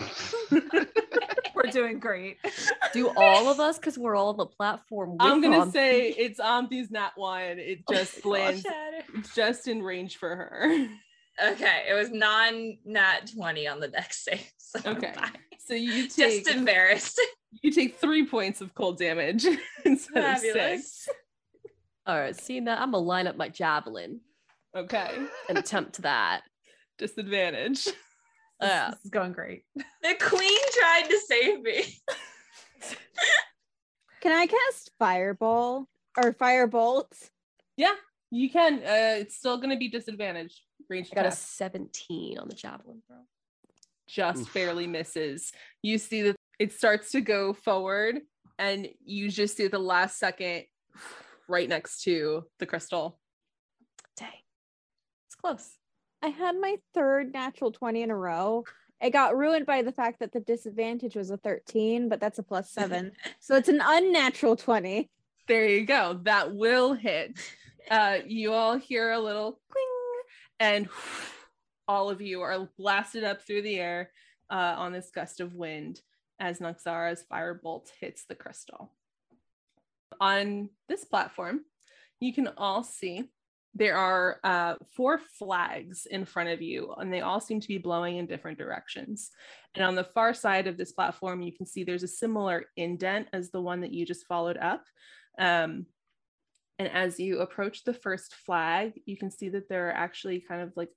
We're 1.55 1.71
doing 1.71 2.01
great. 2.01 2.37
Do 2.93 3.11
all 3.17 3.49
of 3.49 3.61
us 3.61 3.79
because 3.79 3.97
we're 3.97 4.17
all 4.17 4.31
on 4.31 4.37
the 4.37 4.47
platform. 4.47 5.13
With 5.13 5.23
I'm 5.23 5.41
gonna 5.41 5.67
Omthi. 5.67 5.73
say 5.73 6.09
it's 6.11 6.41
Omthi's 6.41 6.91
nat 6.91 7.13
one. 7.15 7.59
It 7.59 7.81
Oh 7.89 7.95
just 7.95 8.23
God. 8.23 8.31
lands 8.31 8.65
just 9.35 9.69
in 9.69 9.81
range 9.83 10.17
for 10.17 10.29
her. 10.31 10.87
Okay, 11.45 11.85
it 11.89 11.95
was 11.95 12.11
non 12.11 12.77
nat 12.85 13.31
20 13.37 13.67
on 13.69 13.81
the 13.81 13.89
Dex 13.89 14.25
save. 14.25 14.51
So 14.59 14.81
I'm 14.85 14.97
Okay. 14.97 15.15
Fine. 15.69 15.79
So 15.79 15.83
you 15.83 16.09
take 16.09 16.45
Just 16.45 16.57
embarrassed. 16.57 17.21
you 17.63 17.71
take 17.71 17.99
three 17.99 18.27
points 18.27 18.61
of 18.61 18.75
cold 18.75 18.99
damage 18.99 19.45
instead 19.85 20.25
of 20.25 20.41
Fabulous. 20.41 21.05
six. 21.05 21.09
All 22.07 22.19
right, 22.19 22.37
seeing 22.39 22.65
that, 22.65 22.81
I'm 22.81 22.91
gonna 22.93 23.05
line 23.05 23.27
up 23.27 23.37
my 23.37 23.49
javelin 23.49 24.21
Okay. 24.77 25.11
and 25.49 25.57
attempt 25.59 26.03
that. 26.03 26.43
Disadvantage. 26.99 27.89
Yeah. 28.61 28.91
This 28.91 29.05
is 29.05 29.11
going 29.11 29.33
great. 29.33 29.65
The 29.75 30.15
queen 30.21 30.59
tried 30.73 31.09
to 31.09 31.19
save 31.27 31.63
me. 31.63 31.85
Can 34.21 34.33
I 34.33 34.47
cast 34.47 34.91
fireball 34.99 35.89
or 36.17 36.33
firebolt? 36.33 37.07
Yeah, 37.77 37.95
you 38.31 38.49
can. 38.51 38.75
Uh, 38.79 39.21
it's 39.21 39.37
still 39.37 39.59
gonna 39.59 39.77
be 39.77 39.89
disadvantage. 39.89 40.63
Range 40.89 41.09
I 41.13 41.15
got 41.15 41.27
a 41.27 41.31
17 41.33 42.39
on 42.39 42.49
the 42.49 42.55
javelin, 42.55 43.03
bro. 43.09 43.19
Just 44.07 44.43
Oof. 44.43 44.55
barely 44.55 44.87
misses. 44.87 45.53
You 45.83 45.99
see 45.99 46.23
that 46.23 46.37
it 46.59 46.73
starts 46.73 47.11
to 47.13 47.21
go 47.21 47.53
forward, 47.53 48.21
and 48.59 48.89
you 49.05 49.31
just 49.31 49.57
see 49.57 49.69
the 49.69 49.79
last 49.79 50.19
second, 50.19 50.65
right 51.49 51.69
next 51.69 52.03
to 52.03 52.45
the 52.59 52.67
crystal. 52.67 53.19
Dang. 54.17 54.29
It's 55.27 55.35
close. 55.35 55.77
I 56.23 56.29
had 56.29 56.57
my 56.59 56.77
third 56.95 57.33
natural 57.33 57.73
20 57.73 58.03
in 58.03 58.11
a 58.11 58.17
row. 58.17 58.65
It 59.03 59.11
got 59.11 59.37
ruined 59.37 59.67
by 59.67 59.83
the 59.83 59.93
fact 59.93 60.21
that 60.21 60.33
the 60.33 60.41
disadvantage 60.41 61.17
was 61.17 61.31
a 61.31 61.37
13, 61.37 62.09
but 62.09 62.21
that's 62.21 62.39
a 62.39 62.43
plus 62.43 62.71
seven. 62.71 63.13
so 63.41 63.57
it's 63.57 63.69
an 63.69 63.83
unnatural 63.85 64.57
20. 64.57 65.11
There 65.47 65.67
you 65.67 65.85
go. 65.85 66.21
That 66.23 66.55
will 66.55 66.95
hit. 66.95 67.39
Uh, 67.91 68.19
you 68.27 68.55
all 68.55 68.79
hear 68.79 69.13
a 69.13 69.21
little 69.21 69.61
cling, 69.71 69.85
and 70.59 70.89
all 71.89 72.11
of 72.11 72.21
you 72.21 72.41
are 72.43 72.69
blasted 72.79 73.25
up 73.25 73.43
through 73.43 73.63
the 73.63 73.79
air 73.79 74.11
uh, 74.51 74.75
on 74.77 74.93
this 74.93 75.11
gust 75.15 75.41
of 75.41 75.55
wind 75.55 76.01
as 76.41 76.59
Naxara's 76.59 77.25
firebolt 77.31 77.89
hits 78.01 78.25
the 78.25 78.35
crystal. 78.35 78.93
On 80.21 80.69
this 80.89 81.05
platform, 81.05 81.61
you 82.21 82.33
can 82.33 82.49
all 82.57 82.83
see 82.83 83.31
there 83.75 83.97
are 83.97 84.39
uh, 84.45 84.75
four 84.97 85.19
flags 85.19 86.07
in 86.07 86.25
front 86.25 86.49
of 86.49 86.63
you, 86.63 86.95
and 86.99 87.13
they 87.13 87.23
all 87.23 87.41
seem 87.41 87.61
to 87.61 87.69
be 87.69 87.79
blowing 87.79 88.19
in 88.19 88.27
different 88.27 88.57
directions. 88.57 89.31
And 89.75 89.85
on 89.85 89.97
the 89.97 90.05
far 90.05 90.33
side 90.33 90.69
of 90.69 90.77
this 90.77 90.93
platform, 90.93 91.43
you 91.43 91.53
can 91.53 91.67
see 91.67 91.83
there's 91.83 92.05
a 92.05 92.09
similar 92.09 92.67
indent 92.77 93.29
as 93.33 93.51
the 93.51 93.61
one 93.61 93.81
that 93.81 93.93
you 93.93 94.07
just 94.07 94.27
followed 94.27 94.59
up. 94.59 94.85
Um, 95.39 95.87
and 96.79 96.89
as 96.89 97.19
you 97.19 97.41
approach 97.41 97.83
the 97.83 97.95
first 97.95 98.35
flag, 98.35 99.01
you 99.07 99.17
can 99.17 99.31
see 99.31 99.49
that 99.51 99.69
there 99.69 99.89
are 99.89 99.93
actually 99.93 100.41
kind 100.41 100.63
of 100.63 100.73
like 100.77 100.91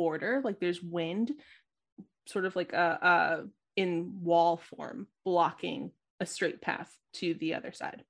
border, 0.00 0.40
like 0.42 0.58
there's 0.58 0.82
wind, 0.82 1.30
sort 2.26 2.46
of 2.46 2.56
like 2.56 2.72
a, 2.72 2.98
a 3.02 3.46
in 3.76 4.14
wall 4.22 4.56
form, 4.56 5.06
blocking 5.26 5.90
a 6.20 6.24
straight 6.24 6.62
path 6.62 6.90
to 7.12 7.34
the 7.34 7.52
other 7.52 7.70
side. 7.70 8.02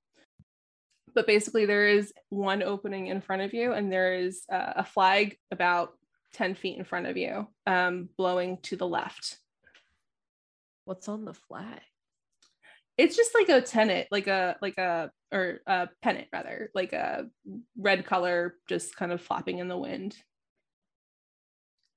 But 1.16 1.26
basically, 1.26 1.66
there 1.66 1.88
is 1.88 2.12
one 2.28 2.62
opening 2.62 3.09
in 3.09 3.20
front 3.20 3.43
of 3.43 3.53
you, 3.53 3.72
and 3.72 3.91
there 3.91 4.14
is 4.14 4.43
uh, 4.53 4.74
a 4.76 4.84
flag 4.84 5.36
about 5.51 5.95
10 6.34 6.55
feet 6.55 6.78
in 6.78 6.84
front 6.84 7.09
of 7.09 7.16
you, 7.16 7.49
um, 7.66 8.09
blowing 8.16 8.59
to 8.62 8.76
the 8.76 8.86
left. 8.86 9.38
What's 10.84 11.09
on 11.09 11.24
the 11.24 11.34
flag? 11.34 11.80
it's 13.01 13.16
just 13.16 13.34
like 13.34 13.49
a 13.49 13.62
tenant 13.62 14.07
like 14.11 14.26
a 14.26 14.57
like 14.61 14.76
a 14.76 15.11
or 15.32 15.61
a 15.66 15.88
pennant 16.03 16.28
rather 16.34 16.70
like 16.74 16.93
a 16.93 17.24
red 17.78 18.05
color 18.05 18.57
just 18.68 18.95
kind 18.95 19.11
of 19.11 19.22
flapping 19.22 19.59
in 19.59 19.68
the 19.68 19.78
wind 19.78 20.14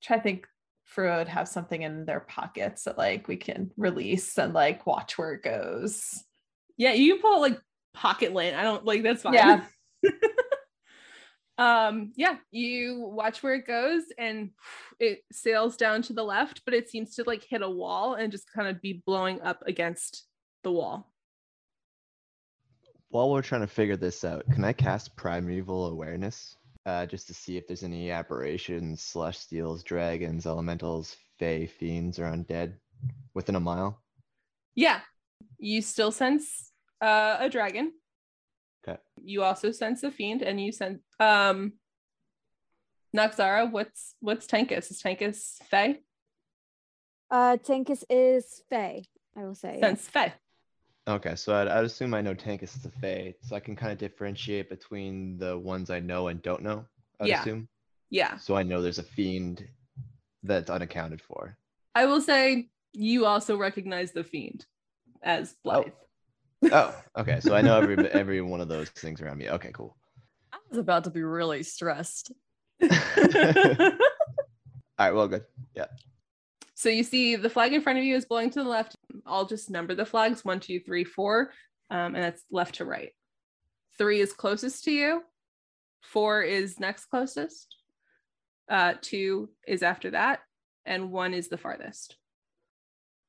Try 0.03 0.17
to 0.17 0.23
think 0.23 0.47
Fru 0.85 1.15
would 1.15 1.27
have 1.27 1.47
something 1.47 1.81
in 1.81 2.05
their 2.05 2.19
pockets 2.19 2.83
that 2.83 2.97
like 2.97 3.27
we 3.27 3.37
can 3.37 3.71
release 3.77 4.37
and 4.37 4.53
like 4.53 4.85
watch 4.85 5.17
where 5.17 5.33
it 5.33 5.43
goes. 5.43 6.23
yeah 6.77 6.93
you 6.93 7.13
can 7.13 7.21
pull 7.21 7.41
like 7.41 7.59
pocket 7.93 8.33
lint 8.33 8.55
i 8.57 8.63
don't 8.63 8.83
like 8.85 9.03
that's 9.03 9.21
fine 9.21 9.33
Yeah. 9.33 9.63
um 11.59 12.11
yeah 12.15 12.37
you 12.49 12.99
watch 13.15 13.43
where 13.43 13.53
it 13.53 13.67
goes 13.67 14.01
and 14.17 14.49
it 14.99 15.19
sails 15.31 15.77
down 15.77 16.01
to 16.01 16.13
the 16.13 16.23
left 16.23 16.63
but 16.65 16.73
it 16.73 16.89
seems 16.89 17.15
to 17.15 17.23
like 17.25 17.43
hit 17.43 17.61
a 17.61 17.69
wall 17.69 18.15
and 18.15 18.31
just 18.31 18.51
kind 18.51 18.67
of 18.67 18.81
be 18.81 19.03
blowing 19.05 19.39
up 19.41 19.61
against 19.67 20.25
the 20.63 20.71
wall 20.71 21.13
While 23.09 23.29
we're 23.29 23.43
trying 23.43 23.61
to 23.61 23.67
figure 23.67 23.95
this 23.95 24.23
out, 24.23 24.43
can 24.51 24.63
I 24.65 24.73
cast 24.73 25.15
Primeval 25.15 25.85
Awareness? 25.85 26.57
Uh, 26.85 27.05
just 27.05 27.27
to 27.27 27.33
see 27.33 27.55
if 27.55 27.65
there's 27.65 27.83
any 27.83 28.11
aberrations, 28.11 29.01
celestials, 29.01 29.83
dragons, 29.83 30.45
elementals, 30.45 31.15
fae, 31.39 31.65
fiends, 31.65 32.19
or 32.19 32.23
undead 32.23 32.73
within 33.33 33.55
a 33.55 33.59
mile. 33.59 34.01
yeah 34.75 34.99
you 35.57 35.81
still 35.81 36.11
sense 36.11 36.71
uh, 37.01 37.37
a 37.39 37.49
dragon 37.49 37.91
Okay. 38.87 38.99
You 39.23 39.43
also 39.43 39.71
sense 39.71 40.03
a 40.03 40.11
fiend, 40.11 40.41
and 40.41 40.59
you 40.59 40.71
sense 40.71 41.01
um. 41.19 41.73
Noxara, 43.15 43.71
what's 43.71 44.15
what's 44.19 44.47
Tankus? 44.47 44.89
Is 44.89 45.01
Tankus 45.01 45.61
Fey? 45.69 46.01
Uh, 47.29 47.57
Tankus 47.57 48.03
is 48.09 48.63
Fey. 48.69 49.05
I 49.37 49.43
will 49.43 49.55
say. 49.55 49.79
Sense 49.79 50.07
Fey. 50.07 50.33
Okay, 51.07 51.35
so 51.35 51.53
I'd, 51.53 51.67
I'd 51.67 51.83
assume 51.83 52.13
I 52.13 52.21
know 52.21 52.33
Tankus 52.33 52.77
is 52.77 52.85
a 52.85 52.91
Fae, 52.91 53.35
so 53.41 53.55
I 53.55 53.59
can 53.59 53.75
kind 53.75 53.91
of 53.91 53.97
differentiate 53.97 54.69
between 54.69 55.37
the 55.37 55.57
ones 55.57 55.89
I 55.89 55.99
know 55.99 56.29
and 56.29 56.41
don't 56.41 56.63
know. 56.63 56.85
I'd 57.19 57.27
Yeah. 57.27 57.41
assume. 57.41 57.67
Yeah, 58.09 58.37
So 58.37 58.55
I 58.55 58.61
know 58.61 58.81
there's 58.81 58.99
a 58.99 59.03
fiend 59.03 59.67
that's 60.43 60.69
unaccounted 60.69 61.19
for. 61.19 61.57
I 61.95 62.05
will 62.05 62.21
say 62.21 62.69
you 62.93 63.25
also 63.25 63.57
recognize 63.57 64.11
the 64.11 64.23
fiend 64.23 64.67
as 65.23 65.55
oh. 65.65 65.83
Blythe. 66.61 66.71
Oh, 66.71 66.95
okay. 67.17 67.39
So 67.39 67.55
I 67.55 67.61
know 67.61 67.77
every 67.79 67.97
every 68.11 68.41
one 68.41 68.61
of 68.61 68.67
those 68.67 68.89
things 68.89 69.19
around 69.19 69.39
me. 69.39 69.49
Okay, 69.49 69.71
cool. 69.73 69.97
I 70.51 70.57
was 70.69 70.77
about 70.77 71.03
to 71.05 71.09
be 71.09 71.23
really 71.23 71.63
stressed. 71.63 72.31
All 72.81 72.89
right, 74.99 75.11
well, 75.11 75.27
good. 75.27 75.45
Yeah. 75.75 75.87
So 76.75 76.89
you 76.89 77.03
see 77.03 77.35
the 77.35 77.49
flag 77.49 77.73
in 77.73 77.81
front 77.81 77.97
of 77.97 78.05
you 78.05 78.15
is 78.15 78.25
blowing 78.25 78.51
to 78.51 78.63
the 78.63 78.69
left. 78.69 78.95
I'll 79.33 79.45
just 79.45 79.71
number 79.71 79.95
the 79.95 80.05
flags 80.05 80.45
one, 80.45 80.59
two, 80.59 80.79
three, 80.79 81.03
four, 81.03 81.51
um, 81.89 82.13
and 82.15 82.23
that's 82.23 82.43
left 82.51 82.75
to 82.75 82.85
right. 82.85 83.09
Three 83.97 84.21
is 84.21 84.31
closest 84.31 84.83
to 84.85 84.91
you. 84.91 85.23
Four 86.01 86.43
is 86.43 86.79
next 86.79 87.05
closest. 87.05 87.75
Uh, 88.69 88.93
two 89.01 89.49
is 89.67 89.81
after 89.81 90.11
that, 90.11 90.41
and 90.85 91.11
one 91.11 91.33
is 91.33 91.47
the 91.47 91.57
farthest. 91.57 92.15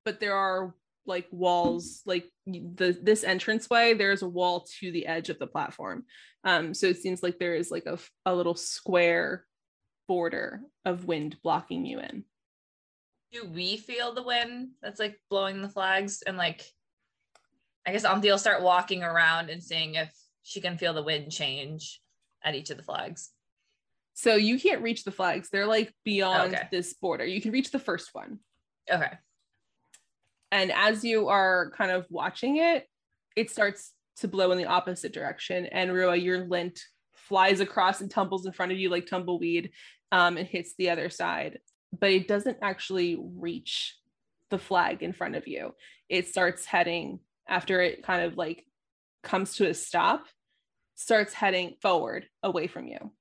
But 0.04 0.20
there 0.20 0.36
are 0.36 0.74
like 1.06 1.26
walls, 1.30 2.02
like 2.04 2.30
the 2.46 2.98
this 3.02 3.24
entranceway. 3.24 3.94
There's 3.94 4.22
a 4.22 4.28
wall 4.28 4.66
to 4.80 4.92
the 4.92 5.06
edge 5.06 5.30
of 5.30 5.38
the 5.38 5.46
platform. 5.46 6.04
Um, 6.44 6.74
so 6.74 6.86
it 6.86 6.98
seems 6.98 7.22
like 7.22 7.38
there 7.38 7.54
is 7.54 7.70
like 7.70 7.86
a, 7.86 7.98
a 8.26 8.34
little 8.34 8.54
square 8.54 9.46
border 10.06 10.60
of 10.84 11.06
wind 11.06 11.36
blocking 11.42 11.86
you 11.86 12.00
in. 12.00 12.24
Do 13.34 13.48
we 13.52 13.76
feel 13.76 14.14
the 14.14 14.22
wind 14.22 14.68
that's 14.80 15.00
like 15.00 15.20
blowing 15.28 15.60
the 15.60 15.68
flags? 15.68 16.22
And 16.22 16.36
like, 16.36 16.64
I 17.84 17.90
guess 17.90 18.04
Omthi 18.04 18.30
will 18.30 18.38
start 18.38 18.62
walking 18.62 19.02
around 19.02 19.50
and 19.50 19.60
seeing 19.60 19.96
if 19.96 20.14
she 20.44 20.60
can 20.60 20.78
feel 20.78 20.94
the 20.94 21.02
wind 21.02 21.32
change 21.32 22.00
at 22.44 22.54
each 22.54 22.70
of 22.70 22.76
the 22.76 22.84
flags. 22.84 23.30
So 24.12 24.36
you 24.36 24.60
can't 24.60 24.82
reach 24.82 25.02
the 25.02 25.10
flags. 25.10 25.48
They're 25.50 25.66
like 25.66 25.92
beyond 26.04 26.54
Okay. 26.54 26.68
this 26.70 26.94
border. 26.94 27.24
You 27.24 27.40
can 27.40 27.50
reach 27.50 27.72
the 27.72 27.80
first 27.80 28.10
one. 28.12 28.38
Okay. 28.88 29.10
And 30.52 30.70
as 30.70 31.04
you 31.04 31.28
are 31.28 31.72
kind 31.76 31.90
of 31.90 32.06
watching 32.10 32.58
it, 32.58 32.86
it 33.34 33.50
starts 33.50 33.92
to 34.18 34.28
blow 34.28 34.52
in 34.52 34.58
the 34.58 34.66
opposite 34.66 35.12
direction. 35.12 35.66
And 35.66 35.92
Rua, 35.92 36.14
your 36.14 36.46
lint 36.46 36.78
flies 37.16 37.58
across 37.58 38.00
and 38.00 38.08
tumbles 38.08 38.46
in 38.46 38.52
front 38.52 38.70
of 38.70 38.78
you 38.78 38.90
like 38.90 39.06
tumbleweed 39.06 39.72
um, 40.12 40.36
and 40.36 40.46
hits 40.46 40.74
the 40.78 40.90
other 40.90 41.10
side. 41.10 41.58
But 41.98 42.10
it 42.10 42.28
doesn't 42.28 42.58
actually 42.62 43.18
reach 43.20 43.96
the 44.50 44.58
flag 44.58 45.02
in 45.02 45.12
front 45.12 45.36
of 45.36 45.46
you. 45.46 45.74
It 46.08 46.28
starts 46.28 46.64
heading 46.64 47.20
after 47.48 47.80
it 47.80 48.02
kind 48.02 48.22
of 48.22 48.36
like 48.36 48.64
comes 49.22 49.56
to 49.56 49.68
a 49.68 49.74
stop, 49.74 50.26
starts 50.94 51.34
heading 51.34 51.74
forward 51.82 52.26
away 52.42 52.66
from 52.66 52.86
you 52.86 53.12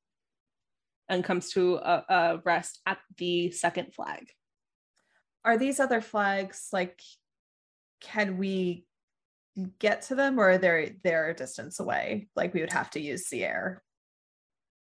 and 1.10 1.24
comes 1.24 1.52
to 1.52 1.76
a, 1.76 2.06
a 2.10 2.42
rest 2.44 2.80
at 2.86 3.00
the 3.18 3.52
second 3.52 3.94
flag. 3.94 4.28
Are 5.46 5.58
these 5.58 5.80
other 5.80 6.02
flags 6.02 6.70
like 6.72 7.02
can 8.02 8.38
we 8.38 8.86
get 9.80 10.02
to 10.04 10.16
them 10.16 10.40
or 10.40 10.52
are 10.52 10.58
they 10.58 10.96
they're 11.04 11.30
a 11.30 11.36
distance 11.36 11.80
away? 11.80 12.28
Like 12.36 12.54
we 12.54 12.62
would 12.62 12.74
have 12.74 12.90
to 12.92 13.00
use 13.00 13.30
the 13.30 13.44
air. 13.44 13.84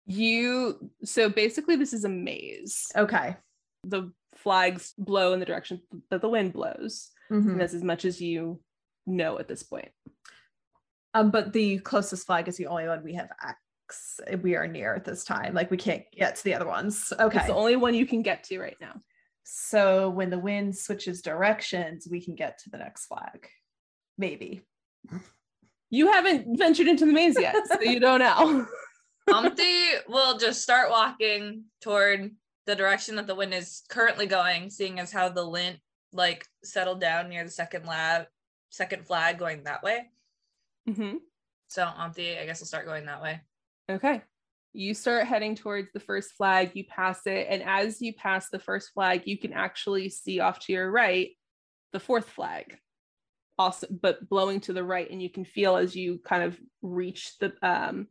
You 0.06 0.92
so 1.04 1.30
basically 1.30 1.76
this 1.76 1.94
is 1.94 2.04
a 2.04 2.10
maze. 2.10 2.92
Okay. 2.96 3.36
The 3.84 4.12
flags 4.36 4.94
blow 4.98 5.34
in 5.34 5.40
the 5.40 5.46
direction 5.46 5.82
that 6.10 6.22
the 6.22 6.30
wind 6.30 6.54
blows. 6.54 7.12
Mhm. 7.30 7.52
And 7.52 7.62
that's 7.62 7.74
as 7.74 7.84
much 7.84 8.06
as 8.06 8.22
you 8.22 8.62
know 9.06 9.40
at 9.40 9.48
this 9.48 9.64
point. 9.64 9.92
Um, 11.14 11.32
but 11.32 11.52
the 11.54 11.80
closest 11.80 12.26
flag 12.26 12.48
is 12.48 12.58
the 12.58 12.68
only 12.68 12.88
one 12.88 13.04
we 13.04 13.16
have 13.16 13.30
X 13.44 14.20
we 14.42 14.56
are 14.56 14.68
near 14.68 14.96
at 14.96 15.04
this 15.04 15.26
time. 15.26 15.54
Like 15.54 15.70
we 15.70 15.78
can't 15.78 16.04
get 16.12 16.38
to 16.38 16.44
the 16.44 16.54
other 16.54 16.68
ones. 16.68 17.12
Okay. 17.20 17.38
It's 17.38 17.48
the 17.48 17.56
only 17.56 17.76
one 17.76 17.94
you 17.94 18.06
can 18.06 18.22
get 18.22 18.44
to 18.46 18.60
right 18.60 18.78
now. 18.80 19.02
So 19.44 20.10
when 20.10 20.30
the 20.30 20.40
wind 20.40 20.78
switches 20.78 21.22
directions, 21.22 22.08
we 22.10 22.24
can 22.24 22.36
get 22.36 22.58
to 22.60 22.70
the 22.70 22.78
next 22.78 23.08
flag. 23.08 23.50
Maybe. 24.18 24.62
You 25.90 26.10
haven't 26.12 26.58
ventured 26.58 26.88
into 26.88 27.06
the 27.06 27.12
maze 27.12 27.38
yet, 27.38 27.56
so 27.68 27.82
you 27.82 28.00
don't 28.00 28.20
know. 28.20 28.66
Omthi 29.30 30.08
will 30.08 30.38
just 30.38 30.62
start 30.62 30.90
walking 30.90 31.66
toward 31.82 32.32
the 32.66 32.76
direction 32.76 33.16
that 33.16 33.28
the 33.28 33.36
wind 33.36 33.54
is 33.54 33.84
currently 33.90 34.26
going, 34.26 34.70
seeing 34.70 35.00
as 35.00 35.12
how 35.12 35.30
the 35.30 35.44
lint 35.44 35.80
like 36.14 36.46
settled 36.64 37.00
down 37.02 37.30
near 37.30 37.44
the 37.44 37.50
second 37.50 37.86
lab, 37.86 38.26
second 38.70 39.06
flag 39.06 39.38
going 39.38 39.64
that 39.64 39.84
way. 39.84 40.12
Mhm. 40.88 41.20
So 41.70 41.86
Omthi, 41.86 42.40
I 42.40 42.46
guess, 42.46 42.60
will 42.60 42.68
start 42.68 42.86
going 42.86 43.06
that 43.06 43.22
way. 43.22 43.42
Okay. 43.90 44.22
You 44.74 44.94
start 44.94 45.28
heading 45.28 45.56
towards 45.56 45.92
the 45.92 46.00
first 46.00 46.32
flag, 46.34 46.72
you 46.76 46.86
pass 46.86 47.26
it, 47.26 47.48
and 47.50 47.62
as 47.64 48.02
you 48.02 48.14
pass 48.14 48.50
the 48.50 48.60
first 48.60 48.92
flag, 48.94 49.24
you 49.26 49.38
can 49.38 49.54
actually 49.54 50.10
see 50.10 50.40
off 50.40 50.60
to 50.60 50.74
your 50.74 50.90
right 50.92 51.32
the 51.92 52.00
fourth 52.00 52.30
flag. 52.30 52.78
Also, 53.58 53.88
but 53.90 54.28
blowing 54.30 54.62
to 54.62 54.74
the 54.74 54.84
right, 54.84 55.10
and 55.10 55.22
you 55.22 55.30
can 55.30 55.46
feel 55.46 55.76
as 55.76 55.96
you 55.96 56.20
kind 56.20 56.44
of 56.44 56.60
reach 56.82 57.38
the 57.40 57.54
um 57.62 58.08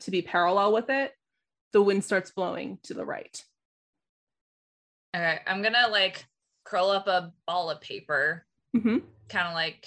to 0.00 0.10
be 0.10 0.22
parallel 0.22 0.72
with 0.72 0.90
it, 0.90 1.12
the 1.72 1.82
wind 1.82 2.04
starts 2.04 2.30
blowing 2.30 2.78
to 2.84 2.94
the 2.94 3.04
right. 3.04 3.42
Okay, 5.14 5.40
I'm 5.46 5.62
gonna 5.62 5.88
like 5.90 6.24
curl 6.64 6.90
up 6.90 7.06
a 7.06 7.32
ball 7.46 7.70
of 7.70 7.80
paper, 7.80 8.46
Mhm. 8.76 9.02
kind 9.28 9.48
of 9.48 9.54
like 9.54 9.86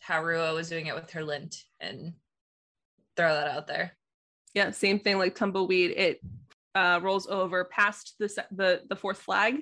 how 0.00 0.22
Rua 0.22 0.54
was 0.54 0.68
doing 0.68 0.86
it 0.86 0.94
with 0.94 1.10
her 1.12 1.24
lint, 1.24 1.56
and 1.80 2.14
throw 3.16 3.34
that 3.34 3.48
out 3.48 3.66
there. 3.66 3.96
Yeah, 4.54 4.70
same 4.70 5.00
thing 5.00 5.18
like 5.18 5.34
tumbleweed. 5.34 5.92
It 5.92 6.20
uh, 6.74 7.00
rolls 7.02 7.26
over 7.26 7.64
past 7.64 8.14
the 8.18 8.28
se- 8.28 8.46
the 8.50 8.84
the 8.88 8.96
fourth 8.96 9.18
flag, 9.20 9.56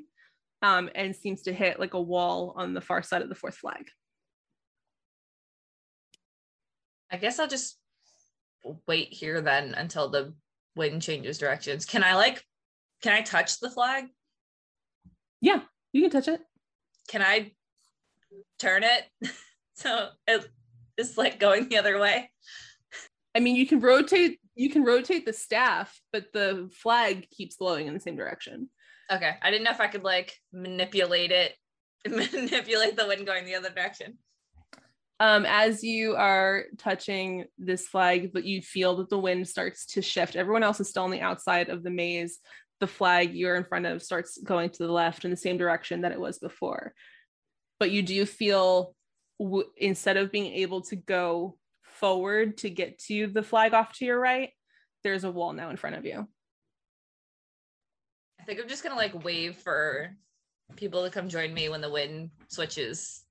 um, 0.62 0.90
and 0.94 1.14
seems 1.14 1.42
to 1.42 1.52
hit 1.52 1.78
like 1.80 1.94
a 1.94 2.00
wall 2.02 2.52
on 2.56 2.74
the 2.74 2.80
far 2.80 3.02
side 3.02 3.22
of 3.22 3.28
the 3.28 3.34
fourth 3.34 3.56
flag. 3.56 3.88
I 7.10 7.16
guess 7.16 7.38
I'll 7.38 7.48
just 7.48 7.78
wait 8.88 9.12
here 9.12 9.40
then 9.40 9.74
until 9.74 10.08
the 10.10 10.34
wind 10.74 11.00
changes 11.02 11.38
directions. 11.38 11.86
Can 11.86 12.02
I 12.02 12.14
like, 12.16 12.42
can 13.02 13.12
I 13.12 13.22
touch 13.22 13.60
the 13.60 13.70
flag? 13.70 14.06
Yeah, 15.40 15.60
you 15.92 16.02
can 16.02 16.10
touch 16.10 16.28
it. 16.28 16.40
Can 17.08 17.22
I 17.22 17.52
turn 18.58 18.82
it 18.82 19.04
so 19.74 20.08
it 20.26 20.48
is 20.96 21.16
like 21.16 21.38
going 21.38 21.68
the 21.68 21.78
other 21.78 21.98
way? 21.98 22.30
I 23.34 23.40
mean, 23.40 23.56
you 23.56 23.66
can 23.66 23.80
rotate. 23.80 24.40
You 24.54 24.70
can 24.70 24.84
rotate 24.84 25.26
the 25.26 25.32
staff, 25.34 26.00
but 26.12 26.32
the 26.32 26.70
flag 26.72 27.28
keeps 27.30 27.56
blowing 27.56 27.86
in 27.86 27.92
the 27.92 28.00
same 28.00 28.16
direction. 28.16 28.70
Okay, 29.12 29.34
I 29.42 29.50
didn't 29.50 29.64
know 29.64 29.70
if 29.70 29.80
I 29.80 29.88
could 29.88 30.04
like 30.04 30.34
manipulate 30.52 31.30
it, 31.30 31.54
manipulate 32.08 32.96
the 32.96 33.06
wind 33.06 33.26
going 33.26 33.44
the 33.44 33.54
other 33.54 33.70
direction. 33.70 34.18
Um, 35.18 35.46
as 35.46 35.82
you 35.82 36.14
are 36.16 36.64
touching 36.78 37.46
this 37.58 37.88
flag, 37.88 38.32
but 38.34 38.44
you 38.44 38.60
feel 38.60 38.96
that 38.96 39.08
the 39.08 39.18
wind 39.18 39.48
starts 39.48 39.86
to 39.86 40.02
shift. 40.02 40.36
Everyone 40.36 40.62
else 40.62 40.78
is 40.80 40.90
still 40.90 41.04
on 41.04 41.10
the 41.10 41.22
outside 41.22 41.70
of 41.70 41.82
the 41.82 41.90
maze. 41.90 42.38
The 42.80 42.86
flag 42.86 43.34
you're 43.34 43.56
in 43.56 43.64
front 43.64 43.86
of 43.86 44.02
starts 44.02 44.36
going 44.38 44.70
to 44.70 44.82
the 44.86 44.92
left 44.92 45.24
in 45.24 45.30
the 45.30 45.36
same 45.36 45.56
direction 45.56 46.02
that 46.02 46.12
it 46.12 46.20
was 46.20 46.38
before. 46.38 46.92
But 47.80 47.90
you 47.90 48.02
do 48.02 48.26
feel 48.26 48.94
w- 49.38 49.70
instead 49.76 50.16
of 50.16 50.30
being 50.32 50.52
able 50.54 50.82
to 50.82 50.96
go 50.96 51.56
forward 51.82 52.58
to 52.58 52.70
get 52.70 52.98
to 53.06 53.28
the 53.28 53.42
flag 53.42 53.72
off 53.72 53.94
to 53.94 54.04
your 54.04 54.20
right, 54.20 54.50
there's 55.04 55.24
a 55.24 55.30
wall 55.30 55.52
now 55.54 55.70
in 55.70 55.76
front 55.76 55.96
of 55.96 56.04
you. 56.04 56.26
I 58.40 58.44
think 58.44 58.60
I'm 58.60 58.68
just 58.68 58.82
gonna 58.82 58.94
like 58.96 59.24
wave 59.24 59.56
for 59.56 60.14
people 60.76 61.04
to 61.04 61.10
come 61.10 61.28
join 61.28 61.52
me 61.54 61.68
when 61.68 61.80
the 61.80 61.90
wind 61.90 62.30
switches 62.48 63.24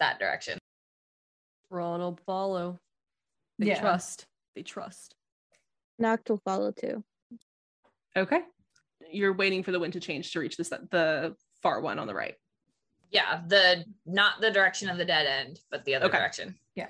that 0.00 0.18
direction. 0.18 0.58
Ron 1.70 2.00
will 2.00 2.18
follow. 2.26 2.78
They 3.58 3.68
Yeah. 3.68 3.80
trust. 3.80 4.26
They 4.54 4.62
trust. 4.62 5.14
Noct 6.00 6.28
will 6.28 6.40
follow 6.44 6.72
too. 6.72 7.02
Okay. 8.16 8.42
You're 9.10 9.32
waiting 9.34 9.62
for 9.62 9.72
the 9.72 9.78
wind 9.80 9.92
to 9.94 10.00
change 10.00 10.32
to 10.32 10.40
reach 10.40 10.56
the, 10.56 10.64
the 10.90 11.36
far 11.62 11.80
one 11.80 11.98
on 11.98 12.06
the 12.06 12.14
right. 12.14 12.34
Yeah, 13.10 13.40
the 13.46 13.84
not 14.04 14.40
the 14.40 14.50
direction 14.50 14.88
of 14.88 14.98
the 14.98 15.04
dead 15.04 15.26
end, 15.26 15.60
but 15.70 15.84
the 15.84 15.94
other 15.94 16.06
Okay. 16.06 16.18
direction. 16.18 16.56
Yeah. 16.74 16.88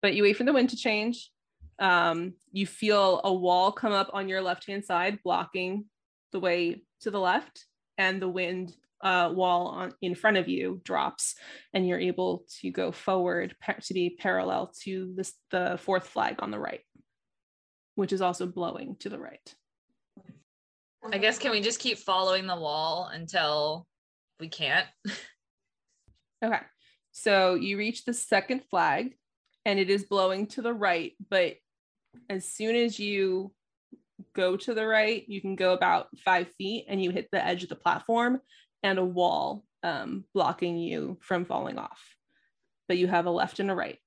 But 0.00 0.14
you 0.14 0.22
wait 0.22 0.36
for 0.36 0.44
the 0.44 0.52
wind 0.52 0.70
to 0.70 0.76
change. 0.76 1.30
Um, 1.78 2.34
you 2.52 2.66
feel 2.66 3.20
a 3.24 3.32
wall 3.32 3.72
come 3.72 3.92
up 3.92 4.10
on 4.12 4.28
your 4.28 4.40
left 4.42 4.66
hand 4.66 4.84
side, 4.84 5.18
blocking 5.22 5.86
the 6.32 6.40
way 6.40 6.82
to 7.00 7.10
the 7.10 7.20
left, 7.20 7.66
and 7.98 8.20
the 8.20 8.28
wind 8.28 8.74
uh, 9.02 9.30
wall 9.34 9.66
on 9.68 9.92
in 10.00 10.14
front 10.14 10.36
of 10.36 10.48
you 10.48 10.80
drops, 10.84 11.34
and 11.74 11.86
you're 11.86 11.98
able 12.00 12.44
to 12.60 12.70
go 12.70 12.90
forward 12.92 13.54
pa- 13.60 13.76
to 13.82 13.94
be 13.94 14.16
parallel 14.18 14.72
to 14.82 15.12
this 15.16 15.34
the 15.50 15.78
fourth 15.82 16.06
flag 16.06 16.36
on 16.38 16.50
the 16.50 16.58
right, 16.58 16.80
which 17.96 18.12
is 18.12 18.22
also 18.22 18.46
blowing 18.46 18.96
to 19.00 19.08
the 19.08 19.18
right. 19.18 19.54
I 21.10 21.18
guess 21.18 21.38
can 21.38 21.50
we 21.50 21.60
just 21.60 21.80
keep 21.80 21.98
following 21.98 22.46
the 22.46 22.56
wall 22.56 23.10
until 23.12 23.86
we 24.38 24.48
can't? 24.48 24.86
Okay. 26.44 26.58
So 27.12 27.54
you 27.54 27.78
reach 27.78 28.04
the 28.04 28.12
second 28.12 28.64
flag 28.68 29.14
and 29.64 29.78
it 29.78 29.90
is 29.90 30.02
blowing 30.02 30.48
to 30.48 30.62
the 30.62 30.72
right, 30.72 31.12
but 31.30 31.54
as 32.28 32.44
soon 32.44 32.74
as 32.74 32.98
you 32.98 33.52
go 34.34 34.56
to 34.56 34.74
the 34.74 34.84
right, 34.84 35.24
you 35.28 35.40
can 35.40 35.54
go 35.54 35.72
about 35.72 36.08
five 36.24 36.48
feet 36.58 36.86
and 36.88 37.02
you 37.02 37.10
hit 37.10 37.28
the 37.30 37.44
edge 37.44 37.62
of 37.62 37.68
the 37.68 37.76
platform 37.76 38.40
and 38.82 38.98
a 38.98 39.04
wall 39.04 39.64
um, 39.84 40.24
blocking 40.34 40.78
you 40.78 41.18
from 41.20 41.44
falling 41.44 41.78
off. 41.78 42.00
But 42.88 42.98
you 42.98 43.06
have 43.06 43.26
a 43.26 43.30
left 43.30 43.60
and 43.60 43.70
a 43.70 43.74
right. 43.74 43.98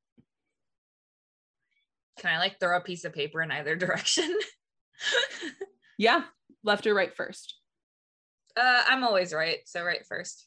Can 2.20 2.34
I 2.34 2.40
like 2.40 2.60
throw 2.60 2.76
a 2.76 2.82
piece 2.82 3.06
of 3.06 3.14
paper 3.14 3.42
in 3.42 3.52
either 3.52 3.76
direction? 3.78 4.30
Yeah, 5.98 6.24
left 6.66 6.86
or 6.88 6.94
right 6.94 7.16
first. 7.16 7.56
uh, 8.58 8.84
I'm 8.88 9.04
always 9.04 9.34
right, 9.34 9.60
so 9.66 9.84
right 9.84 10.06
first. 10.06 10.46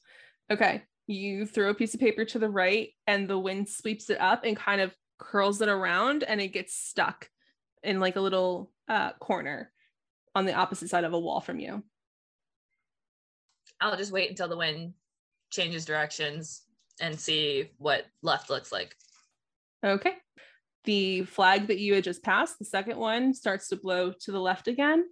Okay. 0.51 0.83
You 1.07 1.47
throw 1.47 1.71
a 1.71 1.75
piece 1.75 1.95
of 1.95 2.01
paper 2.01 2.25
to 2.27 2.39
the 2.39 2.51
right 2.51 2.91
and 3.07 3.29
the 3.29 3.39
wind 3.39 3.69
sweeps 3.69 4.11
it 4.11 4.21
up 4.21 4.45
and 4.45 4.57
kind 4.57 4.81
of 4.81 4.95
curls 5.19 5.63
it 5.63 5.69
around 5.69 6.23
and 6.23 6.41
it 6.41 6.49
gets 6.49 6.75
stuck 6.75 7.29
in 7.83 8.01
like 8.01 8.17
a 8.17 8.21
little 8.21 8.71
uh, 8.89 9.13
corner 9.15 9.73
on 10.35 10.45
the 10.45 10.55
opposite 10.55 10.91
side 10.91 11.05
of 11.05 11.13
a 11.15 11.19
wall 11.19 11.41
from 11.41 11.61
you. 11.61 11.83
I'll 13.81 13.97
just 13.97 14.13
wait 14.13 14.29
until 14.29 14.49
the 14.49 14.57
wind 14.57 14.95
changes 15.51 15.85
directions 15.85 16.63
and 17.01 17.19
see 17.19 17.71
what 17.79 18.05
left 18.23 18.51
looks 18.51 18.73
like. 18.73 18.95
Okay. 19.85 20.15
The 20.85 21.25
flag 21.25 21.69
that 21.69 21.79
you 21.79 21.95
had 21.95 22.05
just 22.05 22.23
passed, 22.23 22.59
the 22.59 22.65
second 22.65 22.99
one, 22.99 23.35
starts 23.35 23.69
to 23.69 23.77
blow 23.77 24.13
to 24.21 24.33
the 24.33 24.41
left 24.41 24.69
again. 24.69 25.05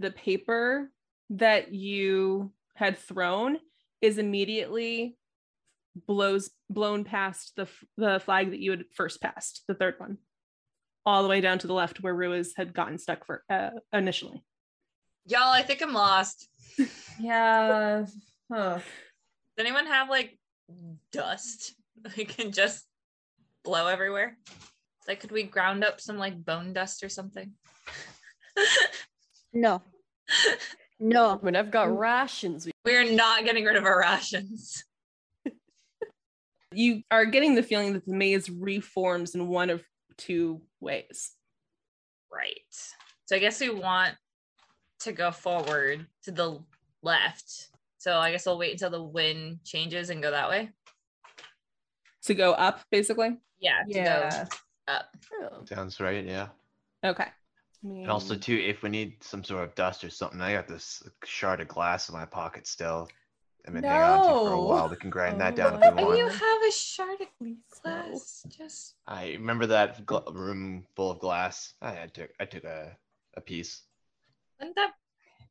The 0.00 0.10
paper 0.10 0.90
that 1.30 1.72
you 1.72 2.52
had 2.74 2.98
thrown 2.98 3.58
is 4.00 4.18
immediately 4.18 5.16
blows 6.06 6.50
blown 6.70 7.04
past 7.04 7.52
the 7.56 7.66
the 7.96 8.20
flag 8.20 8.50
that 8.50 8.60
you 8.60 8.70
had 8.70 8.84
first 8.94 9.20
passed, 9.20 9.64
the 9.66 9.74
third 9.74 9.94
one, 9.98 10.18
all 11.04 11.22
the 11.22 11.28
way 11.28 11.40
down 11.40 11.58
to 11.58 11.66
the 11.66 11.74
left 11.74 12.02
where 12.02 12.14
Rua's 12.14 12.54
had 12.56 12.72
gotten 12.72 12.98
stuck 12.98 13.26
for 13.26 13.42
uh, 13.50 13.70
initially. 13.92 14.44
Y'all, 15.26 15.52
I 15.52 15.62
think 15.62 15.82
I'm 15.82 15.92
lost. 15.92 16.48
Yeah. 17.20 18.06
Huh. 18.52 18.74
Does 18.76 18.84
anyone 19.58 19.86
have 19.86 20.08
like 20.08 20.38
dust 21.12 21.74
we 22.16 22.24
can 22.24 22.52
just 22.52 22.84
blow 23.64 23.88
everywhere? 23.88 24.38
Like, 25.08 25.18
could 25.18 25.32
we 25.32 25.42
ground 25.42 25.82
up 25.82 26.00
some 26.00 26.16
like 26.16 26.44
bone 26.44 26.72
dust 26.72 27.02
or 27.02 27.08
something? 27.08 27.52
No. 29.52 29.82
No. 31.00 31.36
When 31.40 31.56
I've 31.56 31.70
got 31.70 31.88
mm. 31.88 31.98
rations. 31.98 32.66
We- 32.66 32.72
We're 32.84 33.12
not 33.12 33.44
getting 33.44 33.64
rid 33.64 33.76
of 33.76 33.84
our 33.84 34.00
rations. 34.00 34.84
You 36.70 37.02
are 37.10 37.24
getting 37.24 37.54
the 37.54 37.62
feeling 37.62 37.94
that 37.94 38.04
the 38.04 38.14
maze 38.14 38.50
reforms 38.50 39.34
in 39.34 39.48
one 39.48 39.70
of 39.70 39.82
two 40.18 40.60
ways. 40.80 41.32
Right. 42.30 42.60
So 43.24 43.36
I 43.36 43.38
guess 43.38 43.58
we 43.58 43.70
want 43.70 44.14
to 45.00 45.12
go 45.12 45.30
forward 45.30 46.06
to 46.24 46.30
the 46.30 46.60
left. 47.02 47.68
So 47.96 48.18
I 48.18 48.30
guess 48.32 48.46
I'll 48.46 48.58
wait 48.58 48.72
until 48.72 48.90
the 48.90 49.02
wind 49.02 49.60
changes 49.64 50.10
and 50.10 50.22
go 50.22 50.30
that 50.30 50.50
way. 50.50 50.70
To 52.24 52.34
go 52.34 52.52
up, 52.52 52.82
basically. 52.90 53.38
Yeah. 53.58 53.82
To 53.84 53.96
Yeah. 53.96 54.30
go 54.30 54.92
up. 54.92 55.16
Oh. 55.32 55.64
Sounds 55.64 55.98
right, 56.00 56.24
yeah. 56.24 56.48
Okay. 57.02 57.28
And 57.82 58.10
also 58.10 58.34
too, 58.34 58.56
if 58.56 58.82
we 58.82 58.88
need 58.88 59.22
some 59.22 59.44
sort 59.44 59.62
of 59.62 59.74
dust 59.74 60.02
or 60.02 60.10
something, 60.10 60.40
I 60.40 60.52
got 60.52 60.66
this 60.66 61.02
shard 61.24 61.60
of 61.60 61.68
glass 61.68 62.08
in 62.08 62.14
my 62.14 62.24
pocket 62.24 62.66
still. 62.66 63.08
I've 63.66 63.74
been 63.74 63.84
hanging 63.84 64.02
on 64.02 64.26
to 64.26 64.48
for 64.48 64.54
a 64.54 64.60
while. 64.62 64.88
We 64.88 64.96
can 64.96 65.10
grind 65.10 65.40
that 65.40 65.52
Oh 65.54 65.56
down 65.56 65.82
if 65.82 65.94
we 65.94 66.02
oh, 66.02 66.06
want. 66.06 66.18
you 66.18 66.28
have 66.28 66.62
a 66.66 66.72
shard 66.72 67.20
of 67.20 67.28
glass. 67.82 68.46
Just 68.48 68.94
I 69.06 69.32
remember 69.32 69.66
that 69.66 70.06
gl- 70.06 70.34
room 70.34 70.86
full 70.96 71.10
of 71.10 71.18
glass. 71.18 71.74
I, 71.82 72.04
I 72.04 72.06
took 72.06 72.30
I 72.40 72.46
took 72.46 72.64
a, 72.64 72.96
a 73.36 73.40
piece. 73.40 73.82
wouldn't 74.58 74.76
that 74.76 74.92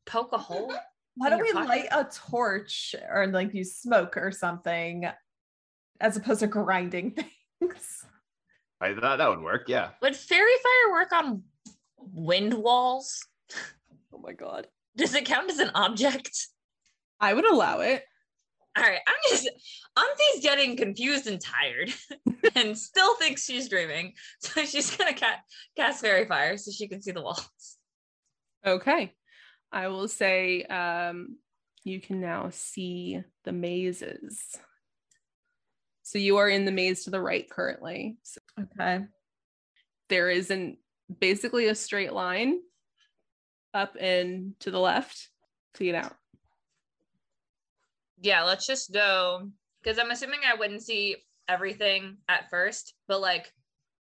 poke 0.04 0.32
a 0.32 0.38
hole? 0.38 0.74
Why 1.14 1.30
don't 1.30 1.42
we 1.42 1.52
pocket? 1.52 1.68
light 1.68 1.88
a 1.92 2.04
torch 2.12 2.94
or 3.10 3.26
like 3.28 3.54
use 3.54 3.76
smoke 3.76 4.16
or 4.16 4.32
something 4.32 5.08
as 6.00 6.16
opposed 6.16 6.40
to 6.40 6.46
grinding 6.46 7.10
things? 7.60 8.04
I, 8.80 8.94
thought 8.94 9.18
that 9.18 9.28
would 9.28 9.42
work, 9.42 9.68
yeah. 9.68 9.90
Would 10.02 10.14
faerie 10.14 10.52
fire 10.62 10.92
work 10.92 11.12
on 11.12 11.42
wind 11.98 12.54
walls? 12.54 13.26
oh 14.12 14.18
my 14.18 14.32
god. 14.32 14.66
Does 14.96 15.14
it 15.14 15.26
count 15.26 15.50
as 15.50 15.58
an 15.58 15.70
object? 15.74 16.48
I 17.20 17.34
would 17.34 17.48
allow 17.50 17.80
it. 17.80 18.04
All 18.76 18.84
right, 18.84 19.00
I'm 19.06 19.14
just 19.28 19.48
Auntie's 19.96 20.42
getting 20.42 20.76
confused 20.76 21.26
and 21.26 21.40
tired, 21.40 21.92
and 22.54 22.78
still 22.78 23.16
thinks 23.16 23.44
she's 23.44 23.68
dreaming. 23.68 24.12
So 24.40 24.64
she's 24.64 24.96
gonna 24.96 25.14
ca- 25.14 25.42
cast 25.76 26.00
faerie 26.00 26.26
fire 26.26 26.56
so 26.56 26.70
she 26.70 26.86
can 26.86 27.02
see 27.02 27.10
the 27.10 27.22
walls. 27.22 27.76
Okay. 28.64 29.12
I 29.72 29.88
will 29.88 30.08
say 30.08 30.62
um, 30.62 31.38
you 31.84 32.00
can 32.00 32.20
now 32.20 32.50
see 32.50 33.20
the 33.44 33.52
mazes. 33.52 34.40
So 36.02 36.18
you 36.18 36.38
are 36.38 36.48
in 36.48 36.64
the 36.64 36.72
maze 36.72 37.04
to 37.04 37.10
the 37.10 37.20
right 37.20 37.48
currently. 37.50 38.16
So 38.22 38.40
Okay. 38.60 39.04
there 40.08 40.30
is 40.30 40.50
an 40.50 40.78
basically 41.20 41.66
a 41.68 41.74
straight 41.74 42.12
line 42.12 42.60
up 43.74 43.96
and 43.98 44.54
to 44.60 44.70
the 44.70 44.78
left 44.78 45.28
to 45.74 45.84
get 45.84 45.94
out. 45.94 46.14
Yeah, 48.20 48.42
let's 48.42 48.66
just 48.66 48.92
go 48.92 49.48
because 49.82 49.98
I'm 49.98 50.10
assuming 50.10 50.40
I 50.46 50.54
wouldn't 50.54 50.82
see 50.82 51.16
everything 51.48 52.16
at 52.28 52.50
first, 52.50 52.94
but 53.06 53.20
like 53.20 53.52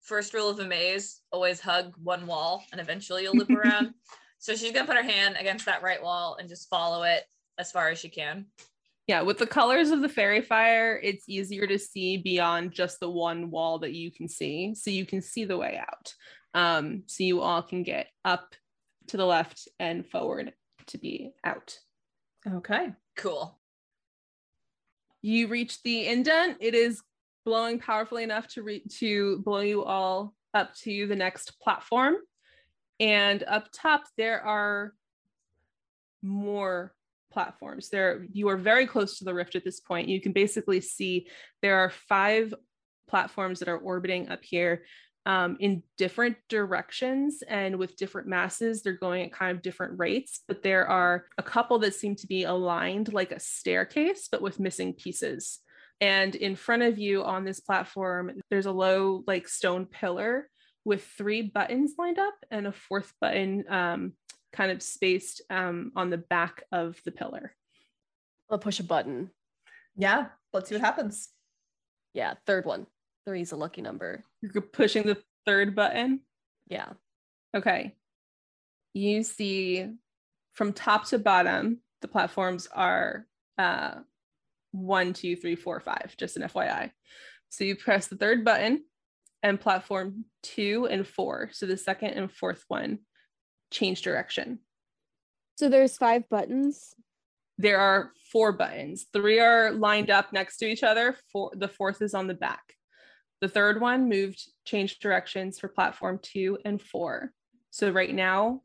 first 0.02 0.34
rule 0.34 0.50
of 0.50 0.58
the 0.58 0.66
maze, 0.66 1.22
always 1.32 1.60
hug 1.60 1.94
one 2.02 2.26
wall 2.26 2.64
and 2.72 2.80
eventually 2.80 3.24
you'll 3.24 3.36
loop 3.36 3.50
around. 3.52 3.94
So 4.40 4.56
she's 4.56 4.72
gonna 4.72 4.88
put 4.88 4.96
her 4.96 5.04
hand 5.04 5.38
against 5.40 5.66
that 5.66 5.84
right 5.84 6.02
wall 6.02 6.38
and 6.40 6.48
just 6.48 6.70
follow 6.70 7.04
it 7.04 7.24
as 7.58 7.72
far 7.72 7.90
as 7.90 8.00
she 8.00 8.10
can. 8.10 8.46
Yeah, 9.08 9.22
with 9.22 9.38
the 9.38 9.46
colors 9.46 9.92
of 9.92 10.02
the 10.02 10.10
faerie 10.10 10.42
fire, 10.42 11.00
it's 11.04 11.30
easier 11.30 11.68
to 11.68 11.78
see 11.78 12.18
beyond 12.18 12.72
just 12.72 13.00
the 13.00 13.10
one 13.10 13.52
wall 13.52 13.78
that 13.80 13.94
you 13.94 14.12
can 14.12 14.28
see. 14.28 14.74
So 14.74 14.90
you 14.90 15.06
can 15.06 15.22
see 15.22 15.46
the 15.46 15.58
way 15.58 15.80
out. 15.80 16.14
Um, 16.56 17.04
so 17.06 17.24
you 17.24 17.42
all 17.42 17.62
can 17.62 17.84
get 17.84 18.08
up 18.24 18.56
to 19.08 19.18
the 19.18 19.26
left 19.26 19.68
and 19.78 20.08
forward 20.08 20.54
to 20.88 20.98
be 20.98 21.34
out. 21.44 21.78
Okay. 22.48 22.94
Cool. 23.18 23.60
You 25.22 25.48
reach 25.48 25.84
the 25.84 26.08
indent. 26.08 26.58
It 26.62 26.74
is 26.74 27.02
blowing 27.46 27.80
powerfully 27.80 28.24
enough 28.24 28.48
to 28.50 28.64
re- 28.64 28.84
to 29.00 29.40
blow 29.40 29.60
you 29.60 29.84
all 29.84 30.34
up 30.54 30.74
to 30.76 31.08
the 31.08 31.16
next 31.16 31.60
platform. 31.60 32.16
And 33.00 33.44
up 33.44 33.68
top 33.74 34.04
there 34.18 34.42
are 34.42 34.94
more 36.22 36.94
platforms. 37.32 37.90
There 37.90 38.26
you 38.32 38.48
are 38.48 38.58
very 38.58 38.88
close 38.88 39.18
to 39.18 39.26
the 39.26 39.34
rift 39.34 39.56
at 39.56 39.66
this 39.66 39.82
point. 39.82 40.08
You 40.08 40.22
can 40.22 40.32
basically 40.32 40.80
see 40.80 41.28
there 41.62 41.80
are 41.80 41.90
five 41.90 42.54
platforms 43.08 43.60
that 43.60 43.70
are 43.70 43.78
orbiting 43.78 44.30
up 44.30 44.44
here 44.44 44.84
um, 45.26 45.58
in 45.60 45.84
different 45.98 46.38
directions 46.50 47.44
and 47.48 47.78
with 47.78 47.98
different 47.98 48.28
masses. 48.28 48.84
They're 48.84 48.94
going 48.94 49.24
at 49.24 49.34
kind 49.34 49.56
of 49.56 49.64
different 49.64 49.98
rates, 49.98 50.42
but 50.48 50.64
there 50.64 50.88
are 50.88 51.26
a 51.38 51.44
couple 51.44 51.80
that 51.80 51.96
seem 51.96 52.16
to 52.18 52.28
be 52.28 52.44
aligned 52.44 53.14
like 53.14 53.32
a 53.32 53.40
staircase, 53.40 54.28
but 54.32 54.42
with 54.42 54.60
missing 54.60 54.94
pieces. 54.94 55.60
And 56.02 56.36
in 56.36 56.56
front 56.56 56.84
of 56.84 56.98
you 57.00 57.24
on 57.24 57.46
this 57.46 57.60
platform, 57.60 58.32
there's 58.50 58.66
a 58.66 58.72
low, 58.72 59.24
like 59.26 59.48
stone 59.48 59.86
pillar 59.86 60.50
with 60.84 61.04
three 61.18 61.42
buttons 61.42 61.94
lined 61.98 62.20
up 62.20 62.36
and 62.52 62.68
a 62.68 62.72
fourth 62.72 63.14
button 63.20 63.66
um, 63.70 64.14
kind 64.54 64.72
of 64.72 64.84
spaced 64.84 65.42
um, 65.50 65.92
on 65.96 66.10
the 66.10 66.18
back 66.18 66.64
of 66.72 67.00
the 67.06 67.12
pillar. 67.12 67.56
I'll 68.50 68.60
push 68.60 68.80
a 68.80 68.84
button. 68.84 69.32
Yeah. 69.96 70.28
Let's 70.54 70.70
see 70.70 70.76
what 70.76 70.84
happens. 70.84 71.30
Yeah, 72.14 72.36
third 72.46 72.66
one. 72.66 72.88
Three 73.26 73.42
is 73.42 73.52
a 73.52 73.56
lucky 73.58 73.82
number. 73.82 74.24
You're 74.42 74.62
pushing 74.62 75.04
the 75.04 75.18
third 75.46 75.76
button. 75.76 76.22
Yeah. 76.68 76.90
Okay. 77.56 77.96
You 78.94 79.24
see 79.24 79.88
from 80.54 80.74
top 80.74 81.06
to 81.08 81.20
bottom, 81.20 81.80
the 82.02 82.08
platforms 82.08 82.68
are 82.72 83.26
uh, 83.58 83.96
one, 84.72 85.14
two, 85.14 85.36
three, 85.36 85.56
four, 85.56 85.80
five, 85.80 86.16
just 86.18 86.38
an 86.38 86.44
FYI. 86.44 86.92
So 87.50 87.64
you 87.64 87.76
press 87.76 88.08
the 88.08 88.18
third 88.18 88.46
button 88.46 88.84
and 89.42 89.60
platform 89.60 90.26
two 90.44 90.88
and 90.90 91.08
four. 91.08 91.50
So 91.52 91.66
the 91.66 91.78
second 91.78 92.12
and 92.12 92.32
fourth 92.32 92.64
one 92.68 93.00
change 93.72 94.02
direction. 94.02 94.60
So 95.58 95.70
there's 95.70 95.98
five 95.98 96.30
buttons. 96.30 96.94
there 97.58 97.80
are 97.80 98.12
four 98.32 98.52
buttons. 98.52 99.06
Three 99.14 99.40
are 99.40 99.72
lined 99.72 100.10
up 100.10 100.34
next 100.34 100.58
to 100.58 100.66
each 100.66 100.84
other. 100.84 101.16
Four, 101.32 101.52
the 101.56 101.70
fourth 101.70 102.02
is 102.02 102.14
on 102.14 102.28
the 102.28 102.34
back. 102.34 102.62
The 103.42 103.50
third 103.50 103.82
one 103.82 104.10
moved, 104.10 104.42
changed 104.66 105.02
directions 105.02 105.60
for 105.60 105.68
platform 105.68 106.20
two 106.22 106.58
and 106.66 106.82
four. 106.82 107.32
So 107.70 107.90
right 107.92 108.14
now, 108.14 108.62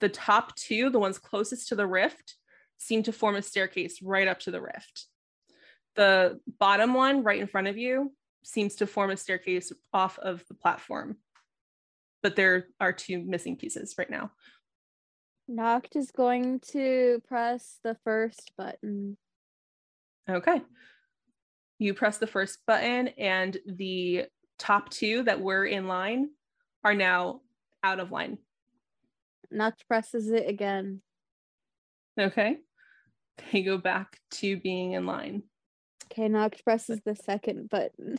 the 0.00 0.08
top 0.08 0.54
two, 0.56 0.90
the 0.90 0.98
ones 0.98 1.18
closest 1.18 1.68
to 1.68 1.74
the 1.74 1.86
rift, 1.86 2.36
seem 2.76 3.02
to 3.04 3.12
form 3.12 3.36
a 3.36 3.42
staircase 3.42 4.02
right 4.02 4.28
up 4.28 4.40
to 4.40 4.50
the 4.50 4.60
rift. 4.60 5.06
The 5.96 6.40
bottom 6.58 6.94
one, 6.94 7.22
right 7.22 7.40
in 7.40 7.46
front 7.46 7.68
of 7.68 7.76
you, 7.76 8.12
seems 8.42 8.76
to 8.76 8.86
form 8.86 9.10
a 9.10 9.16
staircase 9.16 9.72
off 9.92 10.18
of 10.18 10.44
the 10.48 10.54
platform. 10.54 11.16
But 12.22 12.36
there 12.36 12.68
are 12.80 12.92
two 12.92 13.18
missing 13.18 13.56
pieces 13.56 13.94
right 13.98 14.10
now. 14.10 14.32
Noct 15.50 15.96
is 15.96 16.10
going 16.10 16.60
to 16.72 17.22
press 17.28 17.78
the 17.84 17.96
first 18.04 18.52
button. 18.56 19.16
Okay. 20.28 20.62
You 21.84 21.92
press 21.92 22.16
the 22.16 22.26
first 22.26 22.60
button, 22.66 23.08
and 23.08 23.58
the 23.66 24.24
top 24.58 24.88
two 24.88 25.22
that 25.24 25.42
were 25.42 25.66
in 25.66 25.86
line 25.86 26.30
are 26.82 26.94
now 26.94 27.42
out 27.82 28.00
of 28.00 28.10
line. 28.10 28.38
Noct 29.52 29.86
presses 29.86 30.30
it 30.30 30.48
again. 30.48 31.02
Okay. 32.18 32.56
They 33.52 33.62
go 33.62 33.76
back 33.76 34.18
to 34.30 34.56
being 34.56 34.92
in 34.92 35.04
line. 35.04 35.42
Okay, 36.10 36.26
Noct 36.26 36.64
presses 36.64 37.02
the 37.04 37.14
second 37.14 37.68
button. 37.68 38.16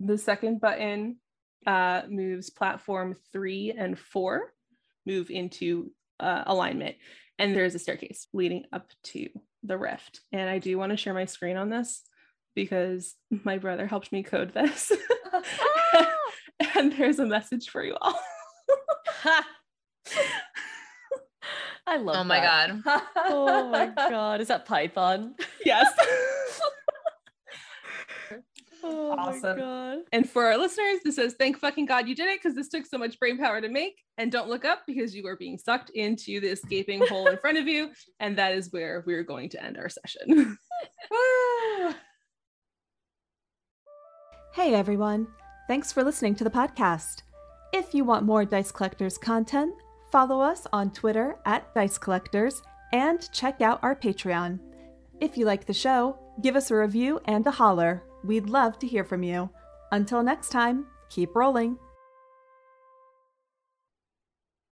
The 0.00 0.18
second 0.18 0.60
button 0.60 1.18
uh, 1.68 2.02
moves 2.08 2.50
platform 2.50 3.14
three 3.32 3.70
and 3.70 3.96
four, 3.96 4.52
move 5.06 5.30
into 5.30 5.92
uh, 6.18 6.42
alignment. 6.44 6.96
And 7.38 7.54
there's 7.54 7.76
a 7.76 7.78
staircase 7.78 8.26
leading 8.32 8.64
up 8.72 8.88
to 9.04 9.28
the 9.62 9.78
rift. 9.78 10.22
And 10.32 10.50
I 10.50 10.58
do 10.58 10.76
want 10.76 10.90
to 10.90 10.96
share 10.96 11.14
my 11.14 11.26
screen 11.26 11.56
on 11.56 11.70
this 11.70 12.02
because 12.64 13.14
my 13.44 13.56
brother 13.58 13.86
helped 13.86 14.12
me 14.12 14.22
code 14.22 14.52
this. 14.52 14.92
Ah. 15.32 16.12
and 16.76 16.92
there's 16.92 17.18
a 17.18 17.24
message 17.26 17.68
for 17.70 17.82
you 17.82 17.96
all. 18.00 18.18
I 21.86 21.96
love 21.96 22.16
Oh 22.16 22.24
my 22.24 22.40
that. 22.40 22.82
god. 22.84 23.02
Oh 23.16 23.68
my 23.70 23.86
god. 23.86 24.40
Is 24.40 24.48
that 24.48 24.66
Python? 24.66 25.34
yes. 25.64 25.90
Oh 28.82 29.14
my 29.16 29.22
Awesome. 29.22 29.58
god. 29.58 29.98
And 30.12 30.28
for 30.28 30.46
our 30.46 30.56
listeners, 30.56 31.00
this 31.04 31.16
says, 31.16 31.34
thank 31.38 31.58
fucking 31.58 31.84
God 31.86 32.08
you 32.08 32.14
did 32.14 32.28
it 32.28 32.40
because 32.42 32.54
this 32.56 32.68
took 32.68 32.86
so 32.86 32.96
much 32.98 33.18
brain 33.18 33.36
power 33.38 33.60
to 33.60 33.68
make. 33.68 34.00
And 34.18 34.30
don't 34.32 34.48
look 34.48 34.64
up 34.64 34.80
because 34.86 35.14
you 35.14 35.26
are 35.26 35.36
being 35.36 35.58
sucked 35.58 35.90
into 35.90 36.40
the 36.40 36.48
escaping 36.48 37.06
hole 37.06 37.26
in 37.28 37.36
front 37.38 37.58
of 37.58 37.66
you. 37.66 37.90
And 38.20 38.36
that 38.38 38.54
is 38.54 38.72
where 38.72 39.02
we're 39.06 39.22
going 39.24 39.48
to 39.50 39.62
end 39.62 39.76
our 39.78 39.88
session. 39.90 40.56
Hey 44.60 44.74
everyone, 44.74 45.26
thanks 45.68 45.90
for 45.90 46.04
listening 46.04 46.34
to 46.34 46.44
the 46.44 46.50
podcast. 46.50 47.22
If 47.72 47.94
you 47.94 48.04
want 48.04 48.26
more 48.26 48.44
Dice 48.44 48.70
Collectors 48.70 49.16
content, 49.16 49.72
follow 50.12 50.38
us 50.38 50.66
on 50.70 50.92
Twitter 50.92 51.36
at 51.46 51.74
Dice 51.74 51.96
Collectors 51.96 52.60
and 52.92 53.26
check 53.32 53.62
out 53.62 53.80
our 53.82 53.96
Patreon. 53.96 54.60
If 55.18 55.38
you 55.38 55.46
like 55.46 55.64
the 55.64 55.72
show, 55.72 56.18
give 56.42 56.56
us 56.56 56.70
a 56.70 56.76
review 56.76 57.20
and 57.24 57.46
a 57.46 57.50
holler. 57.50 58.02
We'd 58.22 58.50
love 58.50 58.78
to 58.80 58.86
hear 58.86 59.02
from 59.02 59.22
you. 59.22 59.48
Until 59.92 60.22
next 60.22 60.50
time, 60.50 60.84
keep 61.08 61.34
rolling. 61.34 61.78